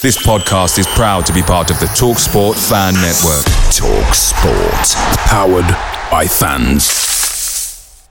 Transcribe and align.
This 0.00 0.24
podcast 0.24 0.78
is 0.78 0.86
proud 0.86 1.26
to 1.26 1.32
be 1.32 1.42
part 1.42 1.72
of 1.72 1.80
the 1.80 1.86
TalkSport 1.86 2.54
Fan 2.68 2.94
Network. 2.94 3.44
TalkSport. 3.74 4.94
Powered 5.26 5.66
by 6.08 6.24
fans. 6.24 8.08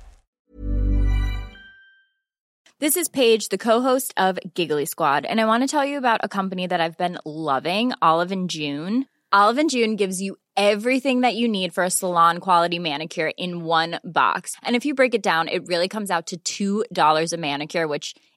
This 2.79 2.97
is 2.97 3.07
Paige, 3.07 3.47
the 3.47 3.57
co-host 3.57 4.13
of 4.17 4.37
Giggly 4.53 4.85
Squad, 4.85 5.23
and 5.23 5.39
I 5.39 5.45
want 5.45 5.63
to 5.63 5.67
tell 5.67 5.85
you 5.85 5.97
about 5.97 6.19
a 6.23 6.27
company 6.27 6.67
that 6.67 6.81
I've 6.81 6.97
been 6.97 7.19
loving, 7.23 7.93
Olive 8.01 8.33
and 8.33 8.49
June. 8.49 9.05
Olive 9.31 9.57
and 9.57 9.69
June 9.69 9.95
gives 9.95 10.21
you 10.21 10.35
everything 10.57 11.21
that 11.21 11.35
you 11.35 11.47
need 11.47 11.73
for 11.73 11.85
a 11.85 11.89
salon 11.89 12.39
quality 12.39 12.79
manicure 12.79 13.31
in 13.37 13.63
one 13.63 14.01
box. 14.03 14.57
And 14.61 14.75
if 14.75 14.83
you 14.83 14.93
break 14.93 15.15
it 15.15 15.23
down, 15.23 15.47
it 15.47 15.67
really 15.67 15.87
comes 15.87 16.11
out 16.11 16.33
to 16.43 16.83
$2 16.91 17.33
a 17.33 17.37
manicure, 17.37 17.87
which 17.87 18.13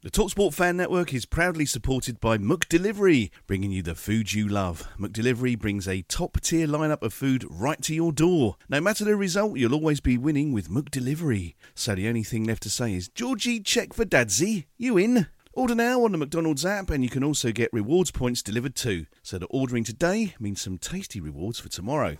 The 0.00 0.12
Talksport 0.12 0.54
Fan 0.54 0.76
Network 0.76 1.12
is 1.12 1.26
proudly 1.26 1.66
supported 1.66 2.20
by 2.20 2.38
McDelivery, 2.38 3.30
bringing 3.48 3.72
you 3.72 3.82
the 3.82 3.96
food 3.96 4.32
you 4.32 4.46
love. 4.46 4.86
McDelivery 4.96 5.58
brings 5.58 5.88
a 5.88 6.02
top 6.02 6.40
tier 6.40 6.68
lineup 6.68 7.02
of 7.02 7.12
food 7.12 7.44
right 7.50 7.82
to 7.82 7.92
your 7.92 8.12
door. 8.12 8.56
No 8.68 8.80
matter 8.80 9.04
the 9.04 9.16
result, 9.16 9.58
you'll 9.58 9.74
always 9.74 9.98
be 9.98 10.16
winning 10.16 10.52
with 10.52 10.70
McDelivery. 10.70 11.56
So 11.74 11.96
the 11.96 12.06
only 12.06 12.22
thing 12.22 12.44
left 12.44 12.62
to 12.62 12.70
say 12.70 12.94
is, 12.94 13.08
Georgie, 13.08 13.58
check 13.58 13.92
for 13.92 14.04
Dadsy. 14.04 14.66
You 14.76 14.98
in? 14.98 15.26
Order 15.52 15.74
now 15.74 16.04
on 16.04 16.12
the 16.12 16.18
McDonald's 16.18 16.64
app, 16.64 16.90
and 16.90 17.02
you 17.02 17.10
can 17.10 17.24
also 17.24 17.50
get 17.50 17.72
rewards 17.72 18.12
points 18.12 18.40
delivered 18.40 18.76
too. 18.76 19.06
So 19.24 19.38
that 19.38 19.46
ordering 19.46 19.82
today 19.82 20.36
means 20.38 20.62
some 20.62 20.78
tasty 20.78 21.20
rewards 21.20 21.58
for 21.58 21.68
tomorrow. 21.68 22.18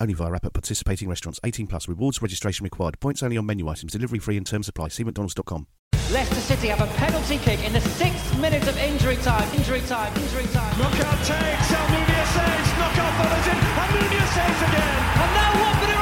Only 0.00 0.14
via 0.14 0.32
app 0.32 0.46
at 0.46 0.52
participating 0.52 1.08
restaurants. 1.08 1.40
18 1.42 1.66
plus. 1.66 1.88
Rewards 1.88 2.22
registration 2.22 2.64
required. 2.64 3.00
Points 3.00 3.22
only 3.22 3.36
on 3.36 3.46
menu 3.46 3.68
items. 3.68 3.92
Delivery 3.92 4.18
free 4.20 4.36
and 4.36 4.46
terms 4.46 4.68
apply. 4.68 4.88
See 4.88 5.04
mcdonalds.com. 5.04 5.66
Leicester 6.10 6.40
City 6.40 6.68
have 6.68 6.80
a 6.80 6.86
penalty 6.94 7.36
kick 7.38 7.62
in 7.66 7.72
the 7.72 7.80
sixth 7.80 8.38
minute 8.40 8.66
of 8.66 8.76
injury 8.78 9.16
time. 9.16 9.44
Injury 9.54 9.82
time. 9.82 10.14
Injury 10.16 10.46
time. 10.54 10.72
Knockaert 10.78 11.18
takes. 11.26 11.68
Almunia 11.68 12.24
saves. 12.32 12.70
Knockaert 12.78 13.14
follows 13.20 13.46
in. 13.48 13.58
Almunia 13.76 14.26
saves 14.32 14.62
again. 14.72 14.98
And 15.20 15.30
now 15.34 15.52
Watford 15.60 15.97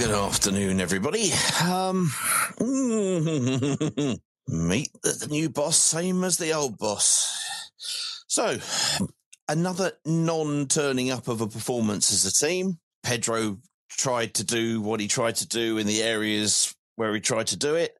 good 0.00 0.10
afternoon, 0.12 0.80
everybody. 0.80 1.30
Um, 1.62 2.10
meet 4.48 4.90
the, 5.02 5.26
new 5.28 5.50
boss, 5.50 5.76
same 5.76 6.24
as 6.24 6.38
the 6.38 6.54
old 6.54 6.78
boss. 6.78 7.38
So, 8.26 8.56
another 9.46 9.92
non-turning 10.06 11.10
up 11.10 11.28
of 11.28 11.42
a 11.42 11.46
performance 11.46 12.10
as 12.14 12.24
a 12.24 12.32
team. 12.32 12.78
Pedro 13.02 13.58
tried 13.90 14.32
to 14.34 14.44
do 14.44 14.80
what 14.80 15.00
he 15.00 15.06
tried 15.06 15.36
to 15.36 15.46
do 15.46 15.76
in 15.76 15.86
the 15.86 16.02
areas 16.02 16.74
where 16.96 17.12
he 17.12 17.20
tried 17.20 17.48
to 17.48 17.58
do 17.58 17.74
it. 17.74 17.92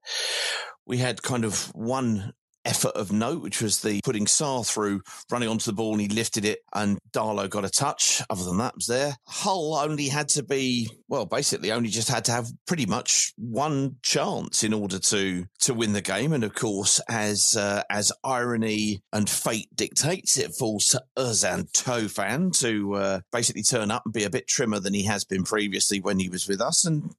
We 0.86 0.96
had 0.96 1.22
kind 1.22 1.44
of 1.44 1.64
one 1.75 2.32
effort 2.65 2.93
of 2.94 3.12
note, 3.12 3.43
which 3.43 3.62
was 3.62 3.81
the 3.81 4.00
putting 4.04 4.26
Sarr 4.26 4.66
through, 4.66 5.03
running 5.31 5.48
onto 5.48 5.71
the 5.71 5.75
ball, 5.75 5.93
and 5.93 6.00
he 6.00 6.09
lifted 6.09 6.44
it, 6.44 6.60
and 6.75 6.98
Darlow 7.12 7.48
got 7.48 7.65
a 7.65 7.71
touch. 7.71 8.22
Other 8.31 8.44
than 8.44 8.59
that, 8.59 8.75
was 8.75 8.87
there. 8.87 9.16
Hull 9.26 9.75
only 9.76 10.09
had 10.09 10.28
to 10.31 10.43
be, 10.43 10.91
well, 11.09 11.26
basically 11.26 11.72
only 11.72 11.88
just 11.88 12.09
had 12.09 12.25
to 12.26 12.32
have 12.32 12.49
pretty 12.66 12.87
much 12.87 13.32
one 13.37 13.97
chance 14.03 14.62
in 14.65 14.72
order 14.72 14.99
to 14.99 15.47
to 15.60 15.75
win 15.75 15.93
the 15.93 16.00
game. 16.00 16.32
And 16.32 16.44
of 16.44 16.54
course, 16.54 17.00
as 17.09 17.56
uh, 17.56 17.82
as 17.91 18.12
irony 18.25 19.03
and 19.12 19.28
fate 19.28 19.69
dictates, 19.75 20.38
it 20.38 20.54
falls 20.54 20.87
to 20.88 21.03
Ozan 21.16 21.70
Tufan 21.72 22.59
to 22.60 22.94
uh, 22.94 23.20
basically 23.32 23.62
turn 23.62 23.91
up 23.91 24.03
and 24.04 24.15
be 24.15 24.25
a 24.25 24.31
bit 24.31 24.47
trimmer 24.47 24.81
than 24.81 24.94
he 24.94 25.04
has 25.04 25.25
been 25.25 25.44
previously 25.44 26.00
when 26.00 26.19
he 26.19 26.28
was 26.28 26.49
with 26.49 26.60
us, 26.60 26.84
and 26.84 27.15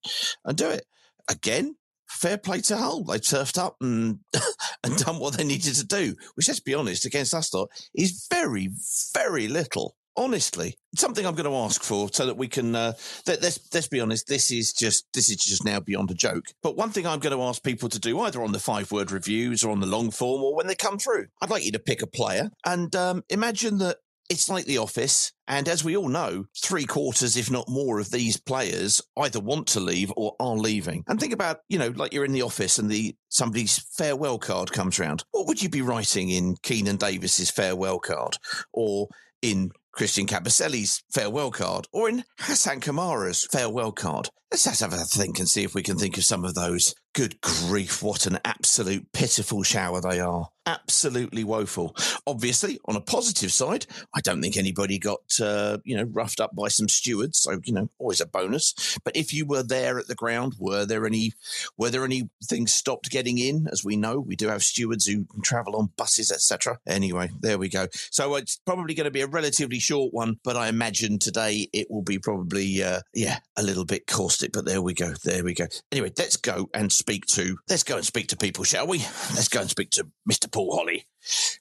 and 0.45 0.57
do 0.57 0.69
it 0.69 0.85
again 1.27 1.75
fair 2.11 2.37
play 2.37 2.61
to 2.61 2.77
Hull. 2.77 3.03
They 3.03 3.19
turfed 3.19 3.57
up 3.57 3.77
and 3.81 4.19
and 4.83 4.97
done 4.97 5.19
what 5.19 5.37
they 5.37 5.43
needed 5.43 5.75
to 5.75 5.85
do, 5.85 6.15
which, 6.35 6.47
let's 6.47 6.59
be 6.59 6.73
honest, 6.73 7.05
against 7.05 7.33
us 7.33 7.53
lot 7.53 7.69
is 7.93 8.27
very, 8.31 8.69
very 9.13 9.47
little. 9.47 9.95
Honestly, 10.17 10.75
something 10.97 11.25
I'm 11.25 11.35
going 11.35 11.49
to 11.49 11.55
ask 11.55 11.81
for 11.81 12.09
so 12.11 12.25
that 12.25 12.35
we 12.35 12.49
can. 12.49 12.75
Uh, 12.75 12.91
let, 13.27 13.41
let's 13.41 13.59
let's 13.73 13.87
be 13.87 14.01
honest. 14.01 14.27
This 14.27 14.51
is 14.51 14.73
just 14.73 15.05
this 15.13 15.29
is 15.29 15.37
just 15.37 15.63
now 15.63 15.79
beyond 15.79 16.11
a 16.11 16.13
joke. 16.13 16.43
But 16.61 16.75
one 16.75 16.89
thing 16.89 17.07
I'm 17.07 17.19
going 17.19 17.35
to 17.35 17.43
ask 17.43 17.63
people 17.63 17.87
to 17.87 17.97
do, 17.97 18.19
either 18.19 18.43
on 18.43 18.51
the 18.51 18.59
five 18.59 18.91
word 18.91 19.09
reviews 19.09 19.63
or 19.63 19.71
on 19.71 19.79
the 19.79 19.87
long 19.87 20.11
form, 20.11 20.43
or 20.43 20.53
when 20.53 20.67
they 20.67 20.75
come 20.75 20.99
through, 20.99 21.27
I'd 21.41 21.49
like 21.49 21.63
you 21.63 21.71
to 21.71 21.79
pick 21.79 22.01
a 22.01 22.07
player 22.07 22.49
and 22.65 22.93
um, 22.93 23.23
imagine 23.29 23.77
that 23.77 23.99
it's 24.31 24.47
like 24.47 24.63
The 24.63 24.77
Office. 24.77 25.33
And 25.45 25.67
as 25.67 25.83
we 25.83 25.97
all 25.97 26.07
know, 26.07 26.45
three 26.63 26.85
quarters, 26.85 27.35
if 27.35 27.51
not 27.51 27.67
more, 27.67 27.99
of 27.99 28.11
these 28.11 28.37
players 28.37 29.01
either 29.17 29.41
want 29.41 29.67
to 29.67 29.81
leave 29.81 30.11
or 30.15 30.37
are 30.39 30.55
leaving. 30.55 31.03
And 31.07 31.19
think 31.19 31.33
about, 31.33 31.57
you 31.67 31.77
know, 31.77 31.89
like 31.89 32.13
you're 32.13 32.23
in 32.23 32.31
the 32.31 32.43
office 32.43 32.79
and 32.79 32.89
the 32.89 33.13
somebody's 33.27 33.79
farewell 33.97 34.39
card 34.39 34.71
comes 34.71 34.97
round. 34.99 35.25
What 35.31 35.47
would 35.47 35.61
you 35.61 35.67
be 35.67 35.81
writing 35.81 36.29
in 36.29 36.55
Keinan 36.55 36.97
Davis's 36.97 37.51
farewell 37.51 37.99
card? 37.99 38.37
Or 38.71 39.09
in 39.41 39.71
Christian 39.91 40.27
Kabasele's 40.27 41.03
farewell 41.13 41.51
card? 41.51 41.87
Or 41.91 42.07
in 42.07 42.23
Hassan 42.39 42.79
Kamara's 42.79 43.45
farewell 43.51 43.91
card? 43.91 44.29
Let's 44.49 44.63
just 44.63 44.79
have 44.79 44.93
a 44.93 44.97
think 44.97 45.39
and 45.39 45.49
see 45.49 45.63
if 45.63 45.75
we 45.75 45.83
can 45.83 45.97
think 45.97 46.17
of 46.17 46.23
some 46.23 46.45
of 46.45 46.55
those. 46.55 46.95
Good 47.13 47.41
grief, 47.41 48.01
what 48.01 48.25
an 48.25 48.39
absolute 48.45 49.11
pitiful 49.11 49.63
shower 49.63 49.99
they 49.99 50.21
are. 50.21 50.47
Absolutely 50.65 51.43
woeful. 51.43 51.95
Obviously, 52.25 52.79
on 52.85 52.95
a 52.95 53.01
positive 53.01 53.51
side, 53.51 53.87
I 54.13 54.21
don't 54.21 54.41
think 54.41 54.55
anybody 54.55 54.99
got, 54.99 55.21
uh, 55.41 55.79
you 55.83 55.97
know, 55.97 56.03
roughed 56.03 56.39
up 56.39 56.55
by 56.55 56.67
some 56.67 56.87
stewards. 56.87 57.39
So, 57.39 57.59
you 57.65 57.73
know, 57.73 57.89
always 57.97 58.21
a 58.21 58.27
bonus. 58.27 58.97
But 59.03 59.17
if 59.17 59.33
you 59.33 59.45
were 59.45 59.63
there 59.63 59.97
at 59.97 60.07
the 60.07 60.15
ground, 60.15 60.55
were 60.59 60.85
there 60.85 61.05
any, 61.05 61.33
were 61.77 61.89
there 61.89 62.05
any 62.05 62.29
things 62.45 62.71
stopped 62.73 63.09
getting 63.09 63.39
in? 63.39 63.67
As 63.71 63.83
we 63.83 63.97
know, 63.97 64.19
we 64.19 64.35
do 64.35 64.47
have 64.47 64.63
stewards 64.63 65.07
who 65.07 65.25
travel 65.43 65.75
on 65.75 65.89
buses, 65.97 66.31
etc. 66.31 66.79
Anyway, 66.87 67.31
there 67.41 67.57
we 67.57 67.67
go. 67.67 67.87
So 68.11 68.35
it's 68.35 68.61
probably 68.65 68.93
going 68.93 69.05
to 69.05 69.11
be 69.11 69.21
a 69.21 69.27
relatively 69.27 69.79
short 69.79 70.13
one, 70.13 70.37
but 70.43 70.55
I 70.55 70.67
imagine 70.67 71.17
today 71.17 71.67
it 71.73 71.87
will 71.89 72.03
be 72.03 72.19
probably, 72.19 72.83
uh, 72.83 73.01
yeah, 73.15 73.39
a 73.57 73.63
little 73.63 73.85
bit 73.85 74.05
caustic. 74.05 74.53
But 74.53 74.65
there 74.65 74.81
we 74.81 74.93
go. 74.93 75.13
There 75.23 75.43
we 75.43 75.55
go. 75.55 75.65
Anyway, 75.91 76.13
let's 76.17 76.37
go 76.37 76.69
and 76.73 76.91
speak 77.01 77.25
to, 77.25 77.57
let's 77.67 77.83
go 77.83 77.97
and 77.97 78.05
speak 78.05 78.27
to 78.27 78.37
people, 78.37 78.63
shall 78.63 78.85
we? 78.87 78.99
Let's 79.33 79.47
go 79.47 79.61
and 79.61 79.69
speak 79.69 79.89
to 79.91 80.07
Mr. 80.31 80.51
Paul 80.51 80.75
Holly. 80.77 81.05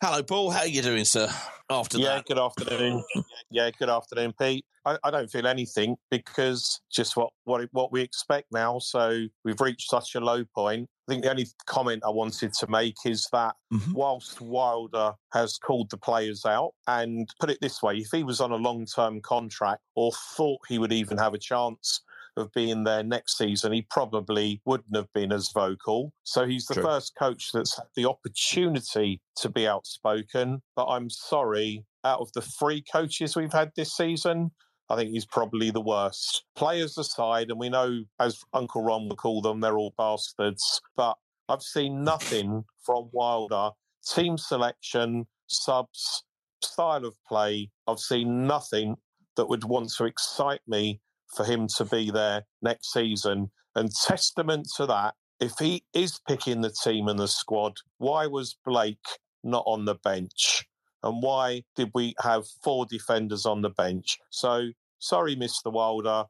Hello, 0.03 0.23
Paul. 0.23 0.51
How 0.51 0.61
are 0.61 0.67
you 0.67 0.83
doing, 0.83 1.05
sir? 1.07 1.29
After 1.71 1.99
yeah, 1.99 2.17
that, 2.17 2.27
good 2.27 2.39
afternoon. 2.39 3.03
yeah, 3.51 3.71
good 3.79 3.89
afternoon, 3.89 4.35
Pete. 4.39 4.65
I, 4.85 4.99
I 5.03 5.11
don't 5.11 5.31
feel 5.31 5.47
anything 5.47 5.97
because 6.11 6.81
just 6.93 7.17
what, 7.17 7.31
what 7.45 7.67
what 7.73 7.91
we 7.93 8.01
expect 8.03 8.49
now. 8.53 8.79
So 8.79 9.27
we've 9.45 9.61
reached 9.61 9.89
such 9.91 10.15
a 10.15 10.21
low 10.21 10.45
point. 10.55 10.89
I 11.09 11.13
think 11.13 11.25
the 11.25 11.31
only 11.31 11.47
comment 11.67 12.03
I 12.05 12.11
wanted 12.11 12.53
to 12.55 12.67
make 12.69 12.97
is 13.05 13.27
that 13.33 13.55
Mhm. 13.73 13.93
whilst 13.95 14.41
Wilder 14.41 15.13
has 15.33 15.59
called 15.59 15.91
the 15.91 15.99
players 15.99 16.45
out, 16.45 16.73
and 16.87 17.29
put 17.41 17.51
it 17.51 17.59
this 17.63 17.83
way, 17.83 17.97
if 17.99 18.09
he 18.13 18.25
was 18.25 18.41
on 18.41 18.53
a 18.53 18.57
long 18.57 18.85
term 18.87 19.21
contract 19.23 19.83
or 19.95 20.13
thought 20.37 20.61
he 20.69 20.79
would 20.79 20.93
even 20.93 21.17
have 21.19 21.35
a 21.35 21.39
chance 21.39 22.01
of 22.37 22.53
being 22.53 22.85
there 22.85 23.03
next 23.03 23.39
season, 23.39 23.73
he 23.73 23.87
probably 23.91 24.61
wouldn't 24.65 24.97
have 24.97 25.13
been 25.13 25.33
as 25.33 25.51
vocal. 25.53 26.13
So 26.25 26.47
he's 26.47 26.67
the 26.67 26.75
True. 26.75 26.85
first 26.85 27.15
coach 27.19 27.51
that's 27.53 27.77
had 27.77 27.87
the 27.97 28.09
opportunity 28.09 29.21
to 29.37 29.49
be 29.49 29.67
outspoken. 29.67 30.63
But 30.77 30.87
I'm 30.87 31.11
sorry, 31.11 31.85
out 32.05 32.21
of 32.21 32.33
the 32.33 32.43
three 32.43 32.83
coaches 32.93 33.37
we've 33.37 33.53
had 33.53 33.73
this 33.77 33.97
season, 33.97 34.51
I 34.89 34.97
think 34.97 35.11
he's 35.11 35.27
probably 35.27 35.71
the 35.71 35.81
worst. 35.81 36.45
Players 36.57 36.99
aside, 36.99 37.51
and 37.51 37.61
we 37.61 37.69
know, 37.69 38.03
as 38.19 38.41
Uncle 38.53 38.83
Ron 38.83 39.09
would 39.09 39.19
call 39.19 39.41
them, 39.41 39.61
they're 39.61 39.79
all 39.79 39.95
bastards. 39.97 40.81
But 40.97 41.17
I've 41.49 41.63
seen 41.63 42.03
nothing 42.03 42.65
from 42.85 43.09
Wilder. 43.13 43.71
Team 44.07 44.37
selection, 44.37 45.27
subs, 45.47 46.25
style 46.63 47.05
of 47.05 47.15
play. 47.29 47.71
I've 47.87 48.01
seen 48.01 48.47
nothing 48.47 48.97
that 49.37 49.49
would 49.49 49.65
want 49.65 49.91
to 49.97 50.05
excite 50.05 50.61
me 50.67 51.01
for 51.35 51.45
him 51.45 51.69
to 51.77 51.85
be 51.85 52.11
there 52.11 52.45
next 52.63 52.93
season. 52.93 53.51
And 53.75 53.91
testament 54.07 54.69
to 54.77 54.87
that, 54.87 55.15
if 55.41 55.53
he 55.59 55.85
is 55.95 56.21
picking 56.29 56.61
the 56.61 56.75
team 56.85 57.09
and 57.09 57.19
the 57.19 57.29
squad, 57.29 57.75
why 57.99 58.27
was 58.27 58.57
Blake 58.65 58.99
not 59.43 59.65
on 59.67 59.85
the 59.85 59.95
bench? 59.95 60.67
And 61.03 61.23
why 61.23 61.63
did 61.77 61.91
we 61.95 62.15
have 62.23 62.45
four 62.63 62.85
defenders 62.85 63.47
on 63.47 63.63
the 63.63 63.71
bench? 63.71 64.19
So 64.31 64.71
sorry, 64.99 65.35
Mr. 65.35 65.73
Wilder. 65.73 66.25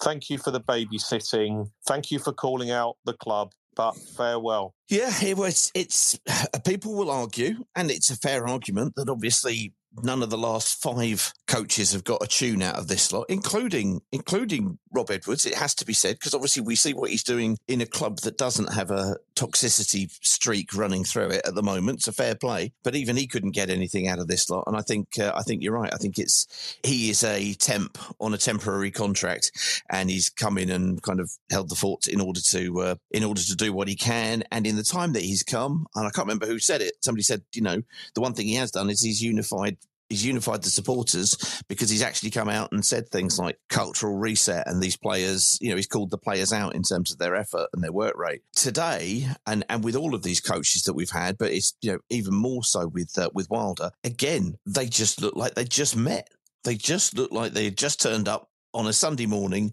Thank 0.00 0.28
you 0.28 0.38
for 0.38 0.50
the 0.50 0.60
babysitting. 0.60 1.70
Thank 1.86 2.10
you 2.10 2.18
for 2.18 2.32
calling 2.32 2.70
out 2.70 2.96
the 3.04 3.14
club, 3.14 3.52
but 3.74 3.92
farewell. 3.92 4.74
Yeah, 4.88 5.12
it 5.22 5.36
was. 5.36 5.70
It's 5.74 6.18
people 6.66 6.94
will 6.94 7.10
argue, 7.10 7.64
and 7.74 7.90
it's 7.90 8.10
a 8.10 8.16
fair 8.16 8.46
argument 8.46 8.94
that 8.96 9.08
obviously 9.08 9.72
none 10.02 10.22
of 10.22 10.30
the 10.30 10.38
last 10.38 10.80
five 10.82 11.32
coaches 11.46 11.92
have 11.92 12.04
got 12.04 12.22
a 12.22 12.26
tune 12.26 12.62
out 12.62 12.76
of 12.76 12.88
this 12.88 13.12
lot, 13.12 13.26
including 13.28 14.00
including 14.12 14.78
Rob 14.96 15.10
Edwards. 15.10 15.44
It 15.44 15.54
has 15.54 15.74
to 15.74 15.84
be 15.84 15.92
said 15.92 16.16
because 16.16 16.32
obviously 16.32 16.62
we 16.62 16.74
see 16.74 16.94
what 16.94 17.10
he's 17.10 17.22
doing 17.22 17.58
in 17.68 17.82
a 17.82 17.86
club 17.86 18.20
that 18.20 18.38
doesn't 18.38 18.72
have 18.72 18.90
a 18.90 19.16
toxicity 19.36 20.10
streak 20.22 20.74
running 20.74 21.04
through 21.04 21.28
it 21.28 21.42
at 21.46 21.54
the 21.54 21.62
moment. 21.62 22.02
So 22.02 22.12
fair 22.12 22.34
play, 22.34 22.72
but 22.82 22.96
even 22.96 23.16
he 23.16 23.26
couldn't 23.26 23.50
get 23.50 23.68
anything 23.68 24.08
out 24.08 24.18
of 24.18 24.26
this 24.26 24.48
lot. 24.48 24.64
And 24.66 24.74
I 24.74 24.80
think 24.80 25.18
uh, 25.18 25.32
I 25.34 25.42
think 25.42 25.62
you're 25.62 25.74
right. 25.74 25.92
I 25.92 25.98
think 25.98 26.18
it's 26.18 26.78
he 26.82 27.10
is 27.10 27.22
a 27.22 27.52
temp 27.54 27.98
on 28.20 28.32
a 28.32 28.38
temporary 28.38 28.90
contract, 28.90 29.52
and 29.90 30.08
he's 30.08 30.30
come 30.30 30.56
in 30.56 30.70
and 30.70 31.02
kind 31.02 31.20
of 31.20 31.30
held 31.50 31.68
the 31.68 31.74
fort 31.74 32.06
in 32.06 32.20
order 32.20 32.40
to 32.40 32.80
uh, 32.80 32.94
in 33.10 33.22
order 33.22 33.42
to 33.42 33.54
do 33.54 33.74
what 33.74 33.88
he 33.88 33.96
can. 33.96 34.44
And 34.50 34.66
in 34.66 34.76
the 34.76 34.82
time 34.82 35.12
that 35.12 35.22
he's 35.22 35.42
come, 35.42 35.86
and 35.94 36.06
I 36.06 36.10
can't 36.10 36.26
remember 36.26 36.46
who 36.46 36.58
said 36.58 36.80
it. 36.80 36.94
Somebody 37.02 37.22
said, 37.22 37.42
you 37.52 37.60
know, 37.60 37.82
the 38.14 38.22
one 38.22 38.32
thing 38.32 38.46
he 38.46 38.54
has 38.54 38.70
done 38.70 38.88
is 38.88 39.02
he's 39.02 39.22
unified 39.22 39.76
he's 40.08 40.24
unified 40.24 40.62
the 40.62 40.70
supporters 40.70 41.62
because 41.68 41.90
he's 41.90 42.02
actually 42.02 42.30
come 42.30 42.48
out 42.48 42.72
and 42.72 42.84
said 42.84 43.08
things 43.08 43.38
like 43.38 43.58
cultural 43.68 44.16
reset 44.16 44.66
and 44.66 44.82
these 44.82 44.96
players, 44.96 45.58
you 45.60 45.70
know, 45.70 45.76
he's 45.76 45.86
called 45.86 46.10
the 46.10 46.18
players 46.18 46.52
out 46.52 46.74
in 46.74 46.82
terms 46.82 47.12
of 47.12 47.18
their 47.18 47.34
effort 47.34 47.68
and 47.72 47.82
their 47.82 47.92
work 47.92 48.16
rate. 48.16 48.42
Today, 48.54 49.28
and 49.46 49.64
and 49.68 49.84
with 49.84 49.96
all 49.96 50.14
of 50.14 50.22
these 50.22 50.40
coaches 50.40 50.82
that 50.82 50.94
we've 50.94 51.10
had, 51.10 51.38
but 51.38 51.52
it's 51.52 51.74
you 51.80 51.92
know 51.92 51.98
even 52.10 52.34
more 52.34 52.64
so 52.64 52.86
with 52.86 53.16
uh, 53.18 53.30
with 53.34 53.50
Wilder. 53.50 53.90
Again, 54.04 54.58
they 54.66 54.86
just 54.86 55.20
look 55.20 55.36
like 55.36 55.54
they 55.54 55.64
just 55.64 55.96
met. 55.96 56.28
They 56.64 56.74
just 56.74 57.16
look 57.16 57.32
like 57.32 57.52
they 57.52 57.64
had 57.64 57.78
just 57.78 58.00
turned 58.00 58.28
up 58.28 58.50
on 58.74 58.86
a 58.86 58.92
Sunday 58.92 59.26
morning 59.26 59.72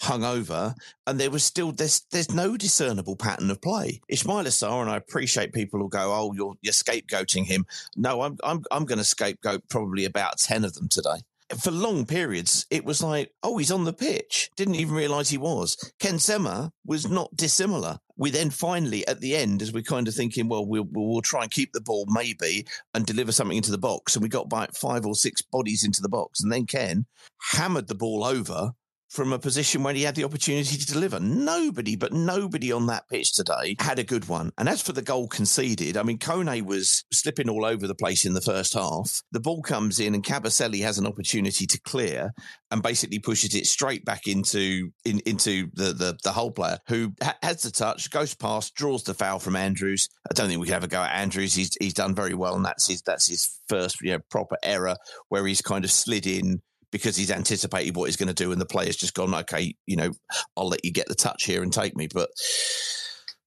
hungover, 0.00 0.74
and 1.06 1.20
there 1.20 1.30
was 1.30 1.44
still 1.44 1.72
there's 1.72 2.02
there's 2.10 2.32
no 2.32 2.56
discernible 2.56 3.16
pattern 3.16 3.50
of 3.50 3.60
play. 3.60 4.00
Ismaila 4.10 4.48
Sarr, 4.48 4.80
and 4.82 4.90
I 4.90 4.96
appreciate 4.96 5.52
people 5.52 5.80
will 5.80 5.88
go, 5.88 6.12
"Oh, 6.12 6.32
you're 6.32 6.54
you're 6.62 6.72
scapegoating 6.72 7.46
him." 7.46 7.66
No, 7.96 8.22
I'm 8.22 8.38
I'm 8.42 8.64
I'm 8.70 8.84
going 8.84 8.98
to 8.98 9.04
scapegoat 9.04 9.68
probably 9.68 10.04
about 10.04 10.38
ten 10.38 10.64
of 10.64 10.74
them 10.74 10.88
today. 10.88 11.20
For 11.60 11.72
long 11.72 12.06
periods, 12.06 12.66
it 12.70 12.84
was 12.84 13.02
like, 13.02 13.32
"Oh, 13.42 13.58
he's 13.58 13.72
on 13.72 13.84
the 13.84 13.92
pitch." 13.92 14.50
Didn't 14.56 14.76
even 14.76 14.94
realise 14.94 15.28
he 15.28 15.38
was. 15.38 15.76
Ken 15.98 16.18
Sema 16.18 16.72
was 16.86 17.08
not 17.08 17.34
dissimilar. 17.36 17.98
We 18.16 18.30
then 18.30 18.50
finally, 18.50 19.06
at 19.08 19.20
the 19.20 19.34
end, 19.34 19.62
as 19.62 19.72
we're 19.72 19.82
kind 19.82 20.06
of 20.06 20.14
thinking, 20.14 20.46
well, 20.46 20.66
we'll, 20.66 20.86
we'll 20.90 21.22
try 21.22 21.42
and 21.42 21.50
keep 21.50 21.72
the 21.72 21.80
ball 21.80 22.04
maybe 22.06 22.66
and 22.92 23.06
deliver 23.06 23.32
something 23.32 23.56
into 23.56 23.70
the 23.70 23.78
box. 23.78 24.14
And 24.14 24.22
we 24.22 24.28
got 24.28 24.50
by 24.50 24.66
five 24.74 25.06
or 25.06 25.14
six 25.14 25.40
bodies 25.40 25.84
into 25.84 26.02
the 26.02 26.08
box. 26.10 26.42
And 26.42 26.52
then 26.52 26.66
Ken 26.66 27.06
hammered 27.52 27.88
the 27.88 27.94
ball 27.94 28.22
over 28.22 28.72
from 29.10 29.32
a 29.32 29.38
position 29.38 29.82
where 29.82 29.92
he 29.92 30.02
had 30.02 30.14
the 30.14 30.24
opportunity 30.24 30.76
to 30.76 30.86
deliver. 30.86 31.18
Nobody, 31.18 31.96
but 31.96 32.12
nobody 32.12 32.70
on 32.70 32.86
that 32.86 33.08
pitch 33.08 33.34
today 33.34 33.74
had 33.78 33.98
a 33.98 34.04
good 34.04 34.28
one. 34.28 34.52
And 34.56 34.68
as 34.68 34.80
for 34.80 34.92
the 34.92 35.02
goal 35.02 35.26
conceded, 35.26 35.96
I 35.96 36.04
mean, 36.04 36.18
Kone 36.18 36.62
was 36.62 37.04
slipping 37.12 37.48
all 37.48 37.64
over 37.64 37.86
the 37.86 37.94
place 37.94 38.24
in 38.24 38.34
the 38.34 38.40
first 38.40 38.74
half. 38.74 39.22
The 39.32 39.40
ball 39.40 39.62
comes 39.62 39.98
in 39.98 40.14
and 40.14 40.24
Kabasele 40.24 40.82
has 40.82 40.98
an 40.98 41.06
opportunity 41.06 41.66
to 41.66 41.80
clear 41.80 42.32
and 42.70 42.82
basically 42.82 43.18
pushes 43.18 43.54
it 43.54 43.66
straight 43.66 44.04
back 44.04 44.26
into 44.26 44.90
in, 45.04 45.20
into 45.26 45.68
the, 45.74 45.92
the 45.92 46.18
the 46.22 46.32
whole 46.32 46.52
player 46.52 46.78
who 46.86 47.12
ha- 47.20 47.36
has 47.42 47.62
the 47.62 47.70
touch, 47.70 48.10
goes 48.10 48.34
past, 48.34 48.74
draws 48.74 49.02
the 49.02 49.14
foul 49.14 49.40
from 49.40 49.56
Andrews. 49.56 50.08
I 50.30 50.34
don't 50.34 50.48
think 50.48 50.60
we 50.60 50.66
can 50.66 50.74
have 50.74 50.84
a 50.84 50.88
go 50.88 51.02
at 51.02 51.14
Andrews. 51.14 51.54
He's 51.54 51.76
he's 51.80 51.94
done 51.94 52.14
very 52.14 52.34
well, 52.34 52.54
and 52.54 52.64
that's 52.64 52.86
his 52.86 53.02
that's 53.02 53.26
his 53.26 53.58
first 53.68 54.00
you 54.02 54.12
know 54.12 54.20
proper 54.30 54.56
error 54.62 54.96
where 55.28 55.44
he's 55.46 55.62
kind 55.62 55.84
of 55.84 55.90
slid 55.90 56.26
in 56.26 56.62
because 56.90 57.16
he's 57.16 57.30
anticipated 57.30 57.96
what 57.96 58.06
he's 58.06 58.16
going 58.16 58.28
to 58.28 58.34
do, 58.34 58.52
and 58.52 58.60
the 58.60 58.66
player's 58.66 58.96
just 58.96 59.14
gone, 59.14 59.34
okay, 59.34 59.74
you 59.86 59.96
know, 59.96 60.10
I'll 60.56 60.68
let 60.68 60.84
you 60.84 60.92
get 60.92 61.08
the 61.08 61.14
touch 61.14 61.44
here 61.44 61.62
and 61.62 61.72
take 61.72 61.96
me. 61.96 62.08
But 62.12 62.30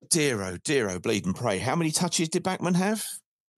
dear 0.10 0.42
oh, 0.42 0.58
dear 0.64 0.90
oh, 0.90 1.00
bleed 1.00 1.26
and 1.26 1.36
pray. 1.36 1.58
How 1.58 1.76
many 1.76 1.92
touches 1.92 2.30
did 2.30 2.44
Backman 2.44 2.76
have? 2.76 3.06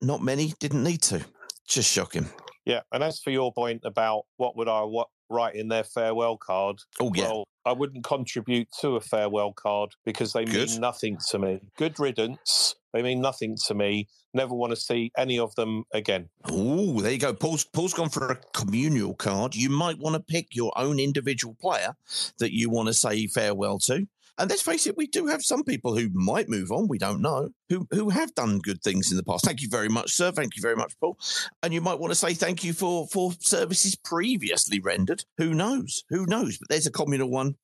Not 0.01 0.21
many. 0.21 0.53
Didn't 0.59 0.83
need 0.83 1.01
to. 1.03 1.25
Just 1.67 1.91
shocking. 1.91 2.29
Yeah, 2.65 2.81
and 2.91 3.03
as 3.03 3.19
for 3.19 3.29
your 3.29 3.53
point 3.53 3.81
about 3.85 4.23
what 4.37 4.57
would 4.57 4.67
I 4.67 4.81
what 4.81 5.07
write 5.29 5.55
in 5.55 5.67
their 5.67 5.83
farewell 5.83 6.37
card? 6.37 6.77
Oh 6.99 7.11
yeah. 7.13 7.27
Well, 7.29 7.45
I 7.65 7.73
wouldn't 7.73 8.03
contribute 8.03 8.67
to 8.81 8.95
a 8.95 9.01
farewell 9.01 9.53
card 9.53 9.91
because 10.05 10.33
they 10.33 10.45
Good. 10.45 10.69
mean 10.69 10.81
nothing 10.81 11.17
to 11.29 11.39
me. 11.39 11.61
Good 11.77 11.99
riddance. 11.99 12.75
They 12.95 13.03
mean 13.03 13.19
nothing 13.19 13.57
to 13.67 13.75
me. 13.75 14.07
Never 14.33 14.55
want 14.55 14.71
to 14.71 14.77
see 14.77 15.11
any 15.17 15.37
of 15.37 15.53
them 15.55 15.83
again. 15.93 16.29
Oh, 16.45 17.01
there 17.01 17.11
you 17.11 17.19
go. 17.19 17.33
Paul's, 17.33 17.65
Paul's 17.65 17.93
gone 17.93 18.07
for 18.07 18.31
a 18.31 18.39
communal 18.53 19.13
card. 19.13 19.53
You 19.53 19.69
might 19.69 19.99
want 19.99 20.15
to 20.15 20.21
pick 20.21 20.55
your 20.55 20.71
own 20.77 20.97
individual 20.97 21.57
player 21.59 21.95
that 22.39 22.53
you 22.53 22.69
want 22.69 22.87
to 22.87 22.93
say 22.93 23.27
farewell 23.27 23.79
to. 23.79 24.07
And 24.37 24.49
let's 24.49 24.61
face 24.61 24.87
it, 24.87 24.95
we 24.95 25.07
do 25.07 25.27
have 25.27 25.43
some 25.43 25.63
people 25.63 25.97
who 25.97 26.09
might 26.13 26.47
move 26.47 26.71
on. 26.71 26.87
We 26.87 26.97
don't 26.97 27.21
know 27.21 27.49
who 27.69 27.87
who 27.91 28.09
have 28.09 28.33
done 28.35 28.59
good 28.59 28.81
things 28.81 29.11
in 29.11 29.17
the 29.17 29.23
past. 29.23 29.45
Thank 29.45 29.61
you 29.61 29.69
very 29.69 29.87
much, 29.87 30.11
sir. 30.11 30.31
Thank 30.31 30.55
you 30.55 30.61
very 30.61 30.75
much, 30.75 30.93
Paul. 30.99 31.17
And 31.63 31.73
you 31.73 31.79
might 31.79 31.99
want 31.99 32.11
to 32.11 32.15
say 32.15 32.33
thank 32.33 32.63
you 32.63 32.73
for 32.73 33.07
for 33.07 33.31
services 33.39 33.95
previously 33.95 34.79
rendered. 34.79 35.23
Who 35.37 35.53
knows? 35.53 36.03
Who 36.09 36.25
knows? 36.25 36.57
But 36.57 36.67
there's 36.69 36.87
a 36.87 36.91
communal 36.91 37.29
one. 37.29 37.55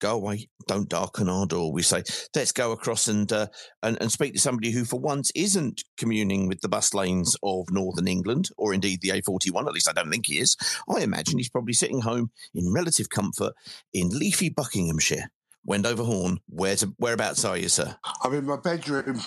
Go 0.00 0.14
away. 0.14 0.48
Don't 0.66 0.88
darken 0.88 1.28
our 1.28 1.46
door. 1.46 1.72
We 1.72 1.82
say, 1.82 2.02
let's 2.34 2.52
go 2.52 2.72
across 2.72 3.08
and, 3.08 3.30
uh, 3.32 3.46
and 3.82 3.96
and 4.00 4.12
speak 4.12 4.34
to 4.34 4.40
somebody 4.40 4.70
who, 4.70 4.84
for 4.84 5.00
once, 5.00 5.32
isn't 5.34 5.82
communing 5.96 6.46
with 6.46 6.60
the 6.60 6.68
bus 6.68 6.94
lanes 6.94 7.36
of 7.42 7.66
Northern 7.70 8.06
England, 8.06 8.48
or 8.56 8.72
indeed 8.72 9.00
the 9.00 9.08
A41. 9.10 9.66
At 9.66 9.72
least 9.72 9.88
I 9.88 9.92
don't 9.92 10.10
think 10.10 10.26
he 10.26 10.38
is. 10.38 10.56
I 10.88 11.00
imagine 11.00 11.38
he's 11.38 11.48
probably 11.48 11.72
sitting 11.72 12.00
home 12.00 12.30
in 12.54 12.72
relative 12.72 13.10
comfort 13.10 13.54
in 13.92 14.10
leafy 14.10 14.50
Buckinghamshire. 14.50 15.30
Wendover 15.64 16.04
Horn, 16.04 16.38
where 16.48 16.76
to, 16.76 16.94
whereabouts 16.98 17.44
are 17.44 17.56
you, 17.56 17.68
sir? 17.68 17.96
I'm 18.22 18.32
in 18.34 18.46
my 18.46 18.56
bedroom. 18.56 19.20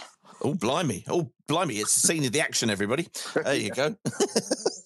Oh, 0.43 0.55
blimey. 0.55 1.03
Oh, 1.07 1.31
blimey. 1.47 1.75
It's 1.75 2.01
the 2.01 2.07
scene 2.07 2.25
of 2.25 2.31
the 2.31 2.41
action, 2.41 2.69
everybody. 2.69 3.07
There 3.35 3.55
you 3.55 3.71
go. 3.71 3.95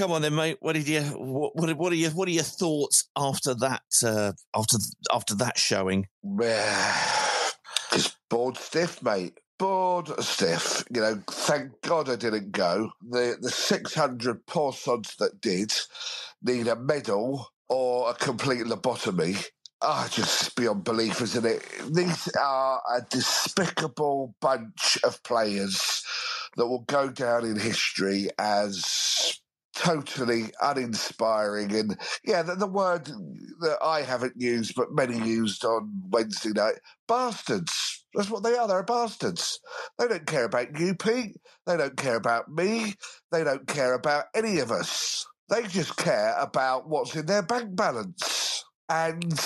Come 0.00 0.12
on 0.12 0.22
then, 0.22 0.34
mate. 0.34 0.56
What 0.60 0.72
did 0.72 0.88
you? 0.88 1.02
What, 1.02 1.54
what, 1.76 1.92
are 1.92 1.94
your 1.94 2.10
What 2.12 2.26
are 2.26 2.30
your 2.30 2.42
thoughts 2.42 3.10
after 3.18 3.52
that? 3.56 3.82
Uh, 4.02 4.32
after 4.56 4.78
after 5.12 5.34
that 5.34 5.58
showing? 5.58 6.08
Just 7.92 8.16
bored 8.30 8.56
stiff, 8.56 9.02
mate. 9.02 9.38
Bored 9.58 10.08
stiff. 10.24 10.86
You 10.90 11.02
know, 11.02 11.22
thank 11.30 11.78
God 11.82 12.08
I 12.08 12.16
didn't 12.16 12.50
go. 12.52 12.90
The 13.10 13.36
the 13.42 13.50
six 13.50 13.92
hundred 13.92 14.46
poor 14.46 14.72
sods 14.72 15.16
that 15.16 15.42
did 15.42 15.74
need 16.42 16.66
a 16.68 16.76
medal 16.76 17.48
or 17.68 18.08
a 18.08 18.14
complete 18.14 18.64
lobotomy. 18.64 19.44
Ah, 19.82 20.08
just 20.10 20.56
beyond 20.56 20.84
belief, 20.84 21.20
isn't 21.20 21.44
it? 21.44 21.62
These 21.92 22.30
are 22.40 22.80
a 22.96 23.02
despicable 23.10 24.34
bunch 24.40 24.96
of 25.04 25.22
players 25.24 26.02
that 26.56 26.66
will 26.66 26.84
go 26.86 27.10
down 27.10 27.44
in 27.44 27.58
history 27.58 28.30
as 28.38 29.39
totally 29.80 30.52
uninspiring. 30.60 31.74
And 31.74 31.98
yeah, 32.22 32.42
the, 32.42 32.54
the 32.54 32.66
word 32.66 33.06
that 33.06 33.78
I 33.82 34.02
haven't 34.02 34.34
used, 34.36 34.74
but 34.76 34.92
many 34.92 35.18
used 35.26 35.64
on 35.64 35.90
Wednesday 36.10 36.50
night 36.50 36.74
bastards. 37.08 38.04
That's 38.14 38.28
what 38.28 38.42
they 38.42 38.56
are. 38.56 38.68
They're 38.68 38.82
bastards. 38.82 39.58
They 39.98 40.06
don't 40.06 40.26
care 40.26 40.44
about 40.44 40.78
you, 40.78 40.94
Pete. 40.94 41.36
They 41.66 41.78
don't 41.78 41.96
care 41.96 42.16
about 42.16 42.50
me. 42.50 42.94
They 43.32 43.42
don't 43.42 43.66
care 43.66 43.94
about 43.94 44.24
any 44.34 44.58
of 44.58 44.70
us. 44.70 45.26
They 45.48 45.62
just 45.62 45.96
care 45.96 46.34
about 46.38 46.88
what's 46.88 47.16
in 47.16 47.26
their 47.26 47.42
bank 47.42 47.74
balance. 47.74 48.64
And 48.90 49.38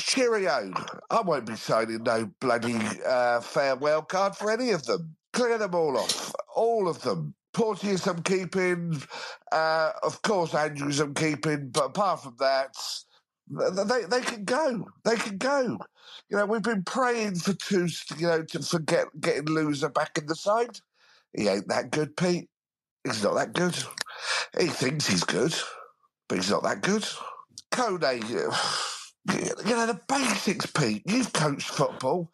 cheerio. 0.00 0.72
I 1.10 1.20
won't 1.20 1.46
be 1.46 1.56
signing 1.56 2.04
no 2.04 2.30
bloody 2.40 2.78
uh, 3.06 3.40
farewell 3.40 4.02
card 4.02 4.36
for 4.36 4.50
any 4.50 4.70
of 4.70 4.84
them. 4.84 5.16
Clear 5.32 5.58
them 5.58 5.74
all 5.74 5.98
off. 5.98 6.32
All 6.54 6.88
of 6.88 7.02
them. 7.02 7.34
Porteous 7.54 8.06
I'm 8.06 8.22
keeping. 8.22 9.02
Uh, 9.52 9.92
of 10.04 10.22
course, 10.22 10.54
Andrews 10.54 11.00
I'm 11.00 11.14
keeping. 11.14 11.70
But 11.70 11.86
apart 11.86 12.22
from 12.24 12.36
that, 12.40 12.76
they 13.50 14.04
they 14.08 14.22
can 14.22 14.44
go. 14.44 14.88
They 15.04 15.16
can 15.16 15.38
go. 15.38 15.78
You 16.30 16.38
know, 16.38 16.46
we've 16.46 16.62
been 16.62 16.84
praying 16.84 17.36
for 17.36 17.54
two, 17.54 17.88
you 18.18 18.28
know, 18.28 18.44
to 18.44 18.60
forget 18.62 19.06
getting 19.20 19.46
Louza 19.46 19.92
back 19.92 20.18
in 20.18 20.26
the 20.26 20.36
side. 20.36 20.80
He 21.34 21.48
ain't 21.48 21.68
that 21.68 21.90
good, 21.92 22.16
Pete. 22.16 22.48
He's 23.04 23.24
not 23.24 23.34
that 23.36 23.54
good. 23.54 23.76
He 24.58 24.68
thinks 24.68 25.06
he's 25.08 25.24
good, 25.24 25.54
but 26.28 26.38
he's 26.38 26.50
not 26.50 26.64
that 26.64 26.82
good. 26.82 27.04
Kone, 27.72 28.02
you 29.30 29.76
know, 29.76 29.86
the 29.86 30.00
basics, 30.08 30.66
Pete. 30.66 31.02
You've 31.06 31.32
coached 31.32 31.68
football. 31.70 32.30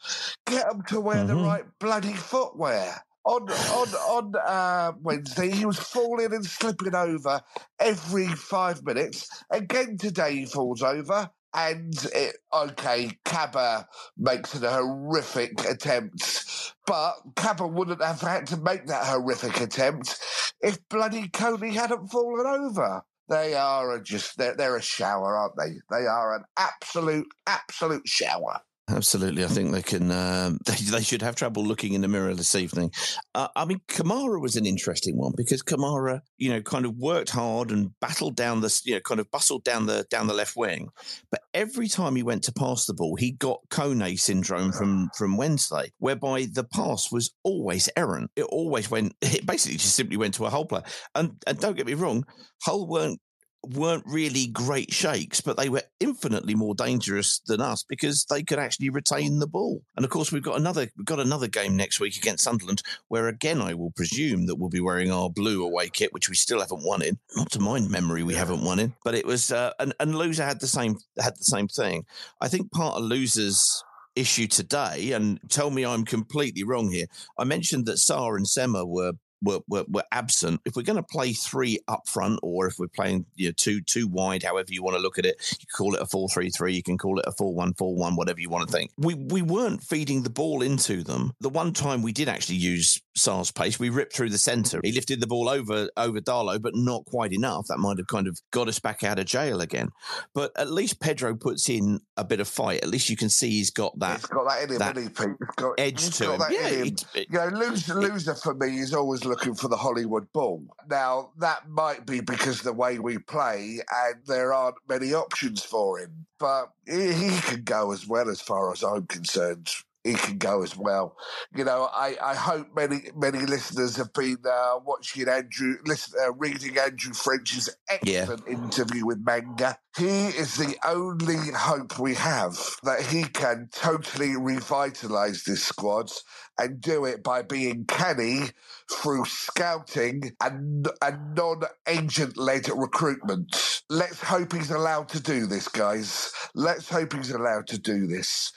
Get 0.47 0.67
them 0.71 0.83
to 0.89 1.01
wear 1.01 1.25
the 1.25 1.35
Mhm. 1.35 1.43
right 1.45 1.65
bloody 1.81 2.15
footwear. 2.15 3.05
On 3.29 3.43
on 3.43 3.89
on 3.95 4.33
uh, 4.37 4.93
Wednesday, 5.03 5.51
he 5.51 5.67
was 5.67 5.79
falling 5.79 6.33
and 6.33 6.47
slipping 6.47 6.95
over 6.95 7.43
every 7.79 8.27
five 8.29 8.83
minutes. 8.83 9.29
Again 9.51 9.99
today, 9.99 10.35
he 10.37 10.47
falls 10.47 10.83
over. 10.83 11.29
And 11.53 11.93
it, 12.15 12.37
okay, 12.55 13.11
Cabba 13.27 13.87
makes 14.17 14.55
an 14.55 14.63
horrific 14.63 15.63
attempt, 15.69 16.73
but 16.87 17.17
Cabba 17.37 17.67
wouldn't 17.67 18.03
have 18.03 18.23
had 18.23 18.47
to 18.47 18.57
make 18.57 18.87
that 18.87 19.07
horrific 19.07 19.61
attempt 19.61 20.19
if 20.63 20.79
bloody 20.89 21.29
Kone 21.29 21.75
hadn't 21.75 22.09
fallen 22.09 22.47
over. 22.47 23.03
They 23.29 23.55
are 23.55 23.95
a 23.95 24.03
just 24.03 24.39
they're, 24.39 24.57
they're 24.57 24.77
a 24.77 24.83
shower, 24.83 25.37
aren't 25.37 25.57
they? 25.59 25.75
They 25.91 26.07
are 26.07 26.35
an 26.35 26.45
absolute 26.57 27.29
absolute 27.47 28.09
shower. 28.09 28.61
Absolutely, 28.91 29.45
I 29.45 29.49
think 29.49 29.73
they 29.73 29.83
can. 29.83 30.11
Um, 30.11 30.59
they, 30.67 30.75
they 30.75 31.03
should 31.03 31.23
have 31.23 31.37
trouble 31.37 31.65
looking 31.65 31.93
in 31.93 32.01
the 32.01 32.09
mirror 32.09 32.35
this 32.35 32.55
evening. 32.55 32.91
Uh, 33.35 33.49
I 33.55 33.67
mean, 33.67 33.81
Kamara 33.89 34.41
was 34.41 34.57
an 34.57 34.65
interesting 34.65 35.17
one 35.17 35.33
because 35.37 35.63
Kamara, 35.63 36.23
you 36.39 36.51
know, 36.51 36.63
kind 36.63 36.87
of 36.87 36.97
worked 36.97 37.31
hard 37.31 37.71
and 37.71 37.91
battled 38.01 38.37
down 38.37 38.61
the, 38.61 38.81
you 38.85 38.95
know, 38.95 39.01
kind 39.01 39.21
of 39.21 39.31
bustled 39.31 39.65
down 39.65 39.87
the 39.87 40.07
down 40.11 40.27
the 40.27 40.35
left 40.35 40.57
wing, 40.57 40.89
but 41.31 41.43
every 41.53 41.89
time 41.89 42.17
he 42.17 42.23
went 42.23 42.45
to 42.45 42.53
pass 42.53 42.87
the 42.87 42.95
ball, 42.95 43.17
he 43.17 43.33
got 43.33 43.61
Kone 43.69 44.19
syndrome 44.19 44.73
from 44.73 45.11
from 45.17 45.37
Wednesday, 45.37 45.93
whereby 45.99 46.47
the 46.51 46.65
pass 46.65 47.13
was 47.13 47.31
always 47.43 47.91
errant. 47.97 48.31
It 48.37 48.45
always 48.45 48.91
went. 48.91 49.15
It 49.39 49.47
basically 49.47 49.77
just 49.77 49.95
simply 49.95 50.17
went 50.17 50.35
to 50.35 50.47
a 50.47 50.51
Hull 50.51 50.65
player. 50.65 50.85
And 51.15 51.33
and 51.47 51.61
don't 51.61 51.77
get 51.77 51.87
me 51.87 51.95
wrong, 51.95 52.25
Hull 52.63 52.89
weren't 52.89 53.21
weren't 53.65 54.05
really 54.07 54.47
great 54.47 54.93
shakes, 54.93 55.41
but 55.41 55.57
they 55.57 55.69
were 55.69 55.83
infinitely 56.01 56.55
more 56.55 56.75
dangerous 56.75 57.41
than 57.47 57.61
us 57.61 57.85
because 57.89 58.25
they 58.31 58.43
could 58.43 58.59
actually 58.59 58.91
retain 58.91 59.39
the 59.39 59.47
ball. 59.47 59.83
And 59.97 60.05
of 60.05 60.11
course, 60.11 60.33
we've 60.33 60.43
got 60.43 60.59
another 60.59 60.89
we've 60.97 61.07
got 61.07 61.21
another 61.21 61.49
game 61.49 61.77
next 61.77 62.01
week 62.01 62.17
against 62.17 62.45
Sunderland, 62.45 62.83
where 63.09 63.29
again 63.29 63.61
I 63.61 63.75
will 63.75 63.91
presume 63.91 64.47
that 64.47 64.57
we'll 64.57 64.69
be 64.69 64.81
wearing 64.81 65.11
our 65.11 65.31
blue 65.31 65.65
away 65.65 65.89
kit, 65.89 66.13
which 66.13 66.29
we 66.29 66.37
still 66.37 66.61
haven't 66.61 66.85
won 66.85 67.03
in. 67.03 67.19
Not 67.37 67.51
to 67.53 67.61
my 67.61 67.81
memory, 67.81 68.23
we 68.23 68.35
haven't 68.35 68.65
won 68.65 68.79
in, 68.79 68.95
but 69.05 69.15
it 69.15 69.27
was 69.27 69.51
uh, 69.51 69.73
and 69.79 69.95
and 70.01 70.15
Louza 70.15 70.45
had 70.45 70.61
the 70.61 70.67
same 70.67 70.97
had 71.19 71.35
the 71.37 71.45
same 71.45 71.69
thing. 71.69 72.05
I 72.41 72.49
think 72.49 72.73
part 72.73 72.97
of 72.97 73.03
Louza's 73.03 73.83
issue 74.15 74.47
today, 74.47 75.13
and 75.13 75.39
tell 75.49 75.71
me 75.71 75.85
I'm 75.85 76.05
completely 76.05 76.65
wrong 76.65 76.91
here. 76.91 77.07
I 77.39 77.45
mentioned 77.45 77.87
that 77.87 77.99
Sarr 77.99 78.37
and 78.37 78.47
Sema 78.47 78.85
were 78.85 79.13
were, 79.43 79.61
were, 79.69 79.85
were 79.89 80.05
absent. 80.13 80.61
If 80.65 80.77
we're 80.77 80.83
going 80.83 80.97
to 80.97 81.03
play 81.03 81.33
three 81.33 81.79
up 81.89 82.09
front, 82.09 82.41
or 82.43 82.67
if 82.67 82.79
we're 82.79 82.89
playing 82.89 83.27
you 83.37 83.49
know 83.49 83.53
two 83.57 83.81
two 83.81 84.07
wide, 84.09 84.43
however 84.43 84.69
you 84.71 84.83
want 84.83 84.97
to 84.97 85.03
look 85.03 85.19
at 85.19 85.27
it, 85.27 85.37
you 85.61 85.67
call 85.77 85.95
it 85.95 86.03
a 86.03 86.07
four 86.07 86.29
three 86.29 86.51
three, 86.51 86.75
you 86.75 86.83
can 86.83 86.99
call 86.99 87.19
it 87.19 87.25
a 87.27 87.33
four 87.33 87.55
one 87.55 87.75
four 87.75 87.95
one, 87.95 88.17
whatever 88.17 88.41
you 88.41 88.51
want 88.51 88.69
to 88.69 88.73
think. 88.73 88.91
We 88.97 89.15
we 89.15 89.43
weren't 89.43 89.83
feeding 89.83 90.23
the 90.23 90.31
ball 90.31 90.63
into 90.63 91.03
them. 91.03 91.33
The 91.41 91.49
one 91.49 91.73
time 91.73 92.03
we 92.03 92.13
did 92.13 92.29
actually 92.29 92.57
use 92.57 93.01
Sarr's 93.17 93.51
pace, 93.51 93.79
we 93.81 93.91
ripped 93.91 94.15
through 94.15 94.31
the 94.31 94.39
centre. 94.39 94.81
He 94.83 94.93
lifted 94.93 95.21
the 95.21 95.27
ball 95.27 95.49
over 95.49 95.89
over 95.97 96.21
Darlow, 96.21 96.61
but 96.61 96.75
not 96.75 97.05
quite 97.07 97.33
enough. 97.33 97.67
That 97.69 97.79
might 97.79 97.99
have 97.99 98.07
kind 98.07 98.27
of 98.29 98.39
got 98.51 98.69
us 98.69 98.79
back 98.79 99.03
out 99.05 99.19
of 99.19 99.27
jail 99.27 99.61
again. 99.61 99.91
But 100.35 100.53
at 100.57 100.71
least 100.71 101.01
Pedro 101.01 101.35
puts 101.37 101.69
in 101.69 102.01
a 102.17 102.25
bit 102.25 102.41
of 102.41 102.49
fight. 102.49 102.83
At 102.83 102.89
least 102.89 103.09
you 103.11 103.17
can 103.17 103.29
see 103.31 103.51
he's 103.51 103.71
got 103.71 103.99
that. 103.99 104.17
He's 104.19 104.27
got 104.27 104.49
that 104.49 104.63
in 104.65 104.71
him, 104.71 104.79
that 104.79 104.97
he, 104.97 105.09
Pete? 105.09 105.37
He's 105.39 105.55
got, 105.57 105.75
edge 105.79 106.01
he's 106.05 106.17
to 106.19 106.25
got 106.25 106.51
him. 106.51 106.57
Yeah, 106.61 106.69
it- 106.69 107.05
it- 107.15 107.27
you 107.31 107.39
know, 107.39 107.51
Louza, 107.51 107.95
Louza 107.95 108.43
for 108.43 108.55
me 108.55 108.79
is 108.79 108.95
always 108.95 109.25
looking 109.29 109.55
for 109.55 109.69
the 109.69 109.77
Hollywood 109.77 110.33
ball. 110.33 110.65
Now, 110.89 111.31
that 111.39 111.69
might 111.69 112.07
be 112.07 112.21
because 112.21 112.63
the 112.63 112.73
way 112.73 112.99
we 112.99 113.19
play 113.19 113.81
and 113.95 114.17
there 114.27 114.53
aren't 114.53 114.77
many 114.89 115.15
options 115.15 115.63
for 115.63 115.99
him, 115.99 116.27
but 116.39 116.73
he, 116.87 117.39
can 117.41 117.63
go 117.63 117.93
as 117.93 118.07
well 118.07 118.29
as 118.29 118.41
far 118.41 118.73
as 118.73 118.83
I'm 118.83 119.07
concerned. 119.07 119.71
He 120.05 120.15
can 120.15 120.39
go 120.39 120.63
as 120.63 120.77
well. 120.77 121.17
You 121.55 121.65
know, 121.65 121.89
I, 121.93 122.17
I 122.23 122.35
hope 122.35 122.69
many 122.75 123.11
many 123.17 123.41
listeners 123.41 123.97
have 123.97 124.13
been 124.13 124.39
uh, 124.49 124.79
watching 124.85 125.29
Andrew, 125.29 125.77
listen, 125.85 126.19
uh, 126.23 126.33
reading 126.35 126.79
Andrew 126.79 127.13
French's 127.13 127.69
Yeah. 128.03 128.21
excellent 128.23 128.49
interview 128.49 129.05
with 129.05 129.19
Manga. 129.25 129.79
He 129.97 130.29
is 130.29 130.57
the 130.57 130.77
only 130.87 131.51
hope 131.55 131.99
we 131.99 132.15
have 132.15 132.57
that 132.85 133.03
he 133.03 133.25
can 133.25 133.69
totally 133.73 134.29
revitalise 134.29 135.45
this 135.45 135.65
squad 135.65 136.11
and 136.57 136.81
do 136.81 137.05
it 137.05 137.23
by 137.25 137.43
being 137.43 137.85
canny 137.85 138.51
through 138.91 139.25
scouting 139.25 140.33
and, 140.41 140.89
and 141.03 141.35
non-agent 141.35 142.37
led 142.37 142.69
recruitment. 142.69 143.83
Let's 143.91 144.21
hope 144.23 144.53
he's 144.53 144.71
allowed 144.71 145.09
to 145.11 145.21
do 145.21 145.47
this, 145.47 145.69
guys. 145.69 146.33
Let's 146.55 146.89
hope 146.89 147.13
he's 147.15 147.31
allowed 147.31 147.67
to 147.69 147.79
do 147.79 148.07
this. 148.07 148.53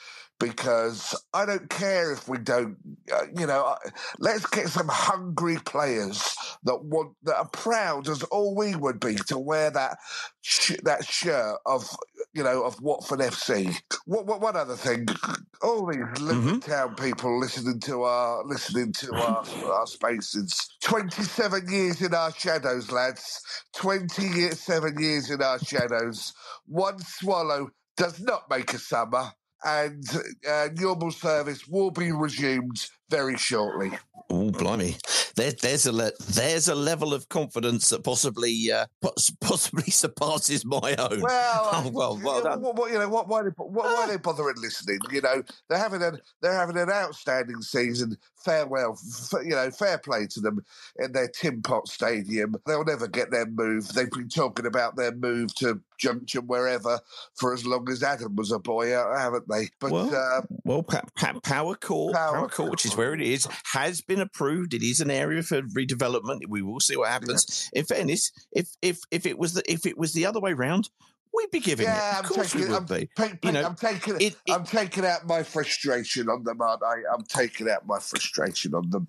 Because 0.48 1.14
I 1.32 1.46
don't 1.46 1.70
care 1.70 2.12
if 2.12 2.28
we 2.28 2.38
don't, 2.38 2.76
uh, 3.12 3.26
you 3.36 3.46
know. 3.46 3.76
Let's 4.18 4.46
get 4.46 4.68
some 4.68 4.88
hungry 4.88 5.58
players 5.64 6.34
that 6.64 6.84
want 6.84 7.14
that 7.24 7.36
are 7.36 7.48
proud 7.48 8.08
as 8.08 8.22
all 8.24 8.54
we 8.56 8.74
would 8.74 9.00
be 9.00 9.16
to 9.28 9.38
wear 9.38 9.70
that 9.70 9.98
sh- 10.42 10.76
that 10.84 11.04
shirt 11.04 11.58
of 11.66 11.88
you 12.34 12.42
know 12.42 12.64
of 12.64 12.80
Watford 12.80 13.20
FC. 13.20 13.74
What, 14.06 14.26
what 14.26 14.40
one 14.40 14.56
other 14.56 14.76
thing? 14.76 15.06
All 15.62 15.86
these 15.86 16.20
Luton 16.20 16.58
Town 16.60 16.96
people 16.96 17.38
listening 17.38 17.78
to 17.82 18.02
our 18.02 18.44
listening 18.44 18.92
to 18.94 19.14
our 19.14 19.44
our 19.66 19.86
spaces. 19.86 20.68
Twenty 20.82 21.22
seven 21.22 21.70
years 21.70 22.02
in 22.02 22.14
our 22.14 22.32
shadows, 22.32 22.90
lads. 22.90 23.40
Twenty 23.74 24.50
seven 24.50 24.98
years 24.98 25.30
in 25.30 25.40
our 25.40 25.60
shadows. 25.60 26.32
One 26.66 26.98
swallow 26.98 27.70
does 27.96 28.20
not 28.20 28.50
make 28.50 28.74
a 28.74 28.78
summer. 28.78 29.30
And 29.64 30.04
uh, 30.48 30.68
normal 30.74 31.12
service 31.12 31.66
will 31.68 31.90
be 31.90 32.10
resumed 32.10 32.86
very 33.10 33.36
shortly. 33.36 33.92
Oh, 34.30 34.50
blimey! 34.50 34.96
There, 35.36 35.52
there's 35.52 35.86
a 35.86 35.92
le- 35.92 36.12
there's 36.30 36.68
a 36.68 36.74
level 36.74 37.12
of 37.12 37.28
confidence 37.28 37.90
that 37.90 38.02
possibly 38.02 38.72
uh, 38.72 38.86
possibly 39.40 39.90
surpasses 39.90 40.64
my 40.64 40.94
own. 40.98 41.20
Well, 41.20 41.68
oh, 41.72 41.90
well, 41.92 42.20
well 42.22 42.38
you 42.38 42.44
know, 42.44 42.50
done. 42.50 42.62
what, 42.62 42.76
what- 42.76 42.92
you 42.92 42.98
know, 42.98 43.08
what, 43.08 43.28
why, 43.28 43.42
they, 43.42 43.50
what, 43.56 43.70
why 43.70 44.06
they 44.08 44.16
bothering 44.16 44.56
listening? 44.60 44.98
You 45.10 45.20
know, 45.20 45.42
they're 45.68 45.78
having 45.78 46.02
a 46.02 46.12
they're 46.40 46.54
having 46.54 46.78
an 46.78 46.90
outstanding 46.90 47.60
season. 47.60 48.16
Farewell, 48.44 48.98
you 49.44 49.50
know, 49.50 49.70
fair 49.70 49.98
play 49.98 50.26
to 50.28 50.40
them 50.40 50.64
in 50.98 51.12
their 51.12 51.28
Tim 51.28 51.62
Pot 51.62 51.88
Stadium. 51.88 52.56
They'll 52.66 52.84
never 52.84 53.08
get 53.08 53.30
their 53.30 53.46
move. 53.46 53.88
They've 53.88 54.10
been 54.10 54.28
talking 54.28 54.66
about 54.66 54.96
their 54.96 55.12
move 55.14 55.54
to 55.56 55.80
Junction 55.98 56.46
wherever 56.46 56.98
for 57.34 57.54
as 57.54 57.64
long 57.64 57.88
as 57.90 58.02
Adam 58.02 58.34
was 58.34 58.50
a 58.50 58.58
boy, 58.58 58.92
uh, 58.92 59.16
haven't 59.16 59.48
they? 59.48 59.68
But 59.78 59.92
Well, 59.92 60.14
uh, 60.14 60.42
Well, 60.64 60.82
pa- 60.82 61.02
pa- 61.16 61.38
Power 61.42 61.76
Court, 61.76 62.14
Power 62.14 62.32
Power, 62.32 62.48
Court, 62.48 62.70
which 62.72 62.84
is 62.86 62.96
where 62.96 63.14
it 63.14 63.20
is, 63.22 63.46
has 63.72 64.00
been 64.00 64.20
approved. 64.20 64.74
It 64.74 64.82
is 64.82 65.00
an 65.00 65.10
area 65.10 65.42
for 65.42 65.62
redevelopment. 65.62 66.48
We 66.48 66.62
will 66.62 66.80
see 66.80 66.96
what 66.96 67.08
happens. 67.10 67.70
In 67.72 67.84
fairness, 67.84 68.32
if 68.52 68.68
if 68.82 69.00
if 69.10 69.26
it 69.26 69.38
was 69.38 69.54
the 69.54 69.62
if 69.70 69.86
it 69.86 69.96
was 69.96 70.12
the 70.12 70.26
other 70.26 70.40
way 70.40 70.52
round, 70.54 70.90
we'd 71.34 71.50
be 71.50 71.60
giving 71.60 71.86
yeah, 71.86 72.10
it. 72.10 72.18
I'm 72.18 72.24
Of 72.24 72.30
course, 72.30 72.52
taking, 72.52 72.68
we 72.68 72.74
I'm, 72.76 72.84
would 72.86 73.00
be. 73.00 73.08
Pete, 73.16 73.38
You 73.42 73.52
know, 73.52 73.64
I'm 73.64 73.74
taking, 73.74 74.16
it- 74.16 74.22
it- 74.22 74.52
I'm 74.52 74.64
taking 74.64 75.04
out 75.04 75.26
my 75.26 75.42
frustration 75.42 76.28
on 76.28 76.44
them, 76.44 76.60
aren't 76.60 76.82
I? 76.82 76.96
I'm 77.14 77.24
taking 77.24 77.68
out 77.70 77.86
my 77.86 77.98
frustration 77.98 78.74
on 78.74 78.90
them. 78.90 79.06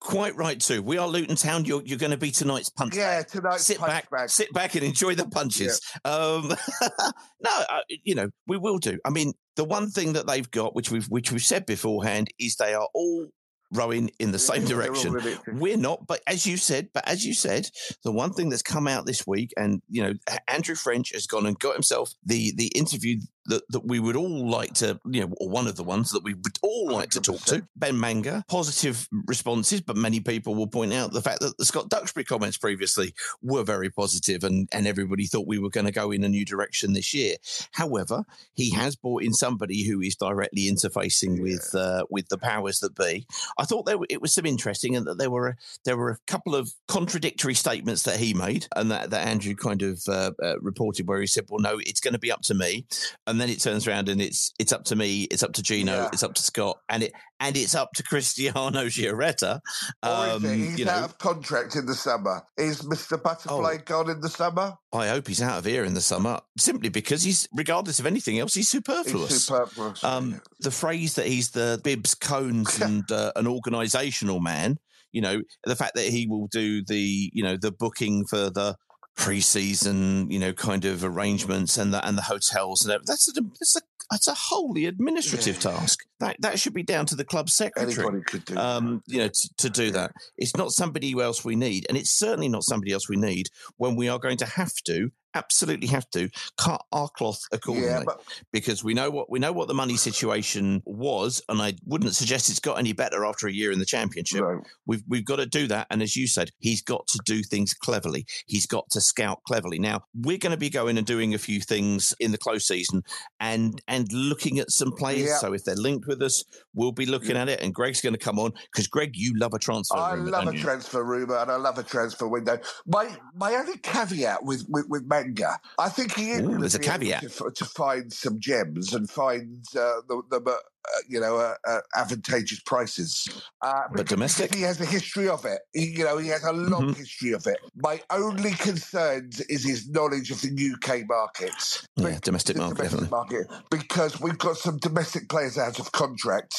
Quite 0.00 0.36
right 0.36 0.60
too. 0.60 0.82
We 0.82 0.98
are 0.98 1.06
Luton 1.08 1.36
Town. 1.36 1.64
You're 1.64 1.82
you're 1.82 1.98
going 1.98 2.12
to 2.12 2.16
be 2.16 2.30
tonight's 2.30 2.68
punch. 2.68 2.96
Yeah, 2.96 3.18
bag. 3.20 3.28
tonight's 3.28 3.64
sit 3.64 3.78
punch 3.78 3.90
back, 3.90 4.10
bag. 4.10 4.30
sit 4.30 4.52
back, 4.52 4.74
and 4.74 4.84
enjoy 4.84 5.14
the 5.14 5.26
punches. 5.28 5.80
Um, 6.04 6.54
no, 7.42 7.50
uh, 7.68 7.80
you 8.04 8.14
know 8.14 8.30
we 8.46 8.56
will 8.56 8.78
do. 8.78 8.98
I 9.04 9.10
mean, 9.10 9.32
the 9.56 9.64
one 9.64 9.90
thing 9.90 10.12
that 10.14 10.26
they've 10.26 10.50
got, 10.50 10.74
which 10.74 10.90
we've 10.90 11.06
which 11.06 11.32
we've 11.32 11.42
said 11.44 11.66
beforehand, 11.66 12.28
is 12.38 12.56
they 12.56 12.74
are 12.74 12.88
all 12.94 13.28
rowing 13.72 14.10
in 14.18 14.32
the 14.32 14.38
same 14.38 14.64
direction. 14.66 15.16
We're 15.52 15.76
not, 15.76 16.06
but 16.06 16.20
as 16.26 16.46
you 16.46 16.56
said, 16.56 16.88
but 16.92 17.06
as 17.08 17.24
you 17.24 17.34
said, 17.34 17.68
the 18.04 18.12
one 18.12 18.32
thing 18.32 18.48
that's 18.48 18.62
come 18.62 18.88
out 18.88 19.06
this 19.06 19.26
week, 19.26 19.52
and 19.56 19.82
you 19.88 20.02
know, 20.02 20.14
Andrew 20.46 20.74
French 20.74 21.12
has 21.12 21.26
gone 21.26 21.46
and 21.46 21.58
got 21.58 21.74
himself 21.74 22.12
the 22.24 22.52
the 22.56 22.68
interview 22.68 23.20
that, 23.48 23.62
that 23.70 23.84
we 23.86 24.00
would 24.00 24.16
all 24.16 24.48
like 24.48 24.74
to, 24.74 25.00
you 25.06 25.22
know, 25.22 25.34
or 25.38 25.48
one 25.48 25.66
of 25.66 25.76
the 25.76 25.84
ones 25.84 26.10
that 26.12 26.22
we 26.22 26.34
would 26.34 26.58
all 26.62 26.90
like 26.90 27.10
to 27.10 27.20
talk 27.20 27.40
to. 27.46 27.66
Ben 27.76 27.98
Manga, 27.98 28.44
positive 28.48 29.08
responses, 29.26 29.80
but 29.80 29.96
many 29.96 30.20
people 30.20 30.54
will 30.54 30.66
point 30.66 30.92
out 30.92 31.12
the 31.12 31.22
fact 31.22 31.40
that 31.40 31.56
the 31.58 31.64
Scott 31.64 31.88
Duxbury 31.88 32.24
comments 32.24 32.56
previously 32.56 33.14
were 33.42 33.64
very 33.64 33.90
positive, 33.90 34.44
and 34.44 34.68
and 34.72 34.86
everybody 34.86 35.26
thought 35.26 35.46
we 35.46 35.58
were 35.58 35.70
going 35.70 35.86
to 35.86 35.92
go 35.92 36.10
in 36.10 36.24
a 36.24 36.28
new 36.28 36.44
direction 36.44 36.92
this 36.92 37.12
year. 37.12 37.36
However, 37.72 38.24
he 38.54 38.70
has 38.70 38.96
brought 38.96 39.22
in 39.22 39.32
somebody 39.32 39.84
who 39.84 40.00
is 40.00 40.16
directly 40.16 40.70
interfacing 40.70 41.40
with 41.40 41.74
uh, 41.74 42.04
with 42.10 42.28
the 42.28 42.38
powers 42.38 42.80
that 42.80 42.94
be. 42.94 43.26
I 43.58 43.64
thought 43.64 43.86
there 43.86 43.98
were, 43.98 44.06
it 44.08 44.20
was 44.20 44.34
some 44.34 44.46
interesting, 44.46 44.96
and 44.96 45.06
that 45.06 45.18
there 45.18 45.30
were 45.30 45.48
a, 45.48 45.54
there 45.84 45.96
were 45.96 46.10
a 46.10 46.18
couple 46.26 46.54
of 46.54 46.72
contradictory 46.86 47.54
statements 47.54 48.02
that 48.04 48.18
he 48.18 48.34
made, 48.34 48.66
and 48.76 48.90
that, 48.90 49.10
that 49.10 49.26
Andrew 49.26 49.54
kind 49.54 49.82
of 49.82 50.02
uh, 50.08 50.32
uh, 50.42 50.58
reported, 50.60 51.06
where 51.06 51.20
he 51.20 51.26
said, 51.26 51.46
"Well, 51.48 51.60
no, 51.60 51.78
it's 51.80 52.00
going 52.00 52.14
to 52.14 52.20
be 52.20 52.32
up 52.32 52.42
to 52.42 52.54
me," 52.54 52.86
and 53.26 53.37
then 53.40 53.48
it 53.50 53.60
turns 53.60 53.86
around 53.86 54.08
and 54.08 54.20
it's 54.20 54.52
it's 54.58 54.72
up 54.72 54.84
to 54.84 54.96
me, 54.96 55.24
it's 55.24 55.42
up 55.42 55.52
to 55.54 55.62
Gino, 55.62 55.92
Yeah. 55.92 56.08
it's 56.12 56.22
up 56.22 56.34
to 56.34 56.42
Scott, 56.42 56.78
and 56.88 57.02
it 57.02 57.12
and 57.40 57.56
it's 57.56 57.74
up 57.74 57.90
to 57.94 58.02
Cristiano 58.02 58.84
Giaretta. 58.88 59.60
It? 60.02 60.40
He's 60.42 60.44
Um, 60.44 60.76
you 60.76 60.88
out 60.88 61.04
of 61.04 61.18
contract 61.18 61.76
in 61.76 61.86
the 61.86 61.94
summer. 61.94 62.42
Is 62.56 62.82
Mr. 62.82 63.22
Butterfly 63.22 63.76
Oh. 63.80 63.82
gone 63.84 64.10
in 64.10 64.20
the 64.20 64.28
summer? 64.28 64.74
I 64.92 65.08
hope 65.08 65.28
he's 65.28 65.42
out 65.42 65.58
of 65.58 65.64
here 65.64 65.84
in 65.84 65.94
the 65.94 66.00
summer, 66.00 66.40
simply 66.58 66.88
because 66.88 67.22
he's, 67.22 67.46
regardless 67.54 67.98
of 68.00 68.06
anything 68.06 68.38
else, 68.38 68.54
he's 68.54 68.68
superfluous. 68.68 69.30
He's 69.30 69.44
superfluous. 69.46 70.02
Um, 70.02 70.40
the 70.60 70.70
phrase 70.70 71.14
that 71.14 71.26
he's 71.26 71.50
the 71.50 71.80
bibs, 71.84 72.14
cones, 72.14 72.80
and 72.80 73.10
uh, 73.12 73.32
an 73.36 73.46
organisational 73.46 74.40
man. 74.40 74.78
You 75.12 75.22
know, 75.22 75.40
the 75.64 75.76
fact 75.76 75.94
that 75.94 76.04
he 76.06 76.26
will 76.26 76.48
do 76.48 76.84
the, 76.84 77.30
you 77.32 77.42
know, 77.42 77.56
the 77.56 77.72
booking 77.72 78.26
for 78.26 78.50
the 78.50 78.76
pre-season, 79.18 80.30
you 80.30 80.38
know, 80.38 80.52
kind 80.52 80.84
of 80.84 81.04
arrangements 81.04 81.76
and 81.76 81.92
the 81.92 82.04
and 82.06 82.16
the 82.16 82.22
hotels 82.22 82.82
and 82.82 82.92
everything. 82.92 83.12
That's 83.12 83.28
a 83.28 83.32
that's 83.42 83.76
a 83.76 83.80
that's 84.10 84.26
a 84.28 84.34
wholly 84.34 84.86
administrative 84.86 85.56
Yeah. 85.56 85.70
task. 85.72 86.06
That 86.20 86.36
that 86.40 86.58
should 86.58 86.72
be 86.72 86.82
down 86.82 87.04
to 87.06 87.16
the 87.16 87.24
club 87.24 87.50
secretary. 87.50 87.92
Anybody 87.92 88.22
could 88.24 88.44
do 88.46 88.56
Um, 88.56 89.02
you 89.06 89.18
know, 89.18 89.28
to, 89.28 89.48
to 89.58 89.70
do 89.70 89.90
that. 89.90 90.12
It's 90.38 90.56
not 90.56 90.70
somebody 90.72 91.12
else 91.12 91.44
we 91.44 91.56
need, 91.56 91.84
and 91.88 91.98
it's 91.98 92.10
certainly 92.10 92.48
not 92.48 92.64
somebody 92.64 92.92
else 92.92 93.08
we 93.08 93.16
need 93.16 93.48
when 93.76 93.96
we 93.96 94.08
are 94.08 94.18
going 94.18 94.38
to 94.38 94.46
have 94.46 94.72
to, 94.86 95.10
absolutely 95.38 95.88
have 95.88 96.08
to, 96.10 96.28
cut 96.56 96.82
our 96.92 97.08
cloth 97.08 97.40
accordingly 97.52 97.88
Yeah, 97.88 98.02
but 98.04 98.22
because 98.52 98.82
we 98.82 98.94
know 98.94 99.10
what 99.10 99.30
we 99.30 99.38
know 99.38 99.52
what 99.52 99.68
the 99.68 99.74
money 99.74 99.96
situation 99.96 100.82
was, 100.84 101.42
and 101.48 101.60
I 101.62 101.74
wouldn't 101.86 102.14
suggest 102.14 102.50
it's 102.50 102.60
got 102.60 102.78
any 102.78 102.92
better 102.92 103.24
after 103.24 103.46
a 103.46 103.52
year 103.52 103.72
in 103.72 103.78
the 103.78 103.86
championship. 103.86 104.40
no. 104.40 104.62
We've 104.86 105.02
we've 105.08 105.24
got 105.24 105.36
to 105.36 105.46
do 105.46 105.66
that, 105.68 105.86
and 105.90 106.02
as 106.02 106.16
you 106.16 106.26
said, 106.26 106.50
he's 106.58 106.82
got 106.82 107.06
to 107.08 107.20
do 107.24 107.42
things 107.42 107.74
cleverly. 107.74 108.26
He's 108.46 108.66
got 108.66 108.90
to 108.90 109.00
scout 109.00 109.40
cleverly. 109.46 109.78
Now 109.78 110.02
we're 110.14 110.38
going 110.38 110.52
to 110.52 110.58
be 110.58 110.70
going 110.70 110.98
and 110.98 111.06
doing 111.06 111.34
a 111.34 111.38
few 111.38 111.60
things 111.60 112.14
in 112.20 112.32
the 112.32 112.38
close 112.38 112.66
season, 112.66 113.02
and 113.40 113.80
and 113.88 114.12
looking 114.12 114.58
at 114.58 114.70
some 114.70 114.92
players. 114.92 115.28
Yeah. 115.28 115.38
So 115.38 115.52
if 115.52 115.64
they're 115.64 115.76
linked 115.76 116.06
with 116.06 116.22
us, 116.22 116.44
we'll 116.74 116.92
be 116.92 117.06
looking 117.06 117.36
at 117.36 117.48
it. 117.48 117.60
And 117.60 117.74
Greg's 117.74 118.00
going 118.00 118.14
to 118.14 118.18
come 118.18 118.38
on 118.38 118.52
because 118.72 118.86
Greg, 118.86 119.12
you 119.14 119.34
love 119.36 119.54
a 119.54 119.58
transfer. 119.58 119.96
I 119.96 120.14
rumour, 120.14 120.30
love 120.30 120.48
a 120.48 120.52
you? 120.54 120.60
transfer 120.60 121.04
rumor 121.04 121.36
and 121.36 121.50
I 121.50 121.56
love 121.56 121.78
a 121.78 121.82
transfer 121.82 122.26
window. 122.28 122.58
My 122.86 123.16
my 123.34 123.54
only 123.54 123.78
caveat 123.78 124.44
with 124.44 124.64
with, 124.68 124.86
with 124.88 125.08
Manga, 125.28 125.60
I 125.78 125.88
think 125.88 126.14
he 126.14 126.30
is 126.30 126.40
Ooh, 126.40 126.58
there's 126.58 126.74
a 126.74 126.78
caveat. 126.78 127.22
to, 127.22 127.50
to 127.54 127.64
find 127.64 128.12
some 128.12 128.40
gems 128.40 128.94
and 128.94 129.08
find 129.08 129.64
uh, 129.76 130.00
the, 130.08 130.22
the 130.30 130.58
uh, 130.86 130.98
you 131.08 131.20
know 131.20 131.36
uh, 131.36 131.54
uh, 131.66 131.80
advantageous 131.96 132.60
prices. 132.60 133.28
Uh, 133.62 133.82
But 133.94 134.06
domestic? 134.06 134.54
he 134.54 134.62
has 134.62 134.80
a 134.80 134.84
history 134.86 135.28
of 135.28 135.44
it. 135.44 135.60
He, 135.72 135.86
you 135.98 136.04
know, 136.04 136.18
he 136.18 136.28
has 136.28 136.44
a 136.44 136.52
long 136.52 136.88
Mhm. 136.94 136.96
history 136.96 137.32
of 137.32 137.46
it. 137.46 137.58
My 137.76 138.00
only 138.10 138.52
concern 138.52 139.30
is 139.48 139.64
his 139.64 139.88
knowledge 139.88 140.30
of 140.30 140.40
the 140.40 140.50
UK 140.50 141.04
markets. 141.08 141.86
Yeah, 141.96 142.18
domestic 142.22 142.56
market, 142.56 142.76
domestic 142.90 143.10
market 143.10 143.46
because 143.70 144.20
we've 144.20 144.38
got 144.38 144.56
some 144.56 144.78
domestic 144.78 145.28
players 145.28 145.58
out 145.58 145.78
of 145.80 145.90
contract 145.92 146.54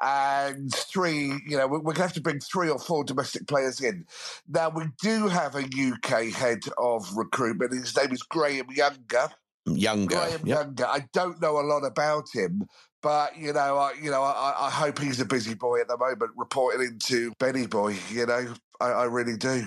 and 0.00 0.72
three, 0.74 1.32
you 1.46 1.56
know, 1.56 1.66
we're 1.66 1.80
going 1.80 1.96
to 1.96 2.02
have 2.02 2.12
to 2.14 2.20
bring 2.20 2.40
three 2.40 2.68
or 2.70 2.78
four 2.78 3.04
domestic 3.04 3.46
players 3.48 3.80
in. 3.80 4.04
Now, 4.48 4.68
we 4.70 4.84
do 5.02 5.28
have 5.28 5.54
a 5.56 5.64
UK 5.64 6.30
head 6.32 6.60
of 6.78 7.06
recruitment. 7.16 7.72
His 7.72 7.96
name 7.96 8.12
is 8.12 8.22
Graham 8.22 8.66
Younger. 8.70 9.30
Younger. 9.66 10.14
Graham 10.16 10.46
Yep. 10.46 10.56
Younger. 10.58 10.86
I 10.86 11.06
don't 11.12 11.40
know 11.40 11.58
a 11.58 11.66
lot 11.66 11.84
about 11.84 12.26
him. 12.32 12.62
But 13.06 13.36
you 13.38 13.52
know, 13.52 13.78
I 13.78 13.92
you 14.02 14.10
know, 14.10 14.20
I, 14.20 14.66
I 14.66 14.68
hope 14.68 14.98
he's 14.98 15.20
a 15.20 15.24
busy 15.24 15.54
boy 15.54 15.80
at 15.80 15.86
the 15.86 15.96
moment, 15.96 16.32
reporting 16.34 16.88
into 16.88 17.32
Benny 17.38 17.68
Boy. 17.68 17.94
You 18.10 18.26
know, 18.26 18.52
I, 18.80 18.86
I 18.86 19.04
really 19.04 19.36
do. 19.36 19.64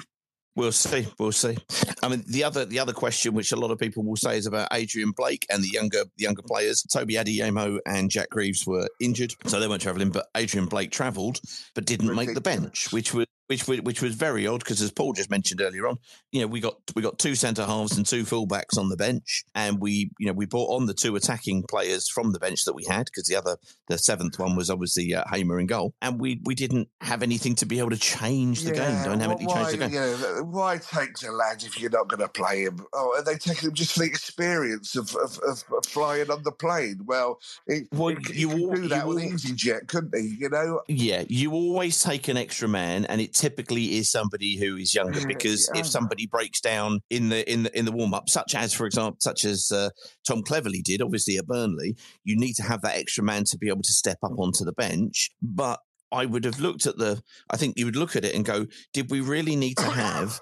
We'll 0.58 0.74
see. 0.74 1.08
We'll 1.18 1.32
see. 1.32 1.58
I 2.04 2.10
mean, 2.10 2.26
the 2.28 2.44
other 2.44 2.66
the 2.66 2.80
other 2.80 2.92
question, 2.92 3.34
which 3.34 3.54
a 3.54 3.56
lot 3.56 3.72
of 3.72 3.80
people 3.80 4.04
will 4.04 4.18
say, 4.18 4.38
is 4.38 4.46
about 4.46 4.68
Adrian 4.74 5.14
Blake 5.16 5.46
and 5.50 5.64
the 5.64 5.70
younger 5.70 6.04
the 6.18 6.24
younger 6.24 6.42
players. 6.42 6.84
Tobi 6.94 7.12
Adeyemo 7.12 7.80
and 7.86 8.12
Jack 8.12 8.30
Grieves 8.30 8.68
were 8.68 8.90
injured, 9.00 9.34
so 9.46 9.62
they 9.62 9.70
weren't 9.70 9.84
travelling. 9.84 10.10
But 10.10 10.26
Adrian 10.36 10.66
Blake 10.66 10.92
travelled, 10.92 11.40
but 11.76 11.86
didn't 11.86 12.14
make 12.14 12.34
the 12.34 12.42
bench, 12.42 12.92
which 12.92 13.14
was 13.14 13.26
which 13.50 13.68
was, 13.68 13.82
which 13.82 14.02
was 14.02 14.14
very 14.14 14.46
odd 14.46 14.60
because, 14.60 14.80
as 14.80 14.92
Paul 14.92 15.14
just 15.14 15.32
mentioned 15.32 15.60
earlier 15.60 15.88
on, 15.88 15.98
you 16.32 16.42
know, 16.42 16.48
we 16.48 16.60
got 16.60 16.78
we 16.96 17.02
got 17.02 17.18
two 17.18 17.34
centre 17.34 17.66
halves 17.66 17.98
and 17.98 18.06
two 18.06 18.24
fullbacks 18.24 18.78
on 18.78 18.90
the 18.90 18.96
bench, 18.96 19.44
and 19.56 19.80
we 19.80 20.12
you 20.20 20.28
know 20.28 20.34
we 20.34 20.46
brought 20.46 20.70
on 20.76 20.86
the 20.86 20.94
two 20.94 21.16
attacking 21.16 21.64
players 21.64 22.08
from 22.08 22.32
the 22.32 22.40
bench 22.40 22.66
that 22.66 22.74
we 22.74 22.86
had 22.86 23.06
because 23.06 23.24
the 23.24 23.36
other 23.36 23.58
the 23.88 23.98
seventh 23.98 24.38
one 24.38 24.56
was 24.56 24.70
obviously 24.70 25.16
uh, 25.16 25.24
Hamer 25.32 25.60
in 25.60 25.66
goal, 25.66 25.96
and 26.00 26.20
we 26.20 26.40
we 26.44 26.54
didn't 26.54 26.90
have 27.02 27.24
anything 27.24 27.56
to 27.56 27.66
be 27.66 27.80
able 27.80 27.90
to 27.90 27.98
change 27.98 28.62
the 28.62 28.72
game 28.72 29.04
dynamically 29.04 29.48
why, 29.48 29.64
change 29.64 29.72
the 29.72 29.78
game. 29.78 29.94
You 29.94 30.00
know, 30.00 30.44
why 30.44 30.78
take 30.78 31.16
the 31.16 31.32
lad 31.32 31.64
if 31.64 31.80
you're 31.82 31.90
not 31.90 32.08
going 32.08 32.20
to 32.20 32.30
play 32.30 32.62
him? 32.62 32.86
Oh, 32.94 33.16
are 33.18 33.24
they 33.24 33.36
taking 33.36 33.70
him 33.70 33.74
just 33.74 33.94
for 33.94 34.00
the 34.00 34.06
experience 34.06 34.96
of, 34.96 35.16
of, 35.16 35.40
of, 35.48 35.64
flying 35.88 36.30
on 36.30 36.44
the 36.44 36.52
plane? 36.52 37.00
Well, 37.06 37.40
it, 37.66 37.88
Well, 37.92 38.12
you 38.12 38.20
he 38.32 38.46
could 38.46 38.62
al- 38.62 38.76
do 38.76 38.88
that 38.90 39.08
you 39.08 39.14
with 39.14 39.24
al- 39.24 39.30
EasyJet, 39.32 39.88
couldn't 39.88 40.16
he? 40.16 40.36
You 40.40 40.50
know, 40.50 40.82
Yeah, 40.88 41.24
you 41.28 41.54
always 41.54 42.04
take 42.04 42.28
an 42.28 42.38
extra 42.38 42.68
man, 42.68 43.06
and 43.06 43.20
it 43.20 43.34
typically 43.40 43.98
is 43.98 44.12
somebody 44.12 44.58
who 44.58 44.76
is 44.76 44.94
younger 44.94 45.26
because 45.26 45.70
yeah. 45.74 45.80
if 45.80 45.88
somebody 45.88 46.28
breaks 46.28 46.60
down 46.60 47.00
in 47.10 47.30
the 47.30 47.50
in 47.52 47.64
the 47.64 47.78
in 47.78 47.86
the 47.86 47.92
warm 47.92 48.14
up, 48.14 48.30
such 48.30 48.54
as 48.54 48.74
for 48.74 48.86
example, 48.86 49.18
such 49.22 49.46
as 49.46 49.72
uh, 49.72 49.90
Tom 50.28 50.44
Cleverley 50.44 50.84
did, 50.84 51.02
obviously 51.02 51.38
at 51.38 51.48
Burnley, 51.48 51.96
you 52.24 52.38
need 52.38 52.54
to 52.56 52.64
have 52.64 52.82
that 52.82 52.98
extra 52.98 53.24
man 53.24 53.46
to 53.46 53.58
be 53.58 53.70
able 53.70 53.82
to 53.82 53.94
step 53.94 54.18
up 54.24 54.38
onto 54.38 54.66
the 54.66 54.74
bench. 54.74 55.32
But 55.42 55.80
I 56.12 56.26
would 56.26 56.44
have 56.44 56.60
looked 56.60 56.86
at 56.86 56.98
the. 56.98 57.22
I 57.50 57.58
think 57.58 57.78
you 57.78 57.86
would 57.86 57.96
look 57.96 58.16
at 58.16 58.26
it 58.26 58.36
and 58.36 58.44
go, 58.44 58.68
did 58.94 59.10
we 59.10 59.22
really 59.22 59.56
need 59.56 59.78
to 59.78 59.90
have? 59.90 60.40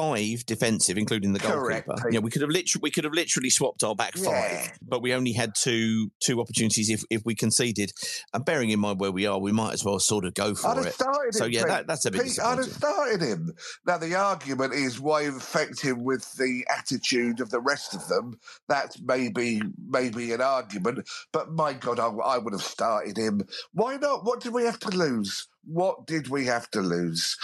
Five 0.00 0.46
defensive, 0.46 0.96
including 0.96 1.32
the 1.32 1.38
Correct, 1.40 1.86
goalkeeper. 1.86 2.10
Yeah, 2.10 2.20
we 2.20 2.30
could 2.30 2.42
have 2.42 2.50
literally 2.50 2.80
we 2.82 2.90
could 2.90 3.04
have 3.04 3.12
literally 3.12 3.50
swapped 3.50 3.82
our 3.84 3.94
back 3.94 4.14
Yeah. 4.16 4.24
five, 4.64 4.78
but 4.80 5.02
we 5.02 5.12
only 5.12 5.32
had 5.32 5.54
two 5.54 6.10
two 6.20 6.40
opportunities 6.40 6.88
if, 6.90 7.02
if 7.10 7.22
we 7.24 7.34
conceded. 7.34 7.92
And 8.32 8.44
bearing 8.44 8.70
in 8.70 8.80
mind 8.80 8.98
where 9.00 9.10
we 9.12 9.26
are, 9.26 9.38
we 9.38 9.52
might 9.52 9.72
as 9.74 9.84
well 9.84 9.98
sort 9.98 10.24
of 10.24 10.34
go 10.34 10.54
for 10.54 10.68
I'd 10.68 10.76
have 10.78 10.86
it. 10.86 10.94
started 10.94 11.34
So 11.34 11.44
him. 11.44 11.52
yeah, 11.52 11.64
that, 11.66 11.86
that's 11.86 12.06
a 12.06 12.10
bit 12.10 12.22
Pete, 12.22 12.40
I'd 12.40 12.58
have 12.58 12.66
started 12.66 13.20
him. 13.20 13.52
Now 13.86 13.98
the 13.98 14.14
argument 14.14 14.72
is 14.74 14.98
why 15.00 15.22
affect 15.22 15.80
him 15.82 16.02
with 16.04 16.32
the 16.36 16.66
attitude 16.70 17.40
of 17.40 17.50
the 17.50 17.60
rest 17.60 17.94
of 17.94 18.08
them. 18.08 18.38
That's 18.68 19.00
maybe 19.02 19.60
maybe 19.88 20.32
an 20.32 20.40
argument, 20.40 21.08
but 21.32 21.52
my 21.52 21.72
God, 21.74 21.98
I, 22.00 22.06
I 22.08 22.38
would 22.38 22.52
have 22.52 22.62
started 22.62 23.16
him. 23.16 23.42
Why 23.72 23.96
not? 23.96 24.24
What 24.24 24.40
did 24.40 24.52
we 24.54 24.64
have 24.64 24.78
to 24.80 24.90
lose? 24.90 25.46
What 25.64 26.06
did 26.06 26.28
we 26.28 26.46
have 26.46 26.70
to 26.70 26.80
lose? 26.80 27.36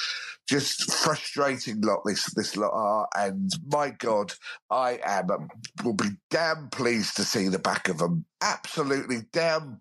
Just 0.49 0.93
frustrating 0.93 1.81
lot 1.83 2.03
this 2.07 2.27
this 2.35 2.57
lot 2.57 2.73
are, 2.73 3.09
and 3.17 3.51
my 3.67 3.91
God, 3.91 4.33
I 4.71 5.01
am 5.05 5.49
will 5.85 5.95
be 5.95 6.11
damn 6.31 6.69
pleased 6.71 7.17
to 7.17 7.25
see 7.25 7.49
the 7.49 7.59
back 7.59 7.89
of 7.89 7.99
them. 7.99 8.27
Absolutely 8.43 9.19
damn 9.33 9.81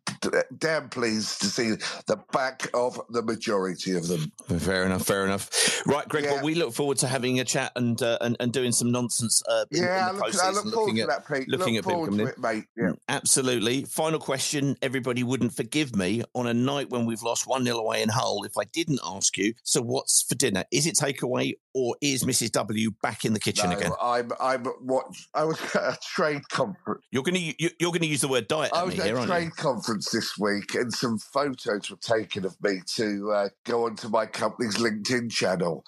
damn 0.57 0.89
pleased 0.89 1.41
to 1.41 1.47
see 1.47 1.71
the 2.07 2.17
back 2.31 2.67
of 2.73 2.99
the 3.09 3.21
majority 3.21 3.95
of 3.95 4.07
them. 4.07 4.31
Fair 4.59 4.85
enough, 4.85 5.05
fair 5.05 5.25
enough. 5.25 5.85
Right, 5.85 6.07
Greg. 6.07 6.23
Yeah. 6.23 6.33
Well, 6.35 6.43
we 6.43 6.55
look 6.55 6.73
forward 6.73 6.97
to 6.99 7.07
having 7.07 7.39
a 7.39 7.43
chat 7.43 7.71
and 7.75 8.01
uh, 8.01 8.17
and, 8.21 8.37
and 8.39 8.53
doing 8.53 8.71
some 8.71 8.91
nonsense. 8.91 9.41
Uh, 9.47 9.65
in, 9.71 9.83
Yeah, 9.83 10.07
I 10.07 10.09
in 10.09 10.15
the 10.15 10.21
look, 10.23 10.43
I 10.43 10.49
look 10.51 10.73
forward 10.73 10.79
looking 10.79 10.95
to 10.95 11.01
at 11.01 11.07
that, 11.07 11.27
Pete. 11.27 11.49
looking 11.49 11.75
look 11.75 11.85
at 11.85 11.89
people 11.89 12.05
forward 12.05 12.17
to 12.17 12.25
it, 12.25 12.39
mate. 12.39 12.65
Yeah. 12.77 12.91
Absolutely. 13.09 13.83
Final 13.83 14.19
question. 14.19 14.77
Everybody 14.81 15.23
wouldn't 15.23 15.53
forgive 15.53 15.95
me 15.95 16.23
on 16.33 16.47
a 16.47 16.53
night 16.53 16.89
when 16.89 17.05
we've 17.05 17.21
lost 17.23 17.47
1 17.47 17.63
0 17.65 17.77
away 17.77 18.01
in 18.01 18.09
Hull 18.09 18.43
if 18.45 18.57
I 18.57 18.63
didn't 18.65 18.99
ask 19.03 19.37
you. 19.37 19.53
So, 19.63 19.81
what's 19.81 20.23
for 20.23 20.35
dinner? 20.35 20.63
Is 20.71 20.87
it 20.87 20.95
takeaway 20.95 21.53
or 21.73 21.95
is 22.01 22.23
Mrs. 22.23 22.51
W 22.51 22.91
back 23.03 23.25
in 23.25 23.33
the 23.33 23.39
kitchen 23.39 23.69
No, 23.69 23.77
again? 23.77 23.91
I'm, 24.01 24.31
I'm 24.39 24.65
what 24.81 25.05
I 25.33 25.43
was 25.43 25.59
at 25.75 25.83
a 25.83 25.97
trade 26.01 26.47
conference. 26.49 27.03
You're 27.11 27.23
to 27.23 27.39
you, 27.39 27.69
you're 27.79 27.91
going 27.91 28.01
to 28.01 28.07
use 28.07 28.21
the 28.21 28.27
word 28.27 28.44
diet 28.47 28.71
I 28.73 28.83
was 28.83 28.99
at 28.99 29.15
a 29.15 29.25
trade 29.25 29.55
conference 29.55 30.09
this 30.11 30.37
week, 30.37 30.75
and 30.75 30.93
some 30.93 31.17
photos 31.17 31.89
were 31.89 31.97
taken 31.97 32.45
of 32.45 32.55
me 32.61 32.81
to 32.95 33.31
uh, 33.31 33.49
go 33.65 33.85
onto 33.85 34.09
my 34.09 34.25
company's 34.25 34.77
LinkedIn 34.77 35.31
channel. 35.31 35.83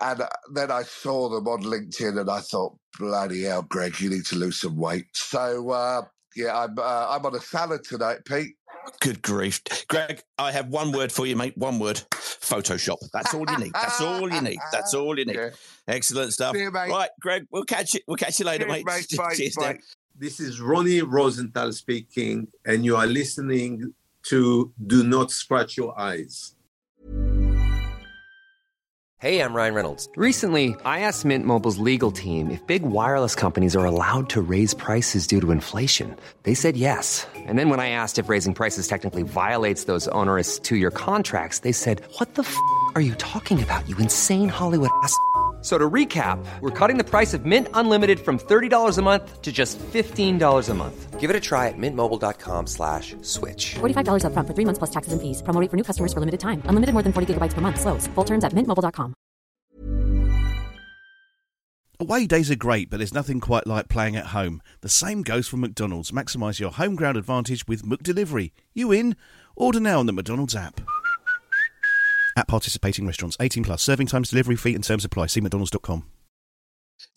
And 0.00 0.20
uh, 0.20 0.28
then 0.52 0.70
I 0.70 0.82
saw 0.82 1.28
them 1.28 1.48
on 1.48 1.62
LinkedIn, 1.62 2.20
and 2.20 2.30
I 2.30 2.40
thought, 2.40 2.76
"Bloody 2.98 3.44
hell, 3.44 3.62
Greg, 3.62 4.00
you 4.00 4.10
need 4.10 4.26
to 4.26 4.36
lose 4.36 4.60
some 4.60 4.76
weight." 4.76 5.06
So, 5.14 5.70
uh, 5.70 6.02
yeah, 6.34 6.56
I'm 6.58 6.78
uh, 6.78 7.06
I'm 7.10 7.24
on 7.24 7.34
a 7.34 7.40
salad 7.40 7.82
tonight, 7.84 8.18
Pete. 8.26 8.56
Good 9.00 9.22
grief. 9.22 9.62
Greg, 9.88 10.22
I 10.38 10.52
have 10.52 10.68
one 10.68 10.92
word 10.92 11.10
for 11.10 11.26
you, 11.26 11.34
mate. 11.34 11.56
One 11.56 11.78
word. 11.78 12.02
Photoshop. 12.12 12.98
That's 13.12 13.34
all 13.34 13.44
you 13.50 13.58
need. 13.58 13.72
That's 13.72 14.00
all 14.00 14.32
you 14.32 14.40
need. 14.40 14.58
That's 14.70 14.94
all 14.94 15.18
you 15.18 15.24
need. 15.24 15.36
Yeah. 15.36 15.50
Excellent 15.88 16.32
stuff. 16.32 16.56
You, 16.56 16.70
mate. 16.70 16.90
Right, 16.90 17.10
Greg, 17.20 17.46
we'll 17.50 17.64
catch 17.64 17.94
you. 17.94 18.00
We'll 18.06 18.16
catch 18.16 18.38
you 18.38 18.44
later, 18.44 18.66
Cheers, 18.66 18.84
mate. 18.84 19.18
mate. 19.18 19.30
Cheers 19.36 19.56
bye. 19.56 19.78
Now. 20.16 20.20
This 20.20 20.40
is 20.40 20.60
Ronnie 20.60 21.02
Rosenthal 21.02 21.72
speaking, 21.72 22.48
and 22.64 22.84
you 22.84 22.96
are 22.96 23.06
listening 23.06 23.94
to 24.24 24.72
Do 24.86 25.04
Not 25.04 25.30
Scratch 25.30 25.76
Your 25.76 25.98
Eyes. 25.98 26.54
Hey, 29.18 29.40
I'm 29.40 29.54
Ryan 29.54 29.74
Reynolds. 29.74 30.08
Recently, 30.14 30.76
I 30.84 31.00
asked 31.00 31.24
Mint 31.24 31.46
Mobile's 31.46 31.78
legal 31.78 32.10
team 32.12 32.50
if 32.50 32.64
big 32.66 32.82
wireless 32.82 33.34
companies 33.34 33.74
are 33.74 33.84
allowed 33.86 34.28
to 34.28 34.42
raise 34.42 34.74
prices 34.74 35.26
due 35.26 35.40
to 35.40 35.50
inflation. 35.52 36.14
They 36.42 36.52
said 36.52 36.76
yes. 36.76 37.26
And 37.34 37.58
then 37.58 37.70
when 37.70 37.80
I 37.80 37.88
asked 37.88 38.18
if 38.18 38.28
raising 38.28 38.52
prices 38.52 38.86
technically 38.86 39.22
violates 39.22 39.84
those 39.84 40.06
onerous 40.08 40.58
two 40.58 40.76
year 40.76 40.90
contracts, 40.90 41.60
they 41.60 41.72
said, 41.72 42.02
What 42.18 42.34
the 42.34 42.42
f 42.42 42.56
are 42.94 43.00
you 43.00 43.14
talking 43.14 43.62
about, 43.62 43.88
you 43.88 43.96
insane 43.96 44.50
Hollywood 44.50 44.90
ass? 45.02 45.16
F- 45.66 45.72
So 45.72 45.78
to 45.78 45.90
recap, 45.90 46.38
we're 46.60 46.70
cutting 46.70 46.96
the 46.96 47.02
price 47.02 47.34
of 47.34 47.44
Mint 47.44 47.66
Unlimited 47.74 48.20
from 48.20 48.38
$30 48.38 48.98
a 48.98 49.02
month 49.02 49.42
to 49.42 49.50
just 49.52 49.80
$15 49.80 50.68
a 50.70 50.74
month. 50.74 51.20
Give 51.20 51.28
it 51.28 51.34
a 51.36 51.40
try 51.40 51.66
at 51.66 51.74
mintmobile.com 51.76 52.68
slash 52.68 53.16
switch. 53.22 53.74
$45 53.74 54.22
upfront 54.22 54.46
for 54.46 54.54
three 54.54 54.64
months 54.64 54.78
plus 54.78 54.90
taxes 54.90 55.12
and 55.12 55.20
fees. 55.20 55.42
Promo 55.42 55.68
for 55.68 55.76
new 55.76 55.82
customers 55.82 56.12
for 56.12 56.20
limited 56.20 56.38
time. 56.38 56.62
Unlimited 56.66 56.92
more 56.94 57.02
than 57.02 57.12
40 57.12 57.34
gigabytes 57.34 57.52
per 57.54 57.60
month. 57.60 57.80
Slows. 57.80 58.06
Full 58.14 58.24
terms 58.24 58.44
at 58.44 58.52
mintmobile.com. 58.52 59.14
Away 61.98 62.26
days 62.28 62.50
are 62.50 62.56
great, 62.56 62.90
but 62.90 62.98
there's 62.98 63.14
nothing 63.14 63.40
quite 63.40 63.66
like 63.66 63.88
playing 63.88 64.16
at 64.16 64.26
home. 64.26 64.60
The 64.82 64.88
same 64.88 65.22
goes 65.24 65.48
for 65.48 65.56
McDonald's. 65.56 66.12
Maximise 66.12 66.60
your 66.60 66.70
home 66.70 66.94
ground 66.94 67.16
advantage 67.16 67.66
with 67.66 67.82
McDelivery. 67.82 68.52
You 68.74 68.92
in? 68.92 69.16
Order 69.56 69.80
now 69.80 69.98
on 69.98 70.06
the 70.06 70.12
McDonald's 70.12 70.54
app. 70.54 70.80
At 72.36 72.48
participating 72.48 73.06
restaurants. 73.06 73.36
18 73.40 73.64
plus. 73.64 73.82
Serving 73.82 74.06
times, 74.06 74.30
delivery 74.30 74.56
fee, 74.56 74.74
and 74.74 74.84
terms 74.84 75.04
apply. 75.04 75.26
See 75.26 75.40
McDonald's.com. 75.40 76.04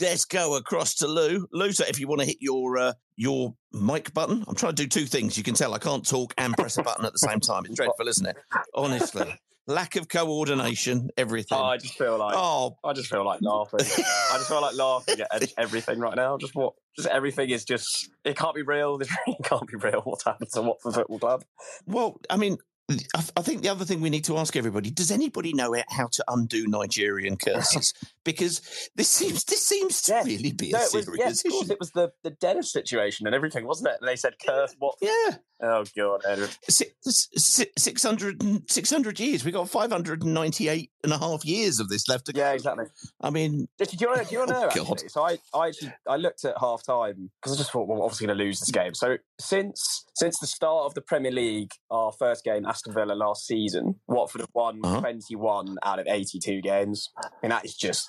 Let's 0.01 0.25
go 0.25 0.58
across 0.58 0.95
to 0.95 1.08
Lou. 1.08 1.47
Lou, 1.51 1.71
so 1.71 1.86
if 1.88 1.99
you 1.99 2.08
want 2.08 2.21
to 2.21 2.27
hit 2.27 2.38
your 2.39 2.77
uh, 2.77 2.93
your 3.15 3.55
mic 3.71 4.13
button, 4.13 4.43
I'm 4.47 4.55
trying 4.55 4.75
to 4.75 4.84
do 4.84 4.88
two 4.88 5.05
things. 5.05 5.38
You 5.38 5.43
can 5.43 5.53
tell 5.53 5.73
I 5.73 5.77
can't 5.77 6.08
talk 6.08 6.34
and 6.38 6.53
press 6.53 6.77
a 6.77 6.84
button 6.84 7.05
at 7.05 7.13
the 7.13 7.19
same 7.19 7.39
time. 7.39 7.65
It's 7.65 7.75
dreadful, 7.75 8.08
isn't 8.08 8.25
it? 8.25 8.38
Honestly, 8.73 9.34
lack 9.67 9.95
of 9.95 10.10
coordination, 10.10 11.10
everything. 11.17 11.58
Oh, 11.58 11.63
I 11.63 11.77
just 11.77 11.97
feel 11.97 12.17
like 12.17 12.34
oh, 12.36 12.77
I 12.84 12.93
just 12.93 13.10
feel 13.10 13.25
like 13.25 13.41
laughing. 13.41 13.79
I 13.82 14.34
just 14.38 14.49
feel 14.49 14.62
like 14.62 14.75
laughing 14.75 15.21
at 15.21 15.53
everything 15.58 15.99
right 15.99 16.15
now. 16.15 16.38
Just 16.38 16.55
what, 16.55 16.73
just 16.95 17.08
everything 17.08 17.49
is 17.49 17.63
just 17.63 18.10
it 18.25 18.36
can't 18.36 18.55
be 18.55 18.63
real. 18.63 18.97
This 18.99 19.10
can't 19.43 19.67
be 19.67 19.77
real. 19.77 20.01
What's 20.03 20.25
happened 20.25 20.49
to 20.53 20.62
Watford 20.62 20.93
Football 20.93 21.19
Club? 21.19 21.43
Well, 21.86 22.19
I 22.29 22.36
mean, 22.36 22.58
I, 22.89 23.23
I 23.38 23.41
think 23.41 23.62
the 23.62 23.69
other 23.69 23.86
thing 23.86 24.02
we 24.02 24.10
need 24.10 24.25
to 24.25 24.38
ask 24.38 24.56
everybody: 24.56 24.89
Does 24.91 25.12
anybody 25.12 25.54
know 25.54 25.75
how 25.89 26.08
to 26.08 26.23
undo 26.28 26.67
Nigerian 26.67 27.38
curses? 27.38 27.93
because 28.23 28.89
this 28.95 29.10
seems 29.10 29.43
this 29.45 29.65
seems 29.65 30.02
to 30.04 30.21
really 30.25 30.52
be 30.52 30.71
No, 30.71 30.80
a 30.80 30.82
it 30.82 30.93
was, 30.93 31.06
serious 31.06 31.19
yes, 31.19 31.45
of 31.45 31.52
course, 31.52 31.63
issue. 31.65 31.73
it 31.73 31.80
was 31.80 31.91
the 31.91 32.12
the 32.23 32.32
Dennis 32.32 32.71
situation 32.71 33.28
and 33.28 33.36
everything, 33.36 33.65
wasn't 33.65 33.89
it? 33.89 33.97
And 34.02 34.08
they 34.08 34.15
said 34.15 34.34
curse 34.45 34.75
what? 34.80 34.95
Yeah. 35.02 35.38
Oh 35.62 35.84
god, 35.95 36.21
Edward. 36.25 36.52
Six, 36.69 36.93
six, 37.04 37.69
600, 37.78 38.71
600 38.71 39.19
years. 39.19 39.43
We've 39.43 39.54
got 39.54 39.69
598 39.69 40.91
and 41.04 41.13
a 41.13 41.17
half 41.17 41.43
years 41.43 41.82
of 41.82 41.89
this 41.89 42.08
left 42.08 42.28
to 42.28 42.34
go. 42.34 42.39
Yeah, 42.39 42.54
exactly. 42.54 42.86
I 43.19 43.30
mean, 43.30 43.67
Do 43.78 43.86
you 43.99 44.08
want 44.08 44.21
to, 44.21 44.28
do 44.28 44.34
you 44.36 44.39
want 44.39 44.52
to 44.52 44.56
oh, 44.58 44.62
know? 44.62 44.69
Oh, 44.71 44.75
God. 44.75 44.91
Actually? 44.93 45.10
So 45.10 45.21
I, 45.23 45.38
I 45.54 45.67
actually 45.67 45.93
I 46.08 46.15
looked 46.15 46.45
at 46.45 46.56
half 46.60 46.84
time 46.84 47.30
because 47.41 47.58
I 47.58 47.60
just 47.60 47.71
thought, 47.71 47.89
well, 47.89 47.97
we're 47.97 48.06
obviously 48.06 48.28
going 48.28 48.38
to 48.38 48.43
lose 48.43 48.62
this 48.62 48.71
game. 48.71 48.93
So 48.93 49.17
since 49.38 50.06
since 50.15 50.39
the 50.39 50.47
start 50.47 50.86
of 50.86 50.93
the 50.93 51.02
Premier 51.02 51.32
League, 51.32 51.71
our 51.91 52.13
first 52.13 52.45
game, 52.45 52.65
Aston 52.80 52.94
Villa 52.94 53.13
last 53.13 53.46
season, 53.46 53.96
Watford 54.08 54.39
have 54.42 54.50
won 54.54 54.80
Uh-huh. 54.84 55.00
21 55.02 55.78
out 55.84 56.00
of 56.00 56.08
82 56.08 56.62
games. 56.62 57.10
I 57.18 57.28
mean, 57.44 57.50
that 57.50 57.65
is 57.65 57.76
just 57.76 58.08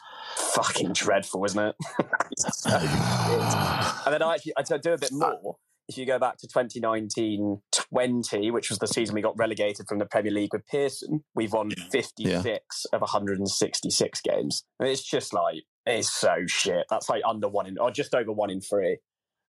fucking 0.55 0.93
dreadful, 0.93 1.45
isn't 1.45 1.59
it? 1.61 1.75
So 2.39 2.71
and 2.71 4.15
then 4.15 4.23
I 4.23 4.35
actually 4.35 4.53
I 4.57 4.63
do 4.63 4.93
a 4.93 4.99
bit 4.99 5.11
more. 5.13 5.57
If 5.89 5.99
you 5.99 6.07
go 6.07 6.21
back 6.21 6.37
to 6.39 6.47
2019-20, 6.47 8.53
which 8.53 8.71
was 8.71 8.79
the 8.79 8.87
season 8.87 9.17
we 9.17 9.23
got 9.23 9.37
relegated 9.37 9.89
from 9.89 9.99
the 9.99 10.07
Premier 10.07 10.31
League 10.31 10.53
with 10.53 10.65
Pearson, 10.69 11.25
we've 11.35 11.53
won 11.53 11.71
56 11.91 12.87
of 12.93 13.01
166 13.01 14.21
games. 14.21 14.63
And 14.79 14.89
it's 14.89 15.03
just 15.03 15.35
like 15.35 15.65
it's 15.87 16.13
so 16.13 16.47
shit. 16.47 16.87
That's 16.91 17.09
like 17.09 17.23
under 17.27 17.49
one 17.49 17.67
in, 17.67 17.77
or 17.77 17.91
just 17.91 18.15
over 18.15 18.31
one 18.31 18.51
in 18.51 18.61
three. 18.61 18.99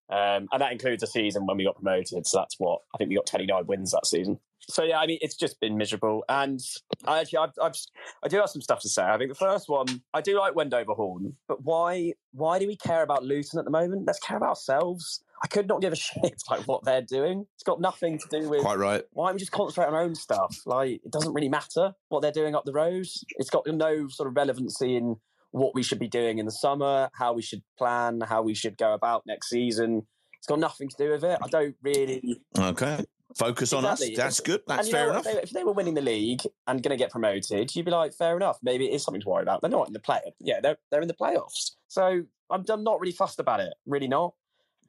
Um, 0.10 0.48
and 0.52 0.62
that 0.62 0.72
includes 0.72 1.04
a 1.04 1.08
season 1.08 1.46
when 1.46 1.58
we 1.58 1.64
got 1.64 1.76
promoted. 1.76 2.26
So 2.26 2.40
that's 2.40 2.56
what 2.58 2.80
I 2.96 2.98
think 2.98 3.10
we 3.10 3.16
got 3.18 3.28
29 3.28 3.68
wins 3.68 3.92
that 3.92 4.08
season. 4.08 4.40
So 4.70 4.84
yeah, 4.84 5.00
I 5.00 5.08
mean, 5.08 5.18
it's 5.22 5.36
just 5.36 5.60
been 5.60 5.78
miserable. 5.78 6.24
And 6.30 6.60
I 7.06 7.20
actually, 7.20 7.40
I've, 7.40 7.54
I've, 7.62 7.76
I 8.24 8.28
do 8.28 8.38
have 8.38 8.50
some 8.50 8.62
stuff 8.62 8.82
to 8.82 8.90
say. 8.90 9.04
I 9.04 9.18
think 9.18 9.30
the 9.30 9.36
first 9.36 9.70
one, 9.70 10.02
I 10.14 10.22
do 10.22 10.38
like 10.38 10.56
Wendover 10.56 10.94
Horn, 10.94 11.34
but 11.48 11.64
why, 11.64 12.14
why 12.32 12.60
do 12.60 12.68
we 12.68 12.76
care 12.76 13.04
about 13.04 13.24
Luton 13.24 13.60
at 13.60 13.66
the 13.66 13.72
moment? 13.72 14.06
Let's 14.06 14.20
care 14.20 14.38
about 14.38 14.50
ourselves. 14.50 15.24
I 15.44 15.48
could 15.48 15.68
not 15.68 15.82
give 15.82 15.94
a 15.94 15.96
shit 15.98 16.42
like 16.50 16.68
what 16.68 16.84
they're 16.84 17.02
doing. 17.02 17.46
It's 17.56 17.64
got 17.64 17.82
nothing 17.82 18.20
to 18.20 18.40
do 18.40 18.50
with 18.50 18.62
Quite 18.62 18.78
right. 18.78 19.04
why 19.14 19.30
don't 19.30 19.36
we 19.36 19.40
just 19.40 19.52
concentrate 19.52 19.88
on 19.88 19.94
our 19.94 20.02
own 20.02 20.16
stuff? 20.16 20.56
Like, 20.66 21.02
it 21.04 21.12
doesn't 21.12 21.34
really 21.34 21.50
matter 21.50 21.94
what 22.10 22.22
they're 22.22 22.32
doing 22.32 22.56
up 22.56 22.66
the 22.66 22.74
road. 22.74 23.08
It's 23.38 23.50
got 23.50 23.66
no 23.68 24.08
sort 24.08 24.28
of 24.30 24.36
relevancy 24.36 24.96
in 24.96 25.18
what 25.52 25.76
we 25.76 25.84
should 25.84 26.00
be 26.00 26.08
doing 26.08 26.38
in 26.38 26.46
the 26.46 26.52
summer, 26.52 27.10
how 27.14 27.34
we 27.34 27.42
should 27.42 27.62
plan, 27.78 28.22
how 28.22 28.42
we 28.42 28.54
should 28.54 28.78
go 28.78 28.94
about 28.94 29.24
next 29.26 29.50
season. 29.50 30.08
It's 30.38 30.48
got 30.48 30.60
nothing 30.60 30.90
to 30.90 30.96
do 30.98 31.12
with 31.12 31.24
it. 31.24 31.38
I 31.44 31.48
don't 31.48 31.76
really. 31.84 32.42
okay. 32.58 33.06
Focus 33.38 33.74
on 33.74 33.86
us. 33.86 34.04
That's 34.16 34.40
good. 34.40 34.62
That's 34.68 34.90
fair 34.90 35.10
enough. 35.10 35.26
If 35.26 35.34
they, 35.34 35.42
if 35.42 35.50
they 35.52 35.64
were 35.64 35.74
winning 35.74 35.94
the 35.94 36.02
league 36.02 36.42
and 36.68 36.82
going 36.82 36.92
to 36.92 36.98
get 36.98 37.12
promoted, 37.12 37.76
you'd 37.76 37.86
be 37.86 37.92
like, 37.92 38.14
fair 38.14 38.36
enough. 38.36 38.58
Maybe 38.62 38.90
it 38.90 38.94
is 38.94 39.04
something 39.04 39.22
to 39.22 39.30
worry 39.30 39.44
about. 39.44 39.62
They're 39.62 39.70
not 39.70 39.88
in 39.88 39.94
the 39.94 40.00
play. 40.00 40.20
Yeah, 40.40 40.60
they're 40.62 40.78
they're 40.90 41.02
in 41.02 41.08
the 41.08 41.14
playoffs. 41.14 41.72
So 41.88 42.24
I'm, 42.50 42.66
I'm 42.70 42.84
not 42.84 43.00
really 43.00 43.14
fussed 43.14 43.40
about 43.40 43.60
it. 43.60 43.74
Really 43.86 44.08
not. 44.08 44.34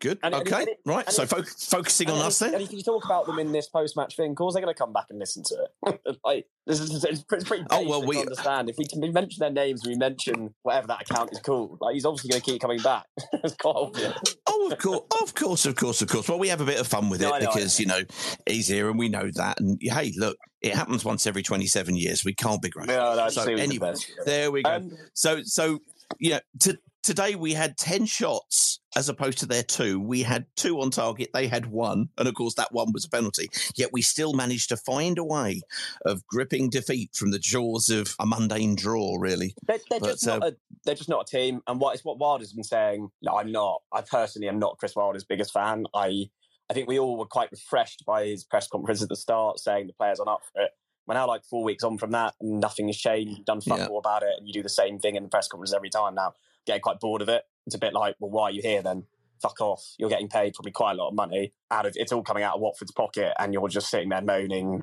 Good. 0.03 0.19
And- 0.25 0.35
and- 0.35 0.47
okay. 0.49 0.61
and 0.62 0.69
it- 0.69 0.81
right. 0.85 1.09
So 1.11 1.25
fo- 1.27 1.43
focusing 1.45 2.11
on 2.11 2.19
us 2.19 2.41
then. 2.41 2.55
And 2.55 2.73
you 2.73 2.83
talk 2.83 3.05
about 3.05 3.27
them 3.27 3.38
in 3.38 3.53
this 3.53 3.69
post-match 3.69 4.17
thing, 4.17 4.33
of 4.33 4.37
course 4.37 4.55
they're 4.55 4.62
going 4.62 4.75
to 4.75 4.79
come 4.79 4.93
back 4.93 5.07
and 5.11 5.19
listen 5.21 5.45
to 5.45 5.69
it. 5.87 6.19
like 6.25 6.47
this 6.67 6.81
is 6.81 7.05
it's 7.05 7.23
pretty, 7.23 7.45
pretty 7.45 7.65
Oh, 7.71 7.88
well, 7.88 8.05
we- 8.05 8.19
understand. 8.19 8.69
If 8.69 8.79
we, 8.79 8.87
we 8.97 9.11
mention 9.11 9.38
their 9.41 9.51
names, 9.53 9.87
we 9.87 9.95
mention 9.95 10.53
whatever 10.62 10.88
that 10.88 11.03
account 11.03 11.31
is 11.33 11.38
called. 11.38 11.79
Like 11.81 11.95
he's 11.95 12.05
obviously 12.05 12.31
going 12.31 12.43
to 12.43 12.51
keep 12.51 12.61
coming 12.61 12.81
back. 12.81 13.07
it's 13.33 13.55
quite 13.55 13.77
obvious. 13.77 14.19
Oh, 14.47 14.71
of 14.73 14.79
course, 14.79 15.03
of 15.23 15.35
course, 15.35 15.67
of 15.67 15.77
course, 15.77 16.03
of 16.03 16.09
course. 16.09 16.29
Well, 16.29 16.38
we 16.41 16.49
have 16.49 16.61
a 16.61 16.65
bit 16.67 16.81
of 16.81 16.87
fun 16.88 17.09
with 17.09 17.23
it 17.23 17.25
No, 17.25 17.31
know, 17.31 17.38
because 17.38 17.79
you 17.79 17.87
know 17.87 18.01
he's 18.47 18.67
here 18.67 18.91
and 18.91 18.99
we 18.99 19.09
know 19.09 19.31
that. 19.35 19.61
And 19.61 19.79
hey, 19.81 20.12
look, 20.17 20.37
it 20.61 20.75
happens 20.75 21.05
once 21.05 21.27
every 21.29 21.43
twenty-seven 21.45 21.97
years. 21.97 22.25
We 22.25 22.35
can't 22.35 22.61
be 22.61 22.71
great. 22.71 22.88
No, 22.88 23.15
no, 23.15 23.29
so 23.29 23.45
anyway, 23.45 23.95
there. 24.17 24.25
there 24.25 24.51
we 24.51 24.62
go. 24.65 24.71
Um, 24.71 24.97
so, 25.15 25.43
so 25.45 25.81
yeah, 26.19 26.41
to, 26.61 26.79
today 27.03 27.35
we 27.35 27.53
had 27.53 27.77
ten 27.77 28.07
shots 28.07 28.81
as 28.97 29.09
opposed 29.09 29.38
to 29.38 29.47
their 29.47 29.62
two. 29.62 30.01
We 30.01 30.23
had 30.23 30.47
two 30.57 30.81
on 30.81 30.91
target. 30.91 31.31
They 31.33 31.47
had 31.47 31.67
one, 31.67 32.09
and 32.19 32.29
of 32.29 32.35
course 32.35 32.55
that 32.55 32.73
one 32.73 32.93
was 32.93 33.05
a 33.05 33.11
penalty. 33.11 33.49
Yet 33.75 33.91
we 33.93 34.03
still 34.03 34.33
managed 34.33 34.69
to 34.71 34.77
find 34.77 35.19
a 35.19 35.25
way 35.25 35.62
of 36.05 36.27
gripping 36.27 36.71
defeat 36.71 37.11
from 37.15 37.31
the 37.31 37.38
jaws 37.38 37.88
of 37.88 38.15
a 38.21 38.27
mundane 38.27 38.77
draw. 38.77 39.17
Really, 39.19 39.55
They're, 39.67 39.79
they're 39.91 40.01
But, 40.01 40.11
just 40.11 40.27
not 40.27 40.43
uh, 40.43 40.47
a, 40.47 40.53
they're 40.85 40.95
just 40.95 41.09
not 41.09 41.29
a 41.29 41.37
team. 41.37 41.61
And 41.67 41.81
what 41.81 41.95
it's 41.95 42.05
what 42.05 42.19
Wilder's 42.19 42.53
been 42.53 42.65
saying. 42.65 43.09
No, 43.23 43.38
I'm 43.38 43.53
not. 43.53 43.83
I 43.93 44.03
personally 44.03 44.49
am 44.49 44.59
not 44.59 44.79
Chris 44.79 44.95
Wilder's 44.97 45.25
biggest 45.25 45.53
fan. 45.53 45.87
I 45.95 46.27
I 46.71 46.75
think 46.75 46.88
we 46.88 46.99
all 46.99 47.19
were 47.19 47.27
quite 47.27 47.51
refreshed 47.51 48.05
by 48.07 48.25
his 48.27 48.45
press 48.45 48.69
conference 48.69 49.03
at 49.03 49.09
the 49.09 49.17
start, 49.17 49.59
saying 49.59 49.88
the 49.88 49.93
players 49.93 50.21
aren't 50.21 50.31
up 50.31 50.41
for 50.53 50.62
it. 50.62 50.71
We're 51.07 51.15
now 51.15 51.27
like 51.27 51.45
four 51.45 51.65
weeks 51.65 51.83
on 51.85 51.99
from 51.99 52.12
that, 52.12 52.35
and 52.41 52.61
nothing 52.61 52.87
has 52.88 52.97
changed. 52.97 53.37
You've 53.38 53.47
done 53.47 53.61
fuck 53.61 53.79
Yeah. 53.79 53.87
all 53.87 53.99
about 53.99 54.23
it, 54.23 54.35
and 54.38 54.47
you 54.47 54.53
do 54.53 54.62
the 54.62 54.69
same 54.69 54.99
thing 54.99 55.17
in 55.17 55.23
the 55.25 55.29
press 55.29 55.49
conference 55.49 55.73
every 55.75 55.91
time 55.91 56.15
now. 56.15 56.35
Getting 56.67 56.83
quite 56.83 57.01
bored 57.01 57.23
of 57.23 57.29
it. 57.29 57.45
It's 57.67 57.75
a 57.75 57.79
bit 57.79 57.93
like, 57.93 58.17
well, 58.21 58.31
why 58.31 58.45
are 58.45 58.51
you 58.53 58.62
here 58.62 58.83
then? 58.83 59.07
Fuck 59.41 59.61
off. 59.61 59.85
You're 59.99 60.11
getting 60.11 60.29
paid 60.29 60.55
probably 60.55 60.71
quite 60.73 60.93
a 60.93 60.95
lot 60.95 61.09
of 61.09 61.15
money 61.15 61.53
out 61.71 61.87
of 61.87 61.97
it's 61.97 62.12
all 62.12 62.23
coming 62.23 62.45
out 62.45 62.55
of 62.55 62.61
Watford's 62.61 62.93
pocket, 62.93 63.33
and 63.38 63.53
you're 63.53 63.69
just 63.69 63.91
sitting 63.91 64.09
there 64.11 64.23
moaning 64.23 64.83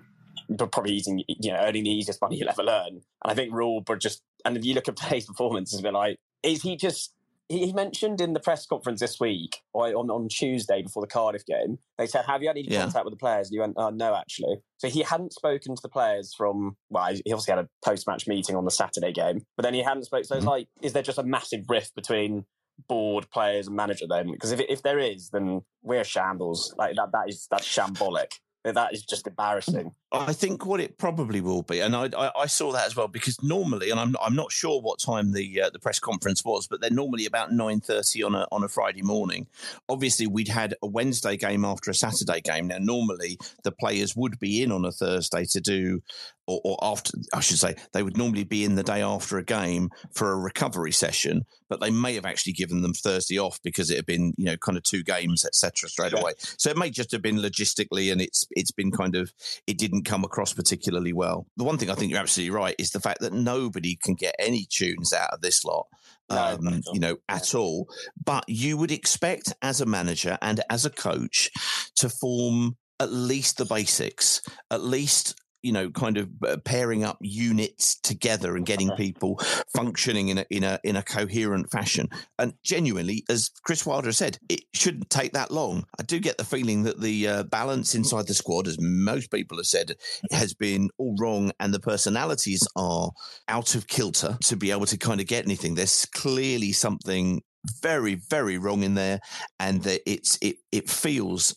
but 0.49 0.71
probably 0.71 0.93
eating, 0.93 1.23
you 1.27 1.51
know, 1.51 1.59
earning 1.59 1.83
the 1.83 1.91
easiest 1.91 2.19
money 2.21 2.35
you'll 2.39 2.49
ever 2.49 2.63
learn. 2.63 2.87
And 2.87 3.03
I 3.23 3.33
think 3.35 3.53
Rule, 3.53 3.81
but 3.81 3.99
just, 3.99 4.21
and 4.45 4.57
if 4.57 4.65
you 4.65 4.73
look 4.73 4.87
at 4.87 4.95
today's 4.97 5.25
performance, 5.25 5.71
it's 5.73 5.79
a 5.79 5.83
bit 5.83 5.93
like, 5.93 6.17
is 6.43 6.63
he 6.63 6.75
just, 6.75 7.13
he 7.49 7.73
mentioned 7.73 8.21
in 8.21 8.33
the 8.33 8.39
press 8.39 8.65
conference 8.65 8.99
this 8.99 9.19
week, 9.19 9.57
or 9.73 9.87
on, 9.87 10.09
on 10.11 10.29
Tuesday 10.29 10.81
before 10.83 11.01
the 11.01 11.07
Cardiff 11.07 11.45
game, 11.45 11.79
they 11.97 12.05
said, 12.05 12.25
Have 12.25 12.41
you 12.43 12.47
had 12.47 12.57
any 12.57 12.67
Yeah. 12.69 12.81
contact 12.83 13.05
with 13.05 13.13
the 13.13 13.17
players? 13.17 13.47
And 13.47 13.55
he 13.55 13.59
went, 13.59 13.73
oh, 13.77 13.89
No, 13.89 14.15
actually. 14.15 14.57
So 14.77 14.87
he 14.87 15.01
hadn't 15.01 15.33
spoken 15.33 15.75
to 15.75 15.81
the 15.81 15.89
players 15.89 16.33
from, 16.37 16.77
well, 16.89 17.07
he 17.13 17.21
obviously 17.33 17.53
had 17.55 17.65
a 17.65 17.69
post 17.83 18.07
match 18.07 18.27
meeting 18.27 18.55
on 18.55 18.65
the 18.65 18.71
Saturday 18.71 19.11
game, 19.11 19.41
but 19.57 19.63
then 19.63 19.73
he 19.73 19.81
hadn't 19.81 20.03
spoken. 20.05 20.23
So 20.25 20.35
it's 20.35 20.41
Mm-hmm. 20.45 20.49
like, 20.49 20.67
is 20.81 20.93
there 20.93 21.03
just 21.03 21.17
a 21.17 21.23
massive 21.23 21.65
rift 21.67 21.95
between 21.95 22.45
board 22.87 23.29
players 23.31 23.67
and 23.67 23.75
manager 23.75 24.05
then? 24.07 24.31
Because 24.31 24.51
if, 24.51 24.61
if 24.69 24.83
there 24.83 24.99
is, 24.99 25.29
then 25.31 25.61
we're 25.81 26.03
shambles. 26.03 26.73
Like 26.77 26.95
that, 26.95 27.11
that 27.13 27.29
is, 27.29 27.47
that's 27.49 27.67
shambolic. 27.67 28.31
That 28.63 28.93
is 28.93 29.03
just 29.03 29.25
embarrassing. 29.25 29.91
I 30.11 30.33
think 30.33 30.65
what 30.65 30.79
it 30.79 30.97
probably 30.97 31.39
will 31.39 31.61
be, 31.61 31.81
and 31.81 31.95
I, 31.95 32.09
I, 32.17 32.31
I 32.35 32.45
saw 32.47 32.71
that 32.71 32.87
as 32.87 32.95
well 32.95 33.07
because 33.07 33.41
normally, 33.43 33.91
and 33.91 33.99
I'm 33.99 34.15
I'm 34.19 34.35
not 34.35 34.51
sure 34.51 34.81
what 34.81 34.99
time 34.99 35.33
the 35.33 35.61
uh, 35.61 35.69
the 35.69 35.77
press 35.77 35.99
conference 35.99 36.43
was, 36.43 36.65
but 36.65 36.81
they're 36.81 36.89
normally 36.89 37.27
about 37.27 37.51
nine 37.51 37.79
thirty 37.79 38.23
on 38.23 38.33
a 38.33 38.47
on 38.51 38.63
a 38.63 38.67
Friday 38.67 39.03
morning. 39.03 39.45
Obviously, 39.87 40.25
we'd 40.25 40.47
had 40.47 40.73
a 40.81 40.87
Wednesday 40.87 41.37
game 41.37 41.63
after 41.63 41.91
a 41.91 41.93
Saturday 41.93 42.41
game. 42.41 42.67
Now, 42.67 42.79
normally 42.79 43.37
the 43.63 43.71
players 43.71 44.15
would 44.15 44.39
be 44.39 44.63
in 44.63 44.71
on 44.71 44.83
a 44.83 44.91
Thursday 44.91 45.45
to 45.45 45.61
do, 45.61 46.01
or, 46.47 46.59
or 46.63 46.77
after 46.81 47.11
I 47.31 47.39
should 47.41 47.59
say, 47.59 47.75
they 47.93 48.01
would 48.01 48.17
normally 48.17 48.45
be 48.45 48.63
in 48.63 48.75
the 48.75 48.83
day 48.83 49.03
after 49.03 49.37
a 49.37 49.43
game 49.43 49.91
for 50.11 50.31
a 50.31 50.39
recovery 50.39 50.91
session, 50.91 51.45
but 51.69 51.81
they 51.81 51.91
may 51.91 52.15
have 52.15 52.25
actually 52.25 52.53
given 52.53 52.81
them 52.81 52.93
Thursday 52.93 53.37
off 53.37 53.59
because 53.61 53.91
it 53.91 53.97
had 53.97 54.07
been 54.07 54.33
you 54.37 54.45
know 54.45 54.57
kind 54.57 54.75
of 54.75 54.83
two 54.83 55.03
games 55.03 55.45
etc. 55.45 55.87
straight 55.87 56.13
away. 56.13 56.33
So 56.57 56.71
it 56.71 56.77
may 56.77 56.89
just 56.89 57.11
have 57.11 57.21
been 57.21 57.37
logistically, 57.37 58.11
and 58.11 58.19
it's 58.19 58.47
it's 58.49 58.71
been 58.71 58.89
kind 58.91 59.15
of 59.15 59.31
it 59.67 59.77
didn't 59.77 59.98
come 60.03 60.23
across 60.23 60.53
particularly 60.53 61.13
well. 61.13 61.47
The 61.57 61.63
one 61.63 61.77
thing 61.77 61.89
I 61.89 61.95
think 61.95 62.11
you're 62.11 62.19
absolutely 62.19 62.55
right 62.55 62.75
is 62.77 62.91
the 62.91 62.99
fact 62.99 63.21
that 63.21 63.33
nobody 63.33 63.97
can 64.01 64.15
get 64.15 64.35
any 64.39 64.65
tunes 64.69 65.13
out 65.13 65.29
of 65.31 65.41
this 65.41 65.63
lot. 65.63 65.87
Um, 66.31 66.83
you 66.93 66.99
know, 66.99 67.17
at 67.27 67.55
all. 67.55 67.87
But 68.23 68.43
you 68.47 68.77
would 68.77 68.91
expect 68.91 69.51
as 69.63 69.81
a 69.81 69.87
manager 69.87 70.37
and 70.43 70.61
as 70.69 70.85
a 70.85 70.91
coach 70.91 71.49
to 71.95 72.07
form 72.07 72.77
at 72.99 73.11
least 73.11 73.57
the 73.57 73.65
basics, 73.65 74.41
at 74.69 74.83
least 74.83 75.35
you 75.61 75.71
know, 75.71 75.89
kind 75.89 76.17
of 76.17 76.29
uh, 76.45 76.57
pairing 76.63 77.03
up 77.03 77.17
units 77.21 77.99
together 77.99 78.55
and 78.55 78.65
getting 78.65 78.91
people 78.91 79.39
functioning 79.73 80.29
in 80.29 80.39
a 80.39 80.45
in 80.49 80.63
a 80.63 80.79
in 80.83 80.95
a 80.95 81.03
coherent 81.03 81.71
fashion. 81.71 82.07
And 82.37 82.53
genuinely, 82.63 83.23
as 83.29 83.49
Chris 83.63 83.85
Wilder 83.85 84.11
said, 84.11 84.37
it 84.49 84.61
shouldn't 84.73 85.09
take 85.09 85.33
that 85.33 85.51
long. 85.51 85.85
I 85.99 86.03
do 86.03 86.19
get 86.19 86.37
the 86.37 86.43
feeling 86.43 86.83
that 86.83 87.01
the 87.01 87.27
uh, 87.27 87.43
balance 87.43 87.95
inside 87.95 88.27
the 88.27 88.33
squad, 88.33 88.67
as 88.67 88.77
most 88.79 89.31
people 89.31 89.57
have 89.57 89.65
said, 89.65 89.95
has 90.31 90.53
been 90.53 90.89
all 90.97 91.15
wrong, 91.19 91.51
and 91.59 91.73
the 91.73 91.79
personalities 91.79 92.67
are 92.75 93.11
out 93.47 93.75
of 93.75 93.87
kilter 93.87 94.37
to 94.43 94.55
be 94.55 94.71
able 94.71 94.85
to 94.87 94.97
kind 94.97 95.21
of 95.21 95.27
get 95.27 95.45
anything. 95.45 95.75
There's 95.75 96.05
clearly 96.05 96.71
something 96.71 97.41
very 97.81 98.15
very 98.15 98.57
wrong 98.57 98.83
in 98.83 98.95
there, 98.95 99.19
and 99.59 99.83
that 99.83 100.01
it's 100.09 100.37
it 100.41 100.57
it 100.71 100.89
feels 100.89 101.53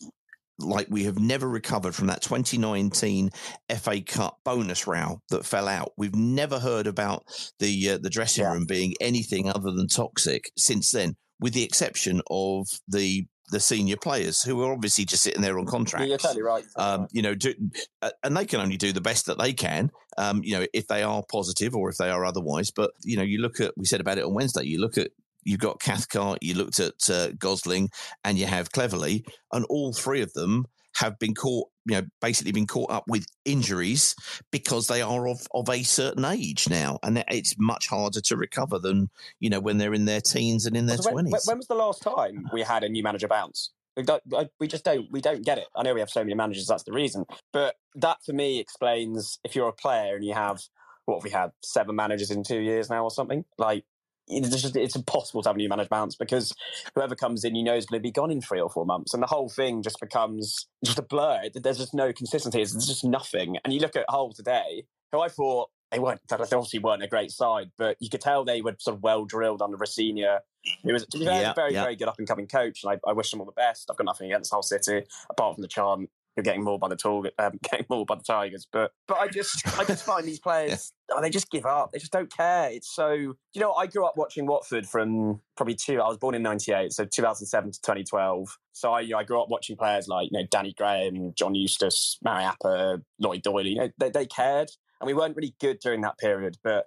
like 0.59 0.87
we 0.89 1.03
have 1.05 1.19
never 1.19 1.47
recovered 1.47 1.95
from 1.95 2.07
that 2.07 2.21
2019 2.21 3.29
FA 3.77 4.01
Cup 4.01 4.39
bonus 4.43 4.87
row 4.87 5.21
that 5.29 5.45
fell 5.45 5.67
out. 5.67 5.93
We've 5.97 6.15
never 6.15 6.59
heard 6.59 6.87
about 6.87 7.23
the 7.59 7.91
uh, 7.91 7.97
the 7.97 8.09
dressing 8.09 8.45
room 8.45 8.65
being 8.65 8.93
anything 9.01 9.49
other 9.49 9.71
than 9.71 9.87
toxic 9.87 10.51
since 10.57 10.91
then, 10.91 11.15
with 11.39 11.53
the 11.53 11.63
exception 11.63 12.21
of 12.29 12.67
the 12.87 13.25
the 13.51 13.59
senior 13.59 13.97
players 13.97 14.41
who 14.41 14.61
are 14.63 14.73
obviously 14.73 15.05
just 15.05 15.23
sitting 15.23 15.41
there 15.41 15.59
on 15.59 15.65
contracts. 15.65 16.05
Yeah, 16.05 16.09
you're 16.09 16.17
totally 16.17 16.41
right. 16.41 16.63
Um, 16.75 17.07
you 17.11 17.21
know, 17.21 17.35
do, 17.35 17.53
uh, 18.01 18.11
and 18.23 18.35
they 18.35 18.45
can 18.45 18.61
only 18.61 18.77
do 18.77 18.93
the 18.93 19.01
best 19.01 19.27
that 19.27 19.37
they 19.37 19.53
can. 19.53 19.91
Um, 20.17 20.41
you 20.43 20.57
know, 20.57 20.65
if 20.73 20.87
they 20.87 21.03
are 21.03 21.23
positive 21.31 21.75
or 21.75 21.89
if 21.89 21.97
they 21.97 22.09
are 22.09 22.25
otherwise. 22.25 22.71
But 22.71 22.91
you 23.03 23.17
know, 23.17 23.23
you 23.23 23.39
look 23.39 23.59
at 23.59 23.73
we 23.77 23.85
said 23.85 24.01
about 24.01 24.17
it 24.17 24.25
on 24.25 24.33
Wednesday. 24.33 24.63
You 24.63 24.79
look 24.79 24.97
at 24.97 25.11
you've 25.45 25.59
got 25.59 25.81
Cathcart, 25.81 26.39
you 26.41 26.55
looked 26.55 26.79
at 26.79 27.09
uh, 27.09 27.29
Gosling, 27.37 27.89
and 28.23 28.37
you 28.37 28.45
have 28.45 28.71
Cleverley, 28.71 29.23
and 29.51 29.65
all 29.65 29.93
three 29.93 30.21
of 30.21 30.33
them 30.33 30.65
have 30.97 31.17
been 31.19 31.33
caught, 31.33 31.69
you 31.85 31.95
know, 31.95 32.07
basically 32.21 32.51
been 32.51 32.67
caught 32.67 32.91
up 32.91 33.03
with 33.07 33.25
injuries 33.45 34.15
because 34.51 34.87
they 34.87 35.01
are 35.01 35.27
of, 35.27 35.39
of 35.53 35.69
a 35.69 35.83
certain 35.83 36.25
age 36.25 36.69
now, 36.69 36.99
and 37.03 37.23
it's 37.29 37.55
much 37.57 37.87
harder 37.87 38.21
to 38.21 38.37
recover 38.37 38.79
than 38.79 39.09
you 39.39 39.49
know 39.49 39.59
when 39.59 39.77
they're 39.77 39.93
in 39.93 40.05
their 40.05 40.21
teens 40.21 40.65
and 40.65 40.77
in 40.77 40.85
their 40.85 40.97
So 40.97 41.13
when, 41.13 41.25
twenties. 41.25 41.45
when 41.45 41.57
was 41.57 41.67
the 41.67 41.75
last 41.75 42.01
time 42.01 42.47
we 42.53 42.61
had 42.61 42.83
a 42.83 42.89
new 42.89 43.03
manager 43.03 43.27
bounce? 43.27 43.71
We, 43.95 44.03
don't, 44.03 44.23
we 44.59 44.67
just 44.67 44.83
don't. 44.83 45.07
We 45.11 45.21
don't 45.21 45.45
get 45.45 45.57
it. 45.57 45.67
I 45.75 45.83
know 45.83 45.93
we 45.93 45.99
have 45.99 46.09
so 46.09 46.23
many 46.23 46.33
managers. 46.33 46.67
That's 46.67 46.83
the 46.83 46.93
reason. 46.93 47.25
But 47.51 47.75
that 47.95 48.17
for 48.25 48.33
me 48.33 48.59
explains 48.59 49.39
if 49.43 49.55
you're 49.55 49.69
a 49.69 49.73
player 49.73 50.15
and 50.15 50.25
you 50.25 50.33
have 50.33 50.61
what 51.05 51.17
have 51.17 51.23
we 51.23 51.29
had 51.29 51.51
seven 51.63 51.95
managers 51.95 52.31
in 52.31 52.43
two 52.43 52.59
years 52.59 52.89
now 52.89 53.03
or 53.03 53.11
something 53.11 53.45
like. 53.57 53.85
It's 54.27 54.61
just 54.61 54.75
it's 54.75 54.95
impossible 54.95 55.43
to 55.43 55.49
have 55.49 55.55
a 55.55 55.59
new 55.59 55.69
manager 55.69 55.89
bounce 55.89 56.15
because 56.15 56.53
whoever 56.95 57.15
comes 57.15 57.43
in, 57.43 57.55
you 57.55 57.63
know, 57.63 57.75
is 57.75 57.85
going 57.85 57.99
to 57.99 58.03
be 58.03 58.11
gone 58.11 58.31
in 58.31 58.41
three 58.41 58.61
or 58.61 58.69
four 58.69 58.85
months, 58.85 59.13
and 59.13 59.21
the 59.21 59.27
whole 59.27 59.49
thing 59.49 59.81
just 59.81 59.99
becomes 59.99 60.67
just 60.83 60.99
a 60.99 61.01
blur. 61.01 61.49
There's 61.53 61.77
just 61.77 61.93
no 61.93 62.13
consistency. 62.13 62.59
There's 62.59 62.87
just 62.87 63.03
nothing. 63.03 63.57
And 63.63 63.73
you 63.73 63.79
look 63.79 63.95
at 63.95 64.05
Hull 64.09 64.31
today, 64.31 64.85
who 65.11 65.19
I 65.19 65.27
thought 65.27 65.69
they 65.91 65.99
weren't. 65.99 66.21
They 66.27 66.35
obviously 66.35 66.79
weren't 66.79 67.03
a 67.03 67.07
great 67.07 67.31
side, 67.31 67.71
but 67.77 67.97
you 67.99 68.09
could 68.09 68.21
tell 68.21 68.43
they 68.43 68.61
were 68.61 68.75
sort 68.79 68.97
of 68.97 69.03
well 69.03 69.25
drilled 69.25 69.61
under 69.61 69.77
Rosenior. 69.77 70.39
He 70.63 70.91
was, 70.91 71.05
to 71.05 71.19
be 71.19 71.25
fair, 71.25 71.41
Yeah, 71.41 71.51
a 71.51 71.53
very, 71.53 71.73
yeah. 71.73 71.83
very 71.83 71.95
good 71.95 72.07
up 72.07 72.17
and 72.17 72.27
coming 72.27 72.47
coach, 72.47 72.83
and 72.83 72.93
I, 72.93 73.09
I 73.09 73.13
wish 73.13 73.29
them 73.29 73.41
all 73.41 73.45
the 73.45 73.51
best. 73.51 73.89
I've 73.91 73.97
got 73.97 74.05
nothing 74.05 74.31
against 74.31 74.51
Hull 74.51 74.63
City 74.63 75.03
apart 75.29 75.55
from 75.55 75.61
the 75.61 75.67
chant. 75.67 76.09
You're 76.35 76.43
getting 76.43 76.63
more 76.63 76.79
by 76.79 76.87
the 76.87 76.95
tall, 76.95 77.25
um, 77.39 77.59
getting 77.71 77.85
more 77.89 78.05
by 78.05 78.15
the 78.15 78.23
Tigers, 78.23 78.67
but 78.71 78.91
but 79.07 79.17
I 79.17 79.27
just 79.27 79.67
I 79.79 79.83
just 79.83 80.03
find 80.03 80.25
these 80.25 80.39
players 80.39 80.91
oh, 81.11 81.21
they 81.21 81.29
just 81.29 81.49
give 81.51 81.65
up. 81.65 81.91
They 81.91 81.99
just 81.99 82.11
don't 82.11 82.31
care. 82.31 82.69
It's 82.71 82.93
so 82.93 83.11
you 83.11 83.61
know 83.61 83.73
I 83.73 83.87
grew 83.87 84.05
up 84.05 84.17
watching 84.17 84.45
Watford 84.45 84.87
from 84.87 85.41
probably 85.55 85.75
two. 85.75 86.01
I 86.01 86.07
was 86.07 86.17
born 86.17 86.35
in 86.35 86.43
'98, 86.43 86.91
so 86.93 87.05
2007 87.05 87.71
to 87.71 87.81
2012. 87.81 88.57
So 88.73 88.91
I, 88.91 89.07
I 89.15 89.23
grew 89.23 89.41
up 89.41 89.49
watching 89.49 89.75
players 89.75 90.07
like 90.07 90.29
you 90.31 90.39
know 90.39 90.47
Danny 90.49 90.73
Graham, 90.73 91.33
John 91.35 91.55
Eustace, 91.55 92.17
Mariappa, 92.25 93.01
Lloyd 93.19 93.43
Doyley. 93.43 93.71
You 93.71 93.75
know 93.75 93.89
they, 93.97 94.09
they 94.09 94.25
cared, 94.25 94.69
and 94.99 95.07
we 95.07 95.13
weren't 95.13 95.35
really 95.35 95.55
good 95.59 95.79
during 95.79 96.01
that 96.01 96.17
period, 96.17 96.57
but 96.63 96.85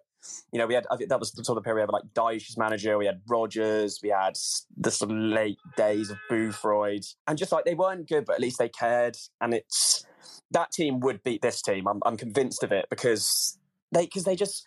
you 0.53 0.59
know, 0.59 0.67
we 0.67 0.75
had 0.75 0.87
that 1.09 1.21
was 1.21 1.33
the 1.33 1.45
sort 1.45 1.59
of 1.59 1.65
period 1.65 1.77
we 1.77 1.81
had 1.83 1.91
like 1.91 2.05
Dyche 2.15 2.49
as 2.49 2.57
manager, 2.57 2.99
we 2.99 3.07
had 3.07 3.21
Rodgers, 3.29 4.01
we 4.03 4.11
had 4.11 4.35
the 4.77 4.91
sort 4.91 5.11
of 5.11 5.17
late 5.17 5.59
days 5.77 6.11
of 6.11 6.19
Boothroyd, 6.31 7.05
and 7.27 7.37
just 7.37 7.53
like 7.53 7.65
they 7.65 7.75
weren't 7.75 8.09
good, 8.09 8.25
but 8.25 8.35
at 8.35 8.41
least 8.41 8.59
they 8.59 8.69
cared. 8.69 9.17
And 9.41 9.55
it's 9.55 10.07
that 10.51 10.71
team 10.73 11.01
would 11.01 11.23
beat 11.23 11.43
this 11.43 11.61
team. 11.63 11.87
I'm, 11.89 12.01
I'm 12.07 12.17
convinced 12.17 12.63
of 12.63 12.73
it 12.73 12.87
because 12.91 13.59
they 13.93 14.07
because 14.07 14.25
they 14.25 14.37
just 14.37 14.65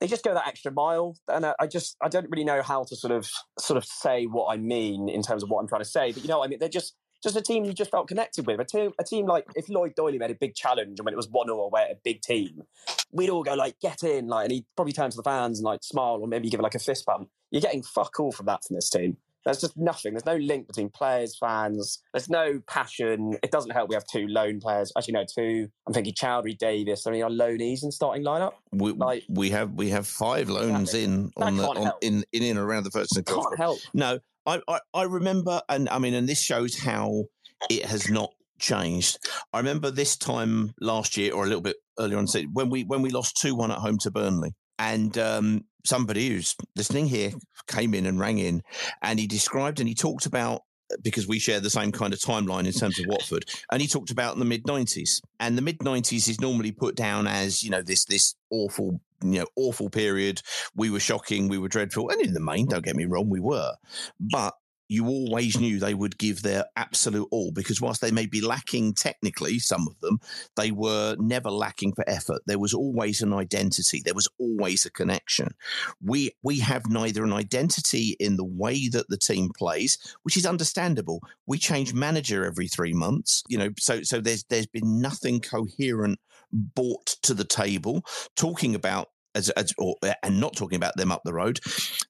they 0.00 0.06
just 0.06 0.24
go 0.24 0.34
that 0.34 0.46
extra 0.46 0.72
mile, 0.72 1.16
and 1.28 1.46
I, 1.46 1.54
I 1.60 1.66
just 1.66 1.96
I 2.02 2.08
don't 2.08 2.28
really 2.30 2.44
know 2.44 2.62
how 2.62 2.84
to 2.84 2.96
sort 2.96 3.12
of 3.12 3.28
sort 3.58 3.76
of 3.76 3.84
say 3.84 4.24
what 4.24 4.52
I 4.52 4.56
mean 4.56 5.08
in 5.08 5.22
terms 5.22 5.42
of 5.42 5.50
what 5.50 5.60
I'm 5.60 5.68
trying 5.68 5.82
to 5.82 5.88
say. 5.88 6.12
But 6.12 6.22
you 6.22 6.28
know, 6.28 6.42
I 6.42 6.48
mean, 6.48 6.58
they're 6.58 6.68
just 6.68 6.94
just 7.24 7.36
a 7.36 7.42
team 7.42 7.64
you 7.64 7.72
just 7.72 7.90
felt 7.90 8.06
connected 8.06 8.46
with. 8.46 8.60
A 8.60 8.64
team, 8.64 8.92
a 8.98 9.04
team 9.04 9.26
like 9.26 9.46
if 9.56 9.68
Lloyd 9.68 9.94
Doyley 9.96 10.18
made 10.18 10.30
a 10.30 10.36
big 10.36 10.54
challenge 10.54 11.00
and 11.00 11.04
when 11.04 11.12
it 11.12 11.16
was 11.16 11.28
one 11.28 11.48
0 11.48 11.58
away 11.58 11.82
at 11.82 11.90
a 11.90 11.98
big 12.04 12.22
team, 12.22 12.62
we'd 13.10 13.30
all 13.30 13.42
go 13.42 13.54
like, 13.54 13.80
"Get 13.80 14.04
in!" 14.04 14.28
Like, 14.28 14.44
and 14.44 14.52
he'd 14.52 14.66
probably 14.76 14.92
turn 14.92 15.10
to 15.10 15.16
the 15.16 15.22
fans 15.22 15.58
and 15.58 15.64
like 15.64 15.82
smile 15.82 16.18
or 16.20 16.28
maybe 16.28 16.48
give 16.48 16.60
like 16.60 16.74
a 16.76 16.78
fist 16.78 17.04
bump. 17.04 17.28
You're 17.50 17.62
getting 17.62 17.82
fuck 17.82 18.20
all 18.20 18.30
from 18.30 18.46
that 18.46 18.64
from 18.64 18.76
this 18.76 18.90
team. 18.90 19.16
There's 19.44 19.60
just 19.60 19.76
nothing. 19.76 20.14
There's 20.14 20.24
no 20.24 20.36
link 20.36 20.66
between 20.66 20.88
players, 20.88 21.36
fans. 21.36 22.02
There's 22.14 22.30
no 22.30 22.60
passion. 22.66 23.36
It 23.42 23.50
doesn't 23.50 23.72
help. 23.72 23.90
We 23.90 23.94
have 23.94 24.06
two 24.06 24.26
lone 24.26 24.58
players. 24.58 24.90
Actually, 24.96 25.14
no, 25.14 25.24
two. 25.32 25.68
I'm 25.86 25.92
thinking 25.92 26.14
Choudhury, 26.14 26.56
Davis. 26.56 27.06
I 27.06 27.10
mean, 27.10 27.22
our 27.22 27.30
loanies 27.30 27.82
in 27.82 27.92
starting 27.92 28.24
lineup? 28.24 28.52
We, 28.72 28.92
we 29.28 29.50
have 29.50 29.72
we 29.72 29.90
have 29.90 30.06
five 30.06 30.48
loans 30.48 30.94
in 30.94 31.30
on 31.36 31.56
the 31.58 31.68
on, 31.68 31.76
help. 31.76 31.96
in 32.00 32.24
in 32.32 32.42
and 32.44 32.58
around 32.58 32.84
the 32.84 32.90
first 32.90 33.18
Can't 33.26 33.58
help. 33.58 33.80
No, 33.92 34.18
I, 34.46 34.60
I 34.68 34.80
I 34.92 35.02
remember, 35.04 35.60
and 35.68 35.88
I 35.88 35.98
mean, 35.98 36.14
and 36.14 36.28
this 36.28 36.42
shows 36.42 36.78
how 36.78 37.24
it 37.70 37.84
has 37.86 38.10
not 38.10 38.30
changed. 38.58 39.18
I 39.52 39.58
remember 39.58 39.90
this 39.90 40.16
time 40.16 40.72
last 40.80 41.16
year, 41.16 41.32
or 41.32 41.44
a 41.44 41.46
little 41.46 41.62
bit 41.62 41.76
earlier 41.98 42.18
on, 42.18 42.26
when 42.52 42.70
we 42.70 42.84
when 42.84 43.02
we 43.02 43.10
lost 43.10 43.36
two 43.36 43.54
one 43.54 43.70
at 43.70 43.78
home 43.78 43.98
to 43.98 44.10
Burnley, 44.10 44.54
and 44.78 45.16
um, 45.18 45.64
somebody 45.84 46.28
who's 46.28 46.54
listening 46.76 47.06
here 47.06 47.32
came 47.66 47.94
in 47.94 48.06
and 48.06 48.18
rang 48.18 48.38
in, 48.38 48.62
and 49.02 49.18
he 49.18 49.26
described 49.26 49.80
and 49.80 49.88
he 49.88 49.94
talked 49.94 50.26
about 50.26 50.62
because 51.02 51.26
we 51.26 51.38
share 51.38 51.60
the 51.60 51.70
same 51.70 51.90
kind 51.90 52.12
of 52.12 52.20
timeline 52.20 52.66
in 52.66 52.72
terms 52.72 52.98
of 52.98 53.06
Watford, 53.08 53.46
and 53.72 53.80
he 53.80 53.88
talked 53.88 54.10
about 54.10 54.38
the 54.38 54.44
mid 54.44 54.64
'90s, 54.64 55.20
and 55.40 55.56
the 55.56 55.62
mid 55.62 55.78
'90s 55.78 56.28
is 56.28 56.40
normally 56.40 56.72
put 56.72 56.94
down 56.94 57.26
as 57.26 57.62
you 57.62 57.70
know 57.70 57.82
this 57.82 58.04
this 58.04 58.34
awful 58.50 59.00
you 59.24 59.40
know 59.40 59.46
awful 59.56 59.90
period. 59.90 60.42
We 60.74 60.90
were 60.90 61.00
shocking, 61.00 61.48
we 61.48 61.58
were 61.58 61.68
dreadful, 61.68 62.10
and 62.10 62.20
in 62.20 62.34
the 62.34 62.40
main, 62.40 62.66
don't 62.66 62.84
get 62.84 62.96
me 62.96 63.06
wrong, 63.06 63.28
we 63.28 63.40
were, 63.40 63.72
but 64.20 64.54
you 64.88 65.06
always 65.06 65.58
knew 65.58 65.78
they 65.78 65.94
would 65.94 66.18
give 66.18 66.42
their 66.42 66.66
absolute 66.76 67.26
all 67.30 67.50
because 67.52 67.80
whilst 67.80 68.00
they 68.00 68.10
may 68.10 68.26
be 68.26 68.40
lacking 68.40 68.92
technically, 68.92 69.58
some 69.58 69.88
of 69.88 69.98
them, 70.00 70.18
they 70.56 70.70
were 70.70 71.16
never 71.18 71.50
lacking 71.50 71.94
for 71.94 72.08
effort. 72.08 72.42
There 72.46 72.58
was 72.58 72.74
always 72.74 73.22
an 73.22 73.32
identity. 73.32 74.02
There 74.04 74.14
was 74.14 74.28
always 74.38 74.84
a 74.84 74.90
connection. 74.90 75.54
We 76.02 76.32
we 76.42 76.58
have 76.60 76.88
neither 76.88 77.24
an 77.24 77.32
identity 77.32 78.16
in 78.20 78.36
the 78.36 78.44
way 78.44 78.88
that 78.88 79.08
the 79.08 79.18
team 79.18 79.50
plays, 79.56 79.96
which 80.22 80.36
is 80.36 80.46
understandable. 80.46 81.20
We 81.46 81.58
change 81.58 81.94
manager 81.94 82.44
every 82.44 82.68
three 82.68 82.94
months, 82.94 83.42
you 83.48 83.56
know, 83.56 83.70
so 83.78 84.02
so 84.02 84.20
there's 84.20 84.44
there's 84.44 84.66
been 84.66 85.00
nothing 85.00 85.40
coherent 85.40 86.18
brought 86.52 87.06
to 87.22 87.34
the 87.34 87.44
table. 87.44 88.04
Talking 88.36 88.74
about 88.74 89.08
as, 89.34 89.50
as 89.50 89.72
or, 89.78 89.96
and 90.22 90.40
not 90.40 90.56
talking 90.56 90.76
about 90.76 90.96
them 90.96 91.12
up 91.12 91.22
the 91.24 91.34
road, 91.34 91.60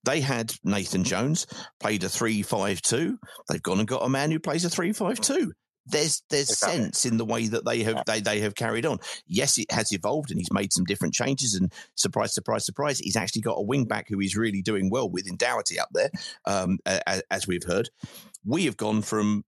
they 0.05 0.21
had 0.21 0.53
Nathan 0.65 1.05
Jones 1.05 1.47
played 1.81 2.05
a 2.05 2.09
three-five-two. 2.09 3.19
They've 3.49 3.63
gone 3.63 3.79
and 3.79 3.89
got 3.89 4.05
a 4.05 4.09
man 4.09 4.31
who 4.31 4.39
plays 4.39 4.65
a 4.65 4.71
three-five-two. 4.71 5.53
There's 5.87 6.23
there's 6.31 6.49
Exactly. 6.51 6.79
sense 6.79 7.05
in 7.05 7.19
the 7.19 7.27
way 7.27 7.47
that 7.49 7.67
they 7.67 7.83
have 7.83 8.05
they, 8.07 8.21
they 8.21 8.41
have 8.41 8.55
carried 8.55 8.87
on. 8.87 8.99
Yes, 9.27 9.59
it 9.59 9.71
has 9.71 9.93
evolved 9.93 10.31
and 10.31 10.41
he's 10.41 10.51
made 10.51 10.73
some 10.73 10.85
different 10.85 11.13
changes. 11.13 11.55
And 11.55 11.71
surprise, 11.95 12.33
surprise, 12.33 12.65
surprise, 12.65 12.99
he's 13.01 13.17
actually 13.17 13.43
got 13.43 13.59
a 13.59 13.63
wing 13.63 13.85
back 13.85 14.07
who 14.09 14.19
he's 14.19 14.35
really 14.35 14.63
doing 14.63 14.89
well 14.89 15.11
with 15.11 15.27
in 15.29 15.37
up 15.79 15.89
there, 15.93 16.11
um, 16.47 16.79
a- 16.87 17.03
a- 17.07 17.23
as 17.31 17.47
we've 17.47 17.65
heard. 17.67 17.91
We 18.47 18.65
have 18.65 18.79
gone 18.79 19.03
from 19.03 19.45